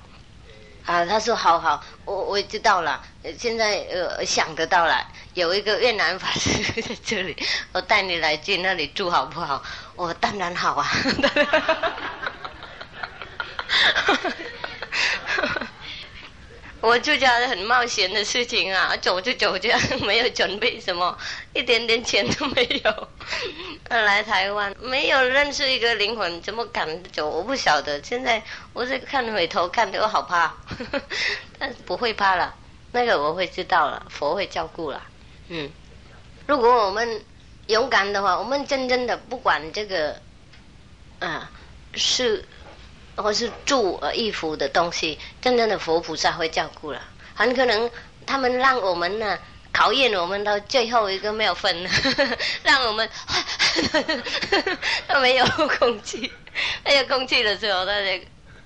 [0.86, 3.04] 啊，他说好好，我我知道了，
[3.38, 7.36] 现在呃想得到了，有一个越南法师在这里，
[7.74, 9.62] 我带你来去那里住好不好？
[9.98, 10.88] 我当然好啊。
[16.82, 21.18] 我出家很冒险的事情啊，走就走这样， 没有准备什么，
[21.54, 23.08] 一点点钱都没有。
[23.90, 27.28] 来台湾没有认识一个灵魂，怎么敢走？
[27.30, 28.02] 我不晓得。
[28.02, 30.54] 现在我在看回头看，我好怕，
[31.60, 32.56] 但不会怕了。
[32.92, 35.02] 那个我会知道了，佛会照顾了。
[35.50, 35.70] 嗯，
[36.48, 37.24] 如果我们
[37.68, 40.20] 勇敢的话，我们真正的不管这个
[41.20, 41.52] 啊
[41.94, 42.46] 是。
[43.22, 47.02] 或是住衣服的东西，真正的佛菩萨会照顾了。
[47.36, 47.90] 很可能
[48.26, 49.38] 他们让我们呢
[49.72, 51.88] 考验我们到最后一个没有分，
[52.64, 53.10] 让我们
[55.08, 56.32] 他没有空气，
[56.84, 58.22] 没有空气的时候，他就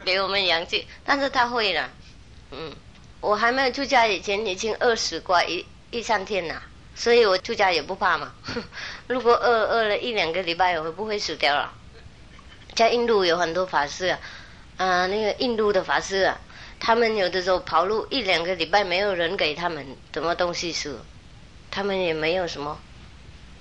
[0.05, 0.87] 给我们氧气。
[1.03, 1.89] 但是他会了，
[2.51, 2.73] 嗯，
[3.21, 6.61] 我还没有出家以前已经饿死过一一三天了，
[6.95, 8.33] 所以我出家也不怕嘛。
[9.07, 11.71] 如果饿饿了一两个礼拜，我会不会死掉了？
[12.75, 14.19] 在印度有很多法师啊。
[14.78, 16.39] 啊，那个印度的法师啊，
[16.80, 20.97] 他们有的时候跑路一两个礼拜，没有人给他们什么东西吃，
[21.69, 22.80] 他们也没有什么，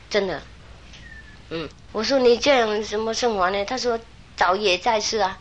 [0.08, 0.42] 真的。
[1.50, 3.64] 嗯，我说你这样什么生活呢？
[3.64, 4.00] 他说
[4.36, 5.38] 找也在吃啊，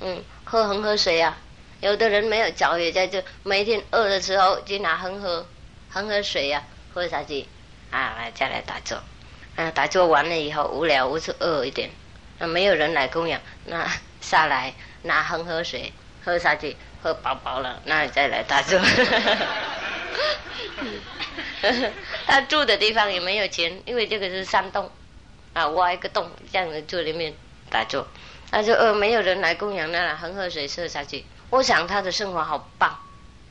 [0.00, 1.36] 嗯，喝恒河水啊。
[1.80, 5.44] 有的人没有找也在这，每天饿的时候就拿恒河
[5.90, 6.62] 恒河水呀
[6.94, 7.44] 喝下去，
[7.90, 9.02] 啊，来再来打坐，
[9.56, 11.90] 啊，打坐完了以后无聊，我是饿一点，
[12.38, 13.90] 那没有人来供养，那
[14.20, 14.72] 下来。
[15.02, 15.92] 拿恒河水
[16.24, 18.80] 喝下去，喝饱饱了，那你再来打坐。
[22.26, 24.90] 他住的地方也没有钱，因为这个是山洞，
[25.52, 27.34] 啊，挖一个洞这样子住里面
[27.70, 28.06] 打坐。
[28.50, 31.24] 他说呃，没有人来供养，那恒河水喝下去。
[31.50, 32.98] 我想他的生活好棒，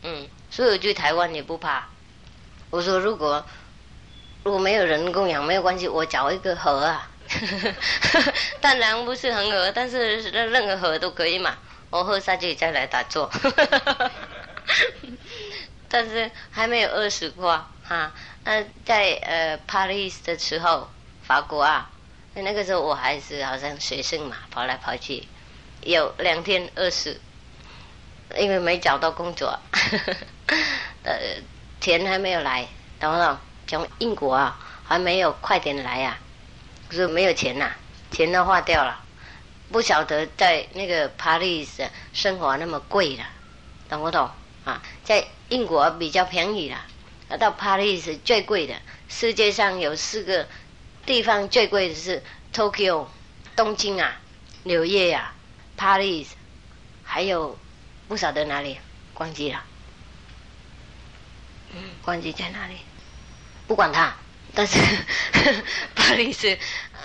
[0.03, 1.87] 嗯，所以我去台湾也不怕。
[2.69, 3.45] 我说如果
[4.43, 7.10] 如果没有人供养没有关系，我找一个河啊。
[8.61, 11.57] 当然不是恒河，但是任任何河都可以嘛。
[11.89, 13.29] 我喝下去再来打坐。
[15.89, 18.13] 但是还没有饿死过哈。
[18.45, 20.89] 那在呃巴黎的时候，
[21.23, 21.89] 法国啊，
[22.33, 25.27] 那个时候我还是好像学生嘛，跑来跑去，
[25.81, 27.19] 有两天饿死，
[28.37, 29.59] 因为没找到工作，
[31.03, 31.13] 呃，
[31.81, 32.65] 钱还没有来，
[32.99, 33.37] 懂不懂？
[33.67, 36.17] 从英国啊，还没有快点来呀。
[36.91, 37.71] 是没有钱呐，
[38.11, 39.03] 钱都花掉了，
[39.71, 41.67] 不晓得在那个巴黎
[42.13, 43.25] 生活那么贵了，
[43.89, 44.29] 懂不懂
[44.65, 44.81] 啊？
[45.03, 48.75] 在英国比较便宜了，到巴黎是最贵的。
[49.07, 50.47] 世界上有四个
[51.05, 52.23] 地方最贵的是
[52.53, 53.07] Tokyo
[53.55, 54.19] 东京啊、
[54.63, 55.33] 纽约呀、
[55.75, 56.27] 巴黎，
[57.03, 57.57] 还有
[58.07, 58.77] 不晓得哪里，
[59.15, 59.63] 忘记了，
[61.73, 62.77] 嗯，忘记在哪里，
[63.67, 64.15] 不管它。
[64.53, 64.79] 但是
[65.95, 66.57] 巴黎是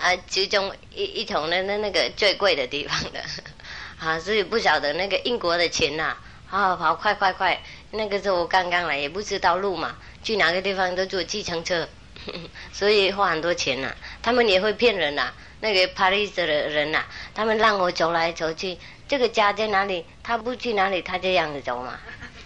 [0.03, 3.21] 啊，其中一一种的那那个最贵的地方的
[3.99, 6.17] 啊，所以不晓得那个英国的钱呐，
[6.51, 7.61] 啊跑快快快！
[7.93, 11.89] 那个时候我刚刚来，也不知道路嘛，去哪个地方都坐计程车，
[12.73, 13.95] 所以花很多钱呐。
[14.23, 17.05] 他们也会骗人呐，那个巴黎的人呐，
[17.35, 18.77] 他们让我走来走去，
[19.09, 20.05] 这个家在哪里？
[20.23, 21.99] 他不去哪里，他这样子走嘛，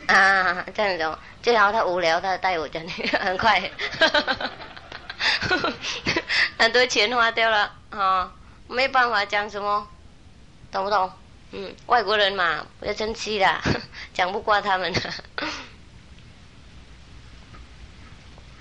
[0.06, 2.88] 啊这样走，最好他无聊，他带我这里
[3.18, 3.60] 很快。
[6.58, 8.32] 很多钱花掉了啊，
[8.68, 9.86] 没办法讲什么，
[10.70, 11.10] 懂不懂？
[11.52, 13.60] 嗯，外国人嘛，不要生气啦，
[14.14, 14.92] 讲不过他们。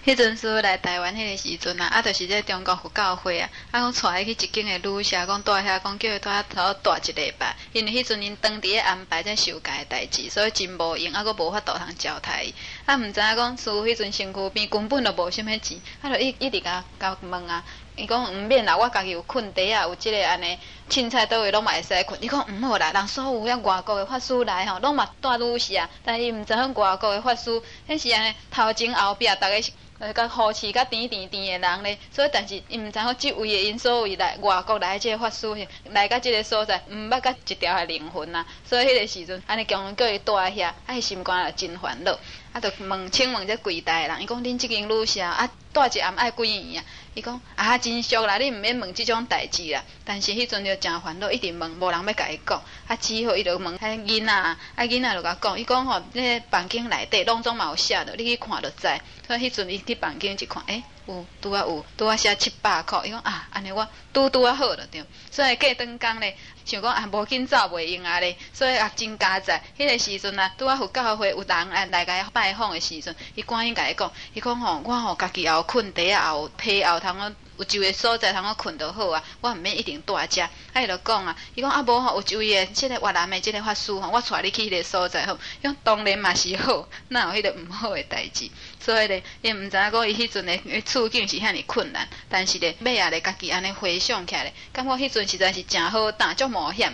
[0.10, 12.56] 迄阵时来台湾迄个时阵啊，啊，就是在中国佛教会啊，啊，讲带伊去一间的旅社，讲住遐，讲叫伊住遐头住一礼拜，因为迄阵因当地安排在修改代志，所以真无用，啊，佫无法度通招待伊，
[12.88, 17.64] 啊，毋知影讲师傅迄阵身躯边根本就无虾米钱，啊，就一一直甲甲问啊，
[17.96, 20.58] 伊讲毋免啦，我家己有困袋啊，有即个安尼
[20.90, 29.72] 凊彩倒位拢嘛会使困，伊讲毋好啦，人所有遐外国的法师来吼，拢嘛住旅社，但伊毋知影外国的法师，迄是安尼头前后壁逐个是。
[30.00, 42.18] 呃，甲好奇、甲甜甜甜的人咧，所以但是伊毋知影即位的因所谓来外国来即个法师来到即个所在，毋捌甲一条的灵魂啊，所以迄个时阵，安尼强叫伊住在遐，啊，伊心肝也真烦恼，
[42.54, 46.86] 啊，就问请问这柜台的人，伊讲恁即间旅社啊，住一暗爱几年啊？
[47.14, 49.84] 伊讲啊，真俗啦，你毋免问即种代志啦。
[50.06, 52.62] 但是迄阵就诚烦恼，一直问，无人要甲伊讲。
[52.88, 58.88] 啊，只好伊就问迄囡仔，啊囡仔就甲讲，伊讲吼，迄房间内底拢总嘛有写着，你去看就知。
[59.30, 60.84] 所以迄阵伊去房间一看，诶。
[61.06, 65.04] 有拄啊有拄啊写七百箍，伊讲啊，安尼我拄拄啊好了对。
[65.30, 66.36] 所以过顿工咧，
[66.66, 69.64] 想讲啊，无紧走袂用啊咧，所以也真加载。
[69.78, 80.44] 迄个时阵啊，拄啊有教会有人来来甲拜访的时阵，伊赶紧甲伊讲，伊讲吼，我吼家己也有困地啊，也有被也有通有一位所在通我困着好啊，我毋免一定住遮。
[80.44, 88.50] 啊伊就讲啊，伊讲啊无吼，有一位诶，即个越南诶，即个法师吼，我带你去迄个所在吼，伊讲当然嘛是好，哪有迄个毋好诶代志？
[88.90, 96.92] 所以咧，伊毋知影讲伊迄阵诶处境是遐尼困难，但是咧，尾啊咧家己安尼回想起来，感觉迄阵实在是诚好打，足冒险。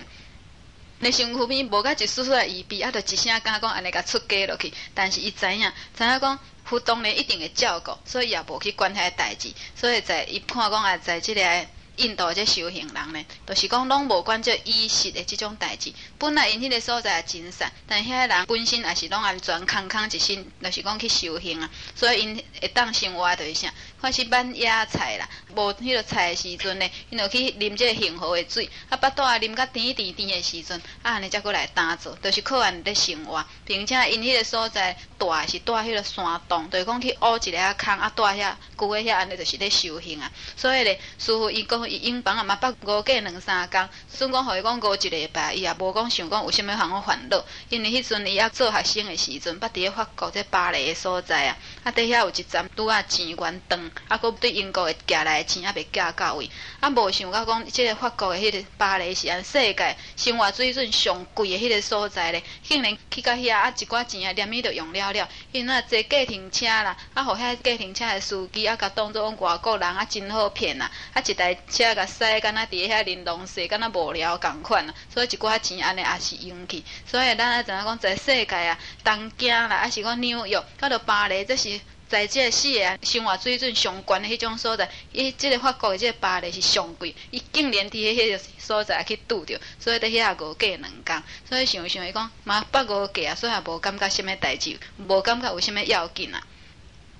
[0.99, 6.37] 你身躯边无甲一丝丝诶疑避，啊，着一声敢讲安尼甲出家落去，但是伊知影，知影讲。
[6.67, 9.53] 互动咧一定会照顾，所以也无去管遐代志。
[9.75, 11.65] 所以在伊看讲啊，在即个
[11.97, 15.93] 印度这修行人呢，就是讲拢无管这衣食的即种代志。
[16.17, 21.69] 本来因迄个所在也真善，但遐人本身也是拢安全康康一身，就是讲去修行啊。
[21.95, 23.73] 所以因会当生活就是啥。
[24.05, 40.31] 看是挽野菜啦，无迄个菜的时阵呢，因就去啉即个幸福的水，啊，巴肚啊啉甲甜甜甜的时阵，啊，安尼才过来打坐，就是靠安尼咧生活，并且因迄个所在住是住迄个山洞，就是讲去挖一个啊坑啊住遐，住遐安尼就是咧修行啊。
[40.55, 53.91] 所以咧，师傅伊讲伊因房啊嘛，捌五过两三工，算讲互伊讲过一礼拜，伊也无讲想讲有啥物通我烦恼，因为迄阵伊还做学生的时阵，捌伫咧法国即巴黎的所在啊，啊，伫遐有一站拄啊钱元长。
[54.07, 56.49] 啊，佫对英国诶寄来诶钱也未寄到位，
[56.79, 81.74] 啊，无想到讲即个法国诶迄个巴黎是安世界生活水准上贵诶迄个所在咧，竟然去到遐啊，一寡钱啊，连咪都用了了，因啊坐计程车啦，啊，互遐计程车诶司机啊，甲当做外国人啊，真好骗啊，啊，一台车甲驶，敢若伫遐玲珑市，敢若无聊共款啊，所以一寡钱安尼也是用去，所以咱啊，知影讲在世界啊，东京啦，啊是讲纽约，到到巴黎，这是。
[82.07, 94.77] 在即个四个生活水准上悬的迄种所在，伊即个法国的即个巴黎是上贵，伊竟然伫迄个所在去拄着，所以伫遐五价两工，所以想想伊讲，嘛八五过啊，所以也无感觉什物代志，
[95.07, 96.41] 无感觉有啥物要紧啊。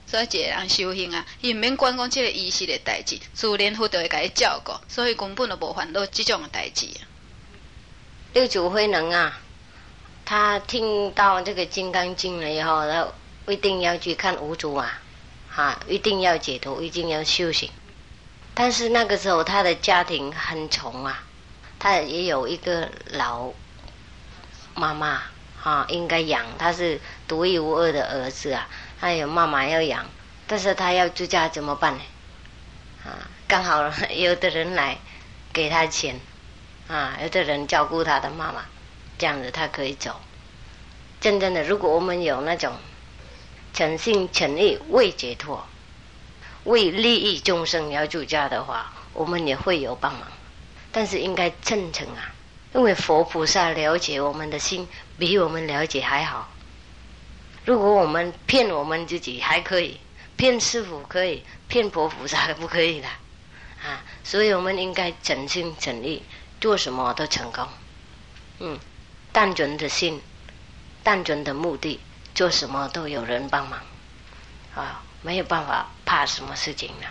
[0.06, 6.86] 所以一个人修行啊，伊毋免管讲即个仪式的代志，自然佛就会甲伊照顾，所以根本就无烦恼即种的代志。
[8.34, 9.41] 六祖慧能啊，
[10.24, 13.12] 他听到这个《金刚经》了以后，然后。
[13.48, 15.00] 一定要去看五祖啊，
[15.50, 17.70] 哈，一定要解脱，一定要修行。
[18.54, 21.24] 但是那个时候他的家庭很穷啊，
[21.78, 23.52] 他也有一个老
[24.74, 25.22] 妈妈，
[25.62, 28.68] 哈，应该养，他是独一无二的儿子啊，
[29.00, 30.06] 他有妈妈要养，
[30.48, 32.02] 但是他要出家怎么办呢？
[33.06, 34.98] 啊，刚好 有的人来
[35.54, 36.20] 给他钱，
[36.88, 38.66] 啊，有的人照顾他的妈妈，
[39.20, 40.20] 这样子他可以走。
[41.20, 42.74] 真正的，如果我们有那种。
[43.76, 45.68] 诚心诚意为解脱、
[46.64, 50.22] 为利益众生要出家的话，我们也会有帮忙，
[50.93, 52.34] 但是应该真诚啊！
[52.73, 54.88] 因为佛菩萨了解我们的心，
[55.19, 56.49] 比我们了解还好。
[57.65, 59.99] 如果我们骗我们自己还可以，
[60.38, 63.07] 骗师傅可以，骗佛菩萨不可以的
[63.84, 64.06] 啊！
[64.23, 66.23] 所以我们应该诚心诚意，
[66.61, 67.68] 做什么都成功。
[68.60, 68.80] 嗯，
[69.34, 70.22] 单纯的心，
[71.03, 71.99] 单纯的目的。
[72.36, 73.80] 做什么都有人帮忙，
[74.76, 77.07] 啊，没有办法怕什么事情呢？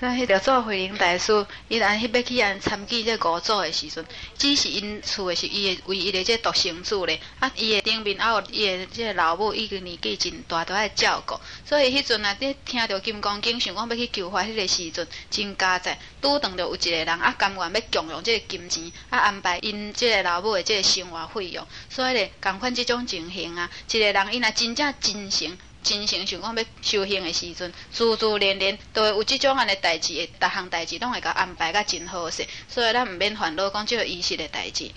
[0.00, 4.06] 那迄条做慧能大师，伊安迄要去安参见这五祖的时阵，
[4.38, 25.58] 只是因厝的是伊的唯一的这独生子咧，啊，伊的顶面还有伊的这老母，已经年纪真大，都爱照顾，所以迄阵啊，你听到金刚经，想讲要去求法，迄个时阵真加载，拄遇到有一个人啊，甘愿要共用这个金钱，啊，安排因这个老母的这个生活费用，所以咧，共款这种情形啊，一个人伊若真正真诚。
[25.82, 34.90] 真诚想讲要修行的时阵，自自然然都会有即种安尼代志，逐项代志拢会甲安排甲真好势，所以咱毋免烦恼讲即个仪式的代志。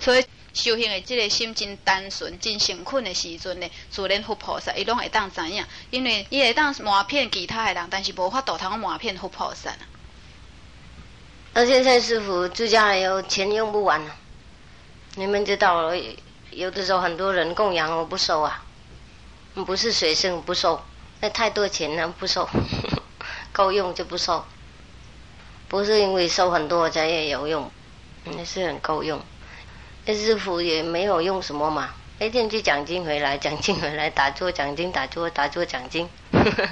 [0.00, 9.72] 所以修行的即个心真单纯、真诚恳的时阵呢，自然佛菩萨伊拢会当知影，因为伊会当瞒骗其他的人，但是无法度通瞒骗佛菩萨。
[11.52, 14.16] 那现在师傅出家了，有钱用不完了，
[15.14, 15.92] 你们知道，
[16.50, 18.63] 有的时候很多人供养我不收啊。
[19.62, 20.82] 不是随身不收，
[21.20, 22.48] 那太多钱了不收，
[23.52, 24.44] 够用就不收。
[25.68, 27.70] 不是因为收很多才也有用，
[28.24, 29.20] 那是很够用。
[30.06, 36.08] 那师傅也没有用什么嘛，每天去奖金回来，奖金回来，打坐奖金，打坐打坐奖金。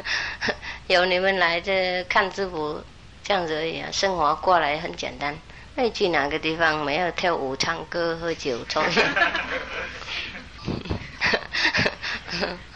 [0.88, 2.84] 有你们来这看直播，
[3.24, 3.88] 这样子而已啊。
[3.90, 5.38] 生活过来很简单。
[5.74, 9.14] 那去哪个地方没有跳舞、唱歌、喝酒、抽烟？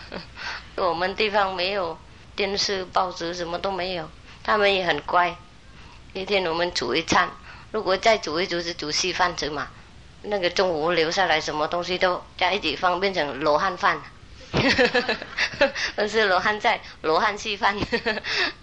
[0.76, 1.98] 我们地方没有
[2.34, 4.08] 电视、报纸，什么都没有。
[4.44, 5.34] 他们也很乖。
[6.12, 7.28] 一天我们煮一餐，
[7.72, 9.68] 如果再煮一煮是煮稀饭吃嘛。
[10.22, 14.00] 那个中午留下来什么东西都加一起放，变成罗汉饭。
[15.94, 17.76] 但是罗汉菜，罗汉稀饭。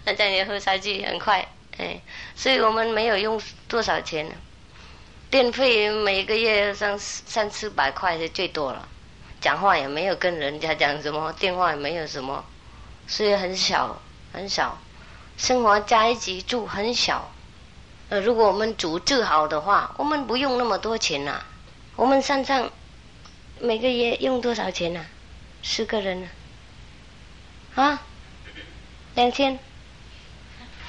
[0.04, 1.46] 那这样喝下去很快。
[1.78, 2.00] 哎，
[2.34, 4.26] 所以我们没有用多少钱，
[5.30, 8.88] 电费每个月三三四百块是最多了，
[9.44, 12.42] 讲话也没有跟人家讲什么，电话也没有什么，
[13.06, 14.00] 所以很小
[14.32, 14.78] 很小，
[15.36, 17.30] 生活在一起住很小。
[18.08, 21.42] 呃，如果我们组织好的话，我们不用那么多钱呐。
[21.94, 22.70] 我们山上
[23.60, 25.04] 每个月用多少钱呐？
[25.60, 26.26] 十个人
[27.74, 28.00] 啊，
[29.14, 29.58] 两千。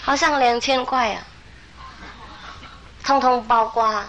[0.02, 1.28] 好像两千块啊，
[3.04, 4.02] 通通包括，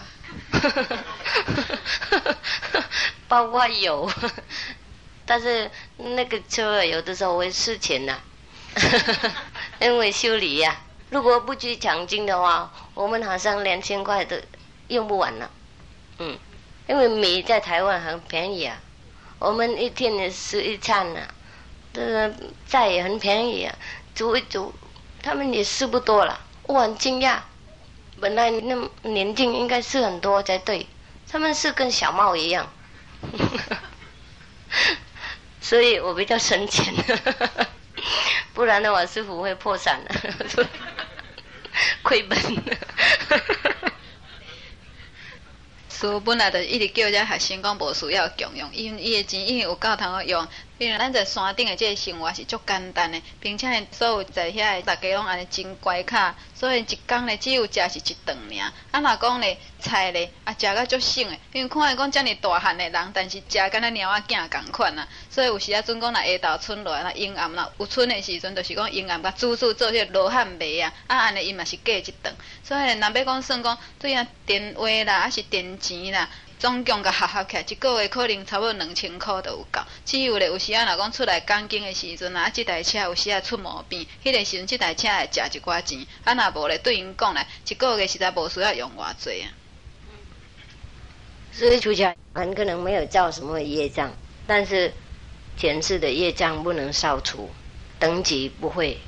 [3.28, 4.10] 包括油，
[5.26, 8.18] 但是那个车有的时候会失钱呐，
[9.80, 10.76] 因为修理呀。
[11.10, 14.36] 如果不去抢金的话，我们好像两千块都
[14.88, 15.50] 用不完了。
[16.18, 16.36] 嗯，
[16.88, 18.76] 因为米在台湾很便宜啊，
[19.38, 21.20] 我们一天的吃一餐呐，
[21.92, 22.32] 这个
[22.66, 23.74] 菜也很便宜啊，
[24.14, 24.72] 煮一煮。
[25.22, 27.38] 他们也吃不多了，我很惊讶。
[28.20, 30.86] 本来那年轻应该是很多才对，
[31.30, 32.72] 他们是跟小猫一样，
[35.60, 36.94] 所以我比较省钱，
[38.54, 40.66] 不然的话师傅会破产的，
[42.02, 42.38] 亏本。
[45.88, 50.46] 师傅本来就一直叫人家学生讲无需要强用，因为伊的钱已经有够通用。
[50.78, 58.72] 因为咱在山顶的这个生活是足简单的，并且所有在遐大家拢安尼真乖巧，所以一工呢只有食是一顿尔。
[58.90, 65.08] 啊，若讲呢菜呢啊食个足省的，因为看伊讲遮尔大汉的人，但是食敢若猫仔囝共款啊。
[65.30, 72.34] 所以有时啊，阵讲若下昼春落来，若阴暗啦，有春的时阵，就是讲阴暗甲煮煮做迄个罗汉糜啊，啊安尼伊嘛是过一顿。
[72.62, 76.28] 所以若要讲算讲对啊电话啦，还是电钱啦。
[76.58, 79.80] 总共甲合合起来，一个月可能差不多两千块都有够。
[80.04, 86.06] 只有咧，有时啊，若讲出来赶经的时阵啊，即台车有时啊出毛病，迄个时阵即台车会值一寡钱。
[86.24, 89.52] 啊，若无咧，对因讲咧，一个月实在无需要用偌济啊。
[91.52, 94.12] 所以出家很可能没有造什么业障，
[94.46, 94.92] 但是
[95.56, 97.50] 前世的业障不能消除，
[97.98, 98.98] 等级不会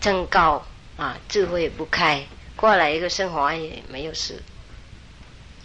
[0.00, 0.66] 增高
[0.96, 2.26] 啊，智慧不开，
[2.56, 4.42] 过来一个生活也没有事。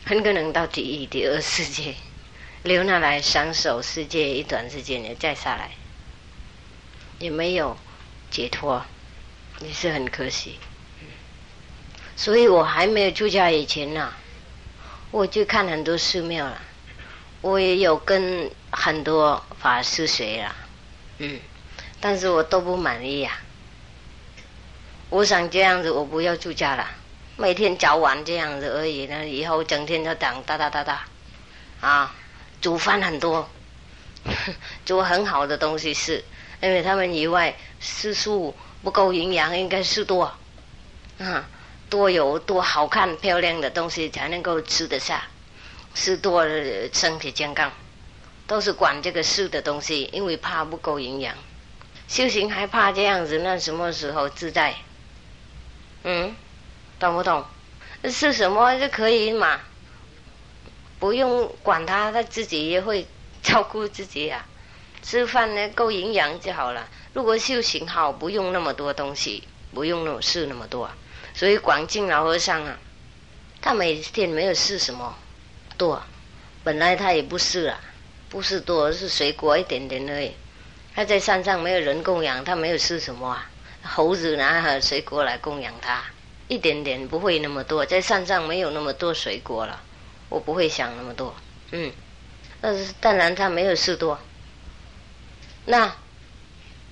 [0.05, 1.95] 很可能到第一、第二世界
[2.63, 5.71] 留下来享受世界一段时间，也再下来，
[7.19, 7.77] 也没有
[8.29, 8.85] 解脱，
[9.61, 10.59] 也是很可惜。
[12.15, 14.13] 所以我还没有出家以前呢，
[15.11, 16.61] 我就看很多寺庙了，
[17.41, 20.55] 我也有跟很多法师学了，
[21.17, 21.39] 嗯，
[21.99, 23.39] 但是我都不满意呀。
[25.09, 26.89] 我想这样子，我不要出家了。
[27.35, 31.03] 每天早晚这样子而已，那以后整天就等哒哒哒哒，
[31.81, 32.15] 啊，
[32.61, 33.49] 煮饭很多，
[34.85, 36.23] 煮很好的东西吃，
[36.61, 40.31] 因为他们以外吃素不够营养，应该吃多，
[41.17, 41.49] 啊，
[41.89, 45.23] 多有多好看漂亮的东西才能够吃得下，
[45.95, 46.45] 吃多
[46.93, 47.71] 身体健康，
[48.45, 51.35] 都是管这个吃的东西，因为怕不够营养，
[52.07, 54.75] 修行还怕这样子，那什么时候自在？
[56.03, 56.35] 嗯？
[57.03, 57.43] 懂不懂？
[58.09, 59.59] 是什么就可以嘛？
[60.99, 63.05] 不用管他，他自己也会
[63.41, 64.45] 照顾自己呀。
[65.01, 66.87] 吃饭呢够营养就好了。
[67.11, 69.43] 如果修行好，不用那么多东西，
[69.73, 70.89] 不用那么事那么多。
[71.33, 72.77] 所以广进老和尚啊，
[73.61, 75.13] 他每天没有事什么
[75.77, 76.01] 多，
[76.63, 77.81] 本来他也不是啊，
[78.29, 80.31] 不是多是水果一点点而已。
[80.95, 83.49] 他在山上没有人供养，他没有吃什么啊？
[83.83, 86.01] 猴子拿水果来供养他。
[86.47, 89.81] 一点点不会那么多，在山上没有那么多水果了，
[90.29, 91.33] 我不会想那么多。
[91.71, 91.91] 嗯，
[92.61, 94.19] 但是当然他没有事多。
[95.65, 95.95] 那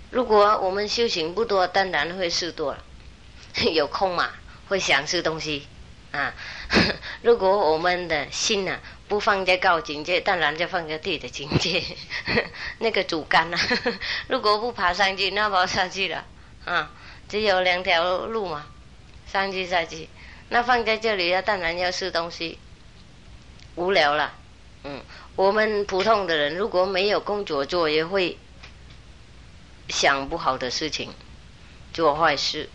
[0.10, 2.84] 如果我们修行不多，当然会事多了。
[3.73, 4.30] 有空嘛，
[4.69, 5.68] 会想吃东西
[6.11, 6.34] 啊。
[7.22, 8.80] 如果我们的心呢
[9.10, 11.84] 不放在高境界，当然就放在地的境界，
[12.80, 13.60] 那个主干啊。
[14.28, 16.26] 如果不爬上去，那爬上去了
[16.64, 16.91] 啊，
[17.28, 18.65] 只有两条路嘛。
[19.32, 20.10] 上去下去，
[20.49, 22.60] 那放在这里，要当然要吃东西。
[23.76, 24.34] 无聊了，
[24.84, 25.02] 嗯，
[25.38, 28.38] 我们普通的人如果没有工作做，也会
[29.88, 31.14] 想不好的事情，
[31.94, 32.70] 做坏事，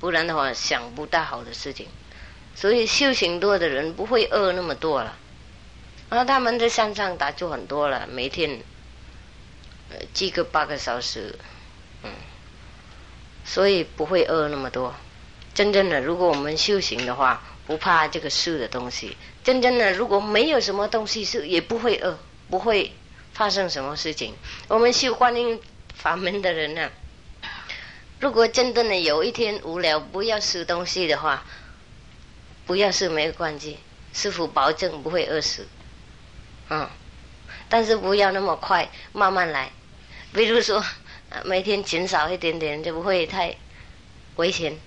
[0.00, 1.86] 不然的话想不大好的事情。
[2.54, 5.16] 所以修行多的人不会饿那么多了。
[6.08, 8.62] 然后他们在山上打坐很多了，每天
[9.90, 11.38] 呃几个八个小时，
[12.02, 12.10] 嗯，
[13.44, 14.94] 所以不会饿那么多。
[15.58, 19.16] 真正的，如果我们修行的话，不怕这个事的东西。
[19.42, 22.16] 真正的，如果没有什么东西是，也不会饿，
[22.48, 22.92] 不会
[23.32, 24.36] 发生什么事情。
[24.68, 25.60] 我们修观音
[25.96, 26.88] 法门的人呢，
[28.20, 31.42] 如果真正的有一天无聊，不要吃东西的话，
[32.64, 33.78] 不要吃没关系，
[34.12, 35.66] 师傅保证不会饿死。
[36.70, 36.88] 嗯，
[37.68, 39.72] 但是不要那么快，慢慢来。
[40.32, 40.84] 比如说，
[41.44, 43.56] 每天减少一点点，就不会太
[44.36, 44.78] 危险。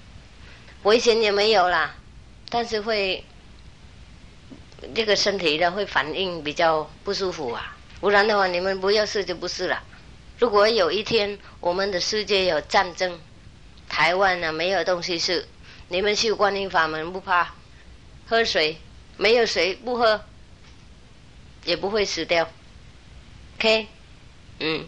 [0.83, 1.95] 危险也没有啦，
[2.49, 3.23] 但是会
[4.93, 7.77] 这个身体呢会反应比较不舒服啊。
[7.99, 9.83] 不然的话，你们不要试就不是了。
[10.39, 13.19] 如果有一天我们的世界有战争，
[13.87, 15.47] 台湾呢没有东西吃，
[15.89, 17.53] 你们去观音法门不怕，
[18.27, 18.77] 喝水
[19.17, 20.21] 没有水不喝。
[21.63, 22.49] 也不会死掉
[23.59, 23.87] ，OK，
[24.61, 24.83] 嗯。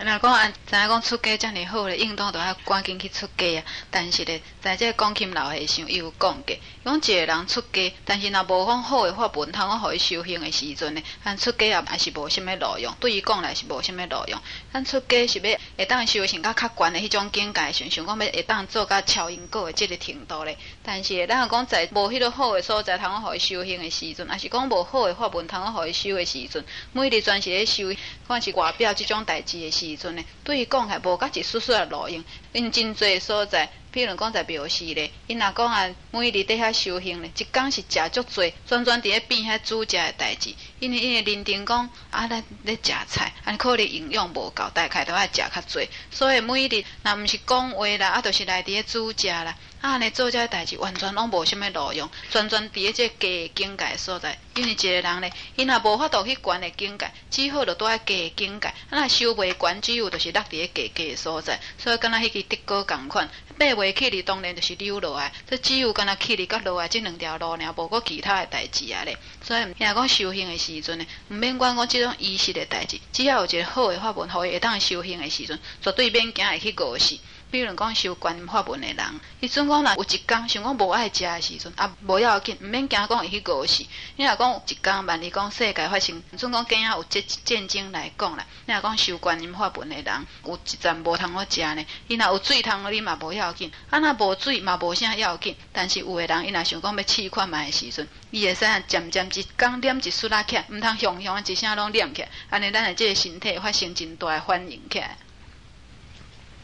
[0.00, 3.64] 那讲啊，知影讲出家遮尔好咧，应当都要赶紧去出家啊。
[3.90, 14.40] 但是咧，在这讲琴老和尚伊有讲过，讲一个人出家，但是若无讲好诶法门，通我互伊修行诶时阵呢，咱出家也也是无虾米路用，对伊讲来是无虾米路用。
[14.72, 20.56] 咱出家是要会当修行到较悬诶迄种境界，想想讲要会当做到超因果诶即个程度咧。
[20.84, 27.92] 但是咱讲在无迄个好诶所在，通我互伊修行诶时阵，也是讲无好诶法门，通我互伊修诶时阵，每日全是咧修，
[28.28, 29.87] 看是外表即种代志诶时。
[29.96, 49.56] 时阵呢，对伊讲还无甲一丝丝的路用，因真侪所在，譬如讲在庙寺咧，因若讲啊，每日伫遐修行咧，一工是食足侪，专专伫咧变遐煮食的代志，因为因为认定讲啊，咱咧食菜，啊可能营养无够，大概都爱食较侪，所以每日若毋是讲话啦，啊，就是来伫咧煮食啦。
[49.80, 54.36] 啊，尼做这代志完全拢无虾米路用，全全伫即个低境界所在。
[54.56, 58.74] 因为一个人咧，伊若无法度去悬的境界，只好就伫喺低境界。
[58.90, 61.60] 啊，修袂悬，只有就是落伫咧低低的所在。
[61.78, 65.32] 所以敢若迄个德果共款，爬袂起哩，当然就是溜落来。
[65.48, 69.16] 这只有敢若起哩甲落来即两条路尔，无过其他的代志啊咧。
[69.44, 77.16] 所以，若讲修行的时阵呢，毋免管讲即种仪式的代志，只要有一个好的法门，互伊会当修行的时阵，绝对免惊会去误事。
[77.50, 83.86] 比如讲修观音法门的人，伊阵讲若有一工想讲无爱食的时阵，啊无要紧，毋免惊讲会去过世。
[84.16, 88.46] 你若讲有一工万一讲世界发生，阵讲今仔有这战争来讲啦。
[88.66, 95.56] 你若讲修观音法门的人，有一站无通好食呢，伊若有水通你嘛无要紧，啊若无水嘛无啥要紧。
[95.72, 104.98] 但是有的人伊若想讲要试看卖的时阵，伊会使渐渐一工念一丝仔起，毋通雄雄一声拢念起，安尼咱的这个身体发生真大的反应起。
[104.98, 105.16] 来。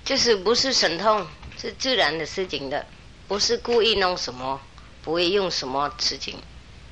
[0.04, 1.26] 就是不是神通，
[1.56, 2.86] 是自然的事情的，
[3.26, 4.60] 不是故意弄什么，
[5.02, 6.36] 不会用什么事情，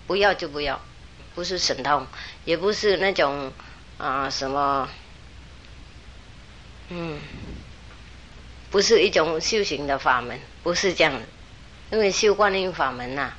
[0.06, 0.80] 不要就不要，
[1.34, 2.06] 不是神通，
[2.46, 3.52] 也不是那种
[3.98, 4.88] 啊什么，
[6.88, 7.20] 嗯，
[8.70, 11.20] 不是一种修行的法门，不是这样，
[11.90, 13.34] 因为修观音法门呐，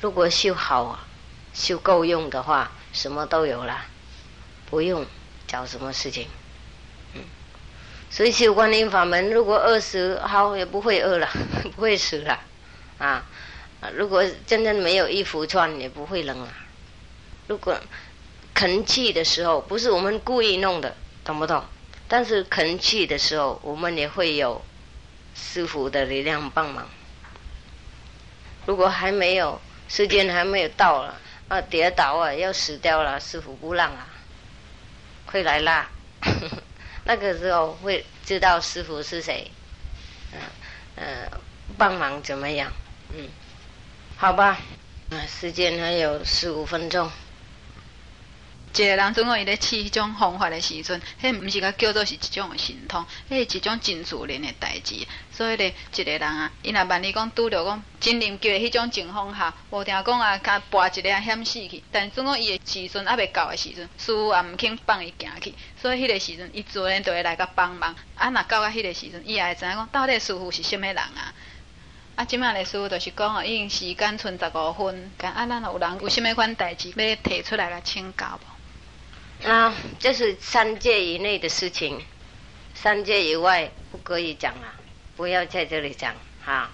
[0.00, 0.98] 如果修好，
[1.54, 3.84] 修够用的话，什么都有了，
[4.68, 5.06] 不用
[5.46, 6.26] 找什么事情。
[8.10, 11.28] 所以修观音法门，如果饿死好也不会饿了，
[11.76, 12.40] 不会死了，
[12.98, 13.24] 啊，
[13.94, 16.52] 如果真正没有衣服穿也不会冷了。
[17.46, 17.78] 如果
[18.52, 21.64] 肯气的时候，不是我们故意弄的，懂不懂？
[22.08, 24.60] 但是肯气的时候，我们也会有
[25.34, 26.88] 师傅的力量帮忙。
[28.66, 31.16] 如果还没有时间还没有到了，
[31.48, 34.08] 啊，跌倒啊，要死掉了，师傅不让啊，
[35.26, 35.88] 会来啦！
[37.10, 39.50] 那个时候会知道师傅是谁，
[40.32, 40.38] 嗯
[40.94, 41.28] 呃，
[41.76, 42.72] 帮忙怎么样？
[43.12, 43.28] 嗯，
[44.16, 44.56] 好吧，
[45.10, 47.10] 啊，时间还有十五分钟。
[48.72, 54.94] 一个人总共伊咧试迄种方法的时阵，迄毋是甲叫做是一种神通，迄是一种真自然的代志。
[55.32, 61.82] 所以咧，一个人啊，伊若万一讲拄着讲真灵叫迄种情况下，无定讲啊，甲跋一个险死去。
[61.90, 65.52] 但总共伊的时阵还未到的时阵，师傅也毋肯放伊行去。
[65.80, 67.94] 所以迄个时阵，伊自然就会来甲帮忙。
[68.14, 71.34] 啊，若到啊迄个时阵，伊也会知影讲到底师傅是虾物人啊？
[72.14, 78.59] 啊，即摆的师傅就是讲哦，已经时间剩十五分，啊，咱有人有虾物款代志要提出来甲请教无？
[79.44, 82.00] 啊，这是三界以内的事情，
[82.74, 84.74] 三界以外不可以讲啊，
[85.16, 86.14] 不要在这里讲
[86.44, 86.70] 哈。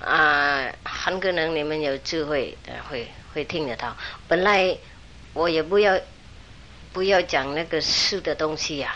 [0.00, 2.56] 啊，很可能你们有智慧，
[2.88, 3.96] 会会会听得到。
[4.26, 4.76] 本来
[5.32, 5.98] 我也不要
[6.92, 8.94] 不要讲那个事的东西呀，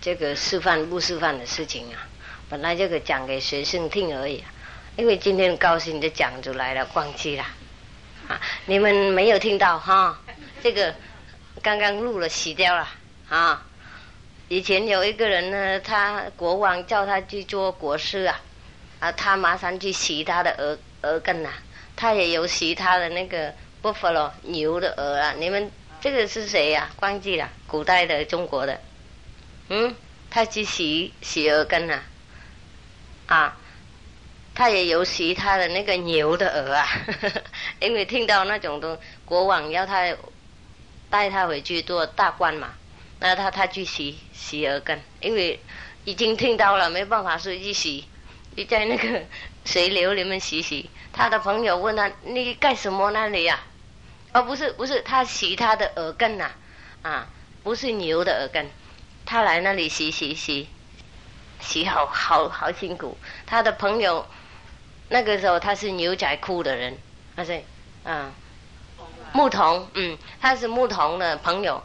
[0.00, 2.06] 这个示范不示范的事情啊，
[2.48, 4.44] 本来这个讲给学生听而已。
[4.96, 7.44] 因为今天高兴就讲出来了，忘记了
[8.28, 8.40] 啊！
[8.64, 10.18] 你们没有听到哈？
[10.62, 10.94] 这个
[11.62, 12.88] 刚刚录了，洗掉了
[13.28, 13.66] 啊！
[14.48, 18.40] 以前有一个人呢，他国王叫他去做国师啊，
[19.00, 21.50] 啊，他马上去洗他的鹅鹅根呐，
[21.96, 23.52] 他也有洗他的那个
[23.82, 25.34] buffalo 牛的鹅啊。
[25.38, 25.70] 你们
[26.00, 26.90] 这个是谁呀？
[27.00, 28.80] 忘记了，古代的中国的，
[29.68, 29.94] 嗯，
[30.30, 32.00] 他去洗洗鹅根呐，
[33.26, 33.56] 啊。
[34.58, 36.86] 他也有洗他的那个牛的鹅啊，
[37.78, 40.06] 因为听到那种的国王要他
[41.10, 42.74] 带他回去做大官嘛，
[43.20, 45.60] 那他他去洗洗耳根，因为
[46.04, 48.04] 已经听到了，没办法，所以去洗，
[48.54, 49.22] 你在那个
[49.64, 50.90] 水流里面洗洗。
[51.12, 53.60] 他的朋友问他：“你干什么那里呀？”
[54.34, 56.50] 哦，不是不是，他洗他的耳根呐，
[57.02, 57.28] 啊，
[57.62, 58.68] 不是牛的耳根，
[59.24, 60.68] 他来那里洗洗洗，
[61.60, 63.16] 洗好好好辛苦。
[63.46, 64.26] 他的朋友。
[65.08, 66.98] 那个时候他是牛仔裤的人，
[67.36, 67.62] 他是
[68.02, 68.32] 啊，
[69.36, 71.82] 牧童，嗯，他是牧童的朋友。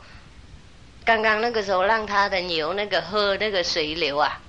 [1.03, 4.39] 刚刚那个时候让他的牛那个喝那个水流啊，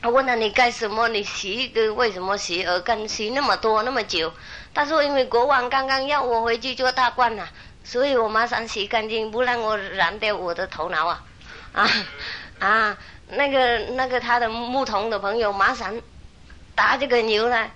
[0.00, 1.06] 他问他你干什么？
[1.08, 4.32] 你洗一个为什么洗耳根洗那么多那么久？
[4.72, 7.46] 他说因为国王刚刚要我回去做大官呐，
[7.84, 11.22] 所以我马上洗干净，不让我染掉我的头脑啊
[11.74, 11.90] 啊
[12.58, 12.98] 啊！
[13.28, 15.94] 那个那个他的牧童的朋友马上
[16.74, 17.70] 打这个牛来。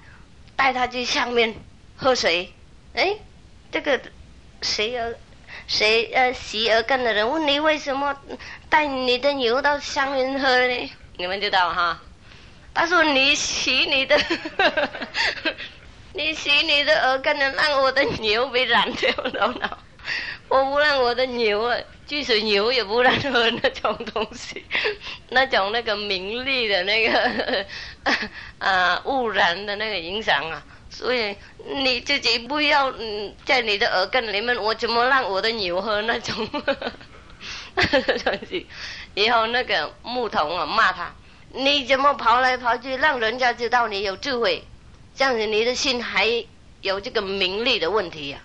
[0.57, 1.53] 带他去上面
[1.97, 2.55] 喝水，
[2.95, 3.17] 哎，
[3.73, 4.01] 这个
[4.65, 5.15] 谁儿
[5.67, 8.17] 谁呃洗耳根的人问你为什么
[8.71, 10.91] 带你的牛到上面喝呢？
[11.19, 12.01] 你们知道哈？
[12.73, 14.19] 他说你洗你的，
[16.15, 19.79] 你洗你的耳根，让我的牛被染掉了。
[20.49, 21.77] 我不让我的牛啊，
[22.07, 24.65] 即使牛也不让喝那种东西，
[25.29, 27.67] 那种那个名利的那个
[28.59, 30.63] 啊 污染的那个影响啊，
[30.95, 31.37] 所以
[31.83, 36.63] 你自己不要嗯在你的耳根里面，我怎么让我的牛喝那种东
[38.49, 38.67] 西？
[39.15, 41.13] 以后那个牧童啊骂他，
[41.53, 44.65] 你怎么跑来跑去，让人家知道你有智慧，
[45.17, 46.45] 这样子你的心还
[46.81, 48.39] 有这个名利的问题呀？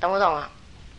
[0.00, 0.50] 懂不懂啊？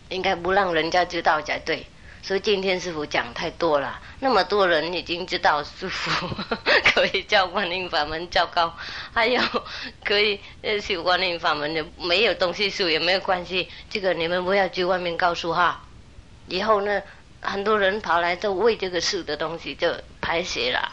[0.10, 1.86] 应该不让人家知道才对。
[2.22, 6.28] 所以今天师傅讲太多了，那么多人已经知道师傅
[6.94, 8.76] 可以教观音法门较高，
[9.14, 9.42] 还有
[10.04, 15.82] 可以呃修观音法门的没有东西数也没有关系，这个你们不要去外面告诉哈。
[16.48, 17.02] 以后呢，
[17.42, 20.92] 很多人跑来都为这个事的东西就排泄了。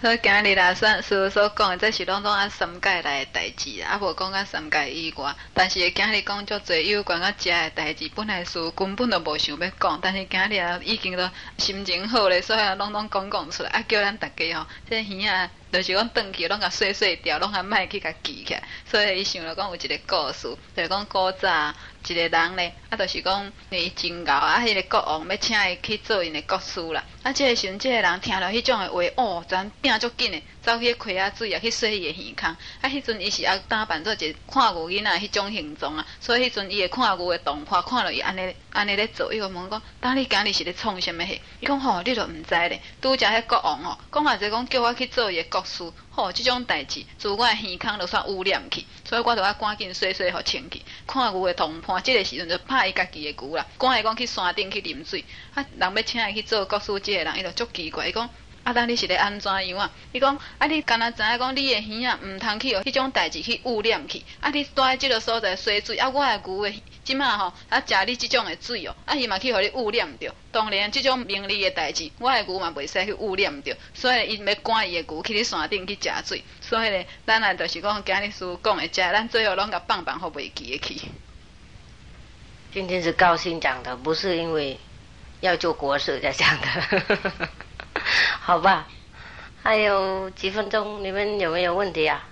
[0.00, 5.34] 所以今日啦，算师傅所讲的，这是拢拢按三界来的代志啊，无讲到三界以外。
[5.52, 11.28] 但是今日讲足侪有关啊食的代志，本来师傅根本都无想要讲，但是今日啊已经都
[11.58, 15.50] 心情好咧，所以拢拢讲讲出来，啊叫咱大家吼，这耳啊。
[15.70, 18.56] 就是讲断去，拢甲碎碎掉，拢还卖去甲记起。
[18.90, 21.72] 所以伊想了讲有一个故事，就是讲古早
[22.06, 27.04] 一个人咧，啊，就是讲伊真牛啊，迄个国王要请伊去做因的国师啦。
[27.22, 32.48] 啊，即个时阵，即个人听到迄种的话，哦，全拼足紧的，走去溪仔水啊，去洗伊的耳孔。
[32.50, 41.40] 啊，迄阵伊是啊打扮做一看牛囡仔迄种形状啊，所以迄阵伊会看牛的动画，看了伊安尼安尼咧做，伊就问讲，当你今日是咧创啥物戏？
[41.60, 50.82] 伊讲吼，你都毋知咧，拄则迄国王哦，讲下者讲叫我去做伊的国师，吼，即种代志，自我诶耳孔就煞污染去，所以我就要赶紧洗洗互清去。
[51.06, 55.24] 看牛的同伴，即个时阵就拍伊家己的牛啦，赶伊讲去山顶去啉水。
[55.54, 58.28] 啊，人要请伊去做国师，即个人伊就足奇怪，伊讲。
[58.62, 58.72] 啊！
[58.72, 59.90] 当你是咧安怎样啊？
[60.12, 64.22] 伊讲啊，你敢若知影讲你的耳啊，毋通去哦，迄种代志去污染去。
[64.40, 70.34] 啊，你住喺即个所在洗水，啊，我的牛诶，即马吼啊，食你即种诶水哦，啊，伊嘛去互你污染着。
[70.52, 73.76] 当然，即种名利诶代志，我的牛嘛袂使去污染着。
[73.94, 76.44] 所以，伊要赶伊的牛去咧山顶去食水。
[76.60, 81.00] 所以咧，咱来就是讲今日师讲诶，食咱最后拢甲棒棒互袂记诶去。
[82.72, 84.78] 今天是高兴讲的，不是因为
[85.40, 87.48] 要做国事才讲的。
[88.40, 88.86] 好吧，
[89.62, 92.26] 还有几分钟，你们有没有问题啊？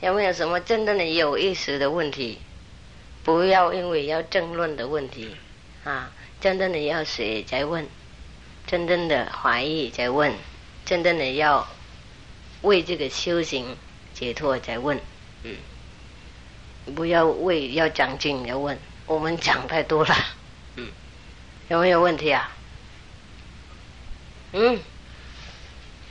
[0.00, 2.38] 有没有什么真正的有意思的问题？
[3.24, 5.36] 不要因为要争论的问题。
[5.84, 6.10] 啊，
[6.40, 7.86] 真正的要学再问，
[8.66, 10.34] 真正的怀疑再问，
[10.84, 11.66] 真正的要
[12.62, 13.76] 为这个修行
[14.12, 14.98] 解脱再问，
[15.44, 15.56] 嗯，
[16.94, 18.76] 不要为要讲经要问，
[19.06, 20.14] 我们讲太多了，
[20.74, 20.88] 嗯，
[21.68, 22.50] 有没有问题啊？
[24.52, 24.80] 嗯，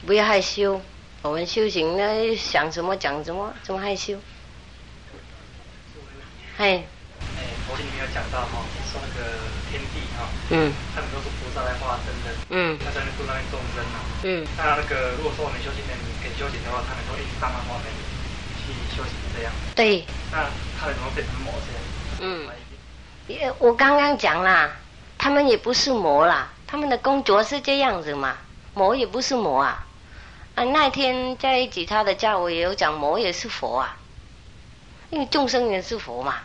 [0.05, 0.79] 不要害羞。
[1.23, 4.15] 我们修行呢，想什么讲什么，怎么害羞？
[6.57, 6.83] 哎。
[7.35, 8.61] 哎，佛经里面有讲到哈，
[8.91, 9.31] 说那个
[9.71, 17.85] 天地哈，嗯，他们都是菩萨来化身的，嗯，他在那度那些众生啊，嗯，那那个如果说我们修行人肯修行的话，他们都一直帮忙我们
[18.61, 19.51] 去修行这样。
[19.73, 20.05] 对。
[20.31, 20.45] 那
[20.79, 21.81] 他们怎么变成魔这样？
[22.21, 22.47] 嗯，
[23.27, 24.69] 也我刚刚讲啦，
[25.17, 28.37] 他们也不是魔啦，他们的工作是这样子嘛，
[28.75, 29.84] 魔也不是魔啊。
[30.55, 33.97] 啊，那天在吉他的教我也有讲，魔也是佛啊，
[35.09, 36.35] 因为众生也是佛嘛。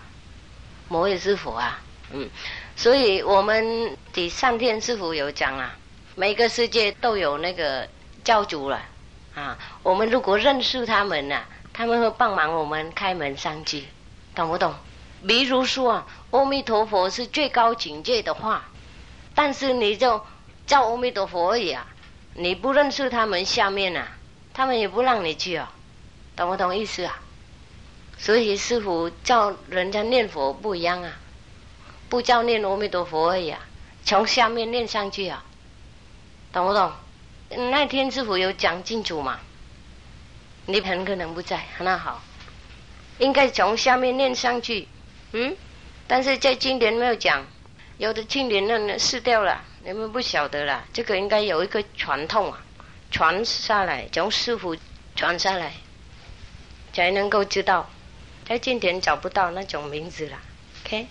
[0.88, 1.80] 魔也是佛啊，
[2.12, 2.28] 嗯，
[2.74, 5.76] 所以我们的上天师傅有讲啊，
[6.16, 7.88] 每个世界都有那个
[8.24, 8.82] 教主了
[9.36, 9.56] 啊。
[9.84, 13.84] 我们如果认识他们呢，他们会帮忙我们开门上去，
[14.34, 14.74] 懂不懂？
[15.28, 18.64] 比如说啊，阿弥陀佛是最高境界的话，
[19.36, 20.20] 但是你就
[20.66, 21.86] 叫阿弥陀佛而已啊，
[22.34, 24.08] 你不认识他们下面啊，
[24.54, 25.72] 他们也不让你去啊，
[26.36, 27.20] 懂不懂意思啊？
[28.18, 31.12] 所以师傅叫人家念佛不一样啊，
[32.08, 33.60] 不叫念阿弥陀佛而已啊，
[34.04, 35.44] 从下面念上去啊，
[36.52, 36.92] 懂不懂？
[37.70, 39.40] 那天师傅有讲清楚嘛？
[40.66, 42.22] 你很可能不在，那好，
[43.18, 44.86] 应该从下面念上去，
[45.32, 45.56] 嗯？
[46.06, 47.44] 但是在经典没有讲，
[47.98, 50.84] 有的经典那撕掉了，你们不晓得啦。
[50.92, 52.62] 这个应该有一个传统啊，
[53.10, 54.76] 传下来，从师傅
[55.16, 55.72] 传下来，
[56.92, 57.88] 才能够知道。
[58.46, 60.38] 在经典找不到那种名字了
[60.84, 61.06] ，OK。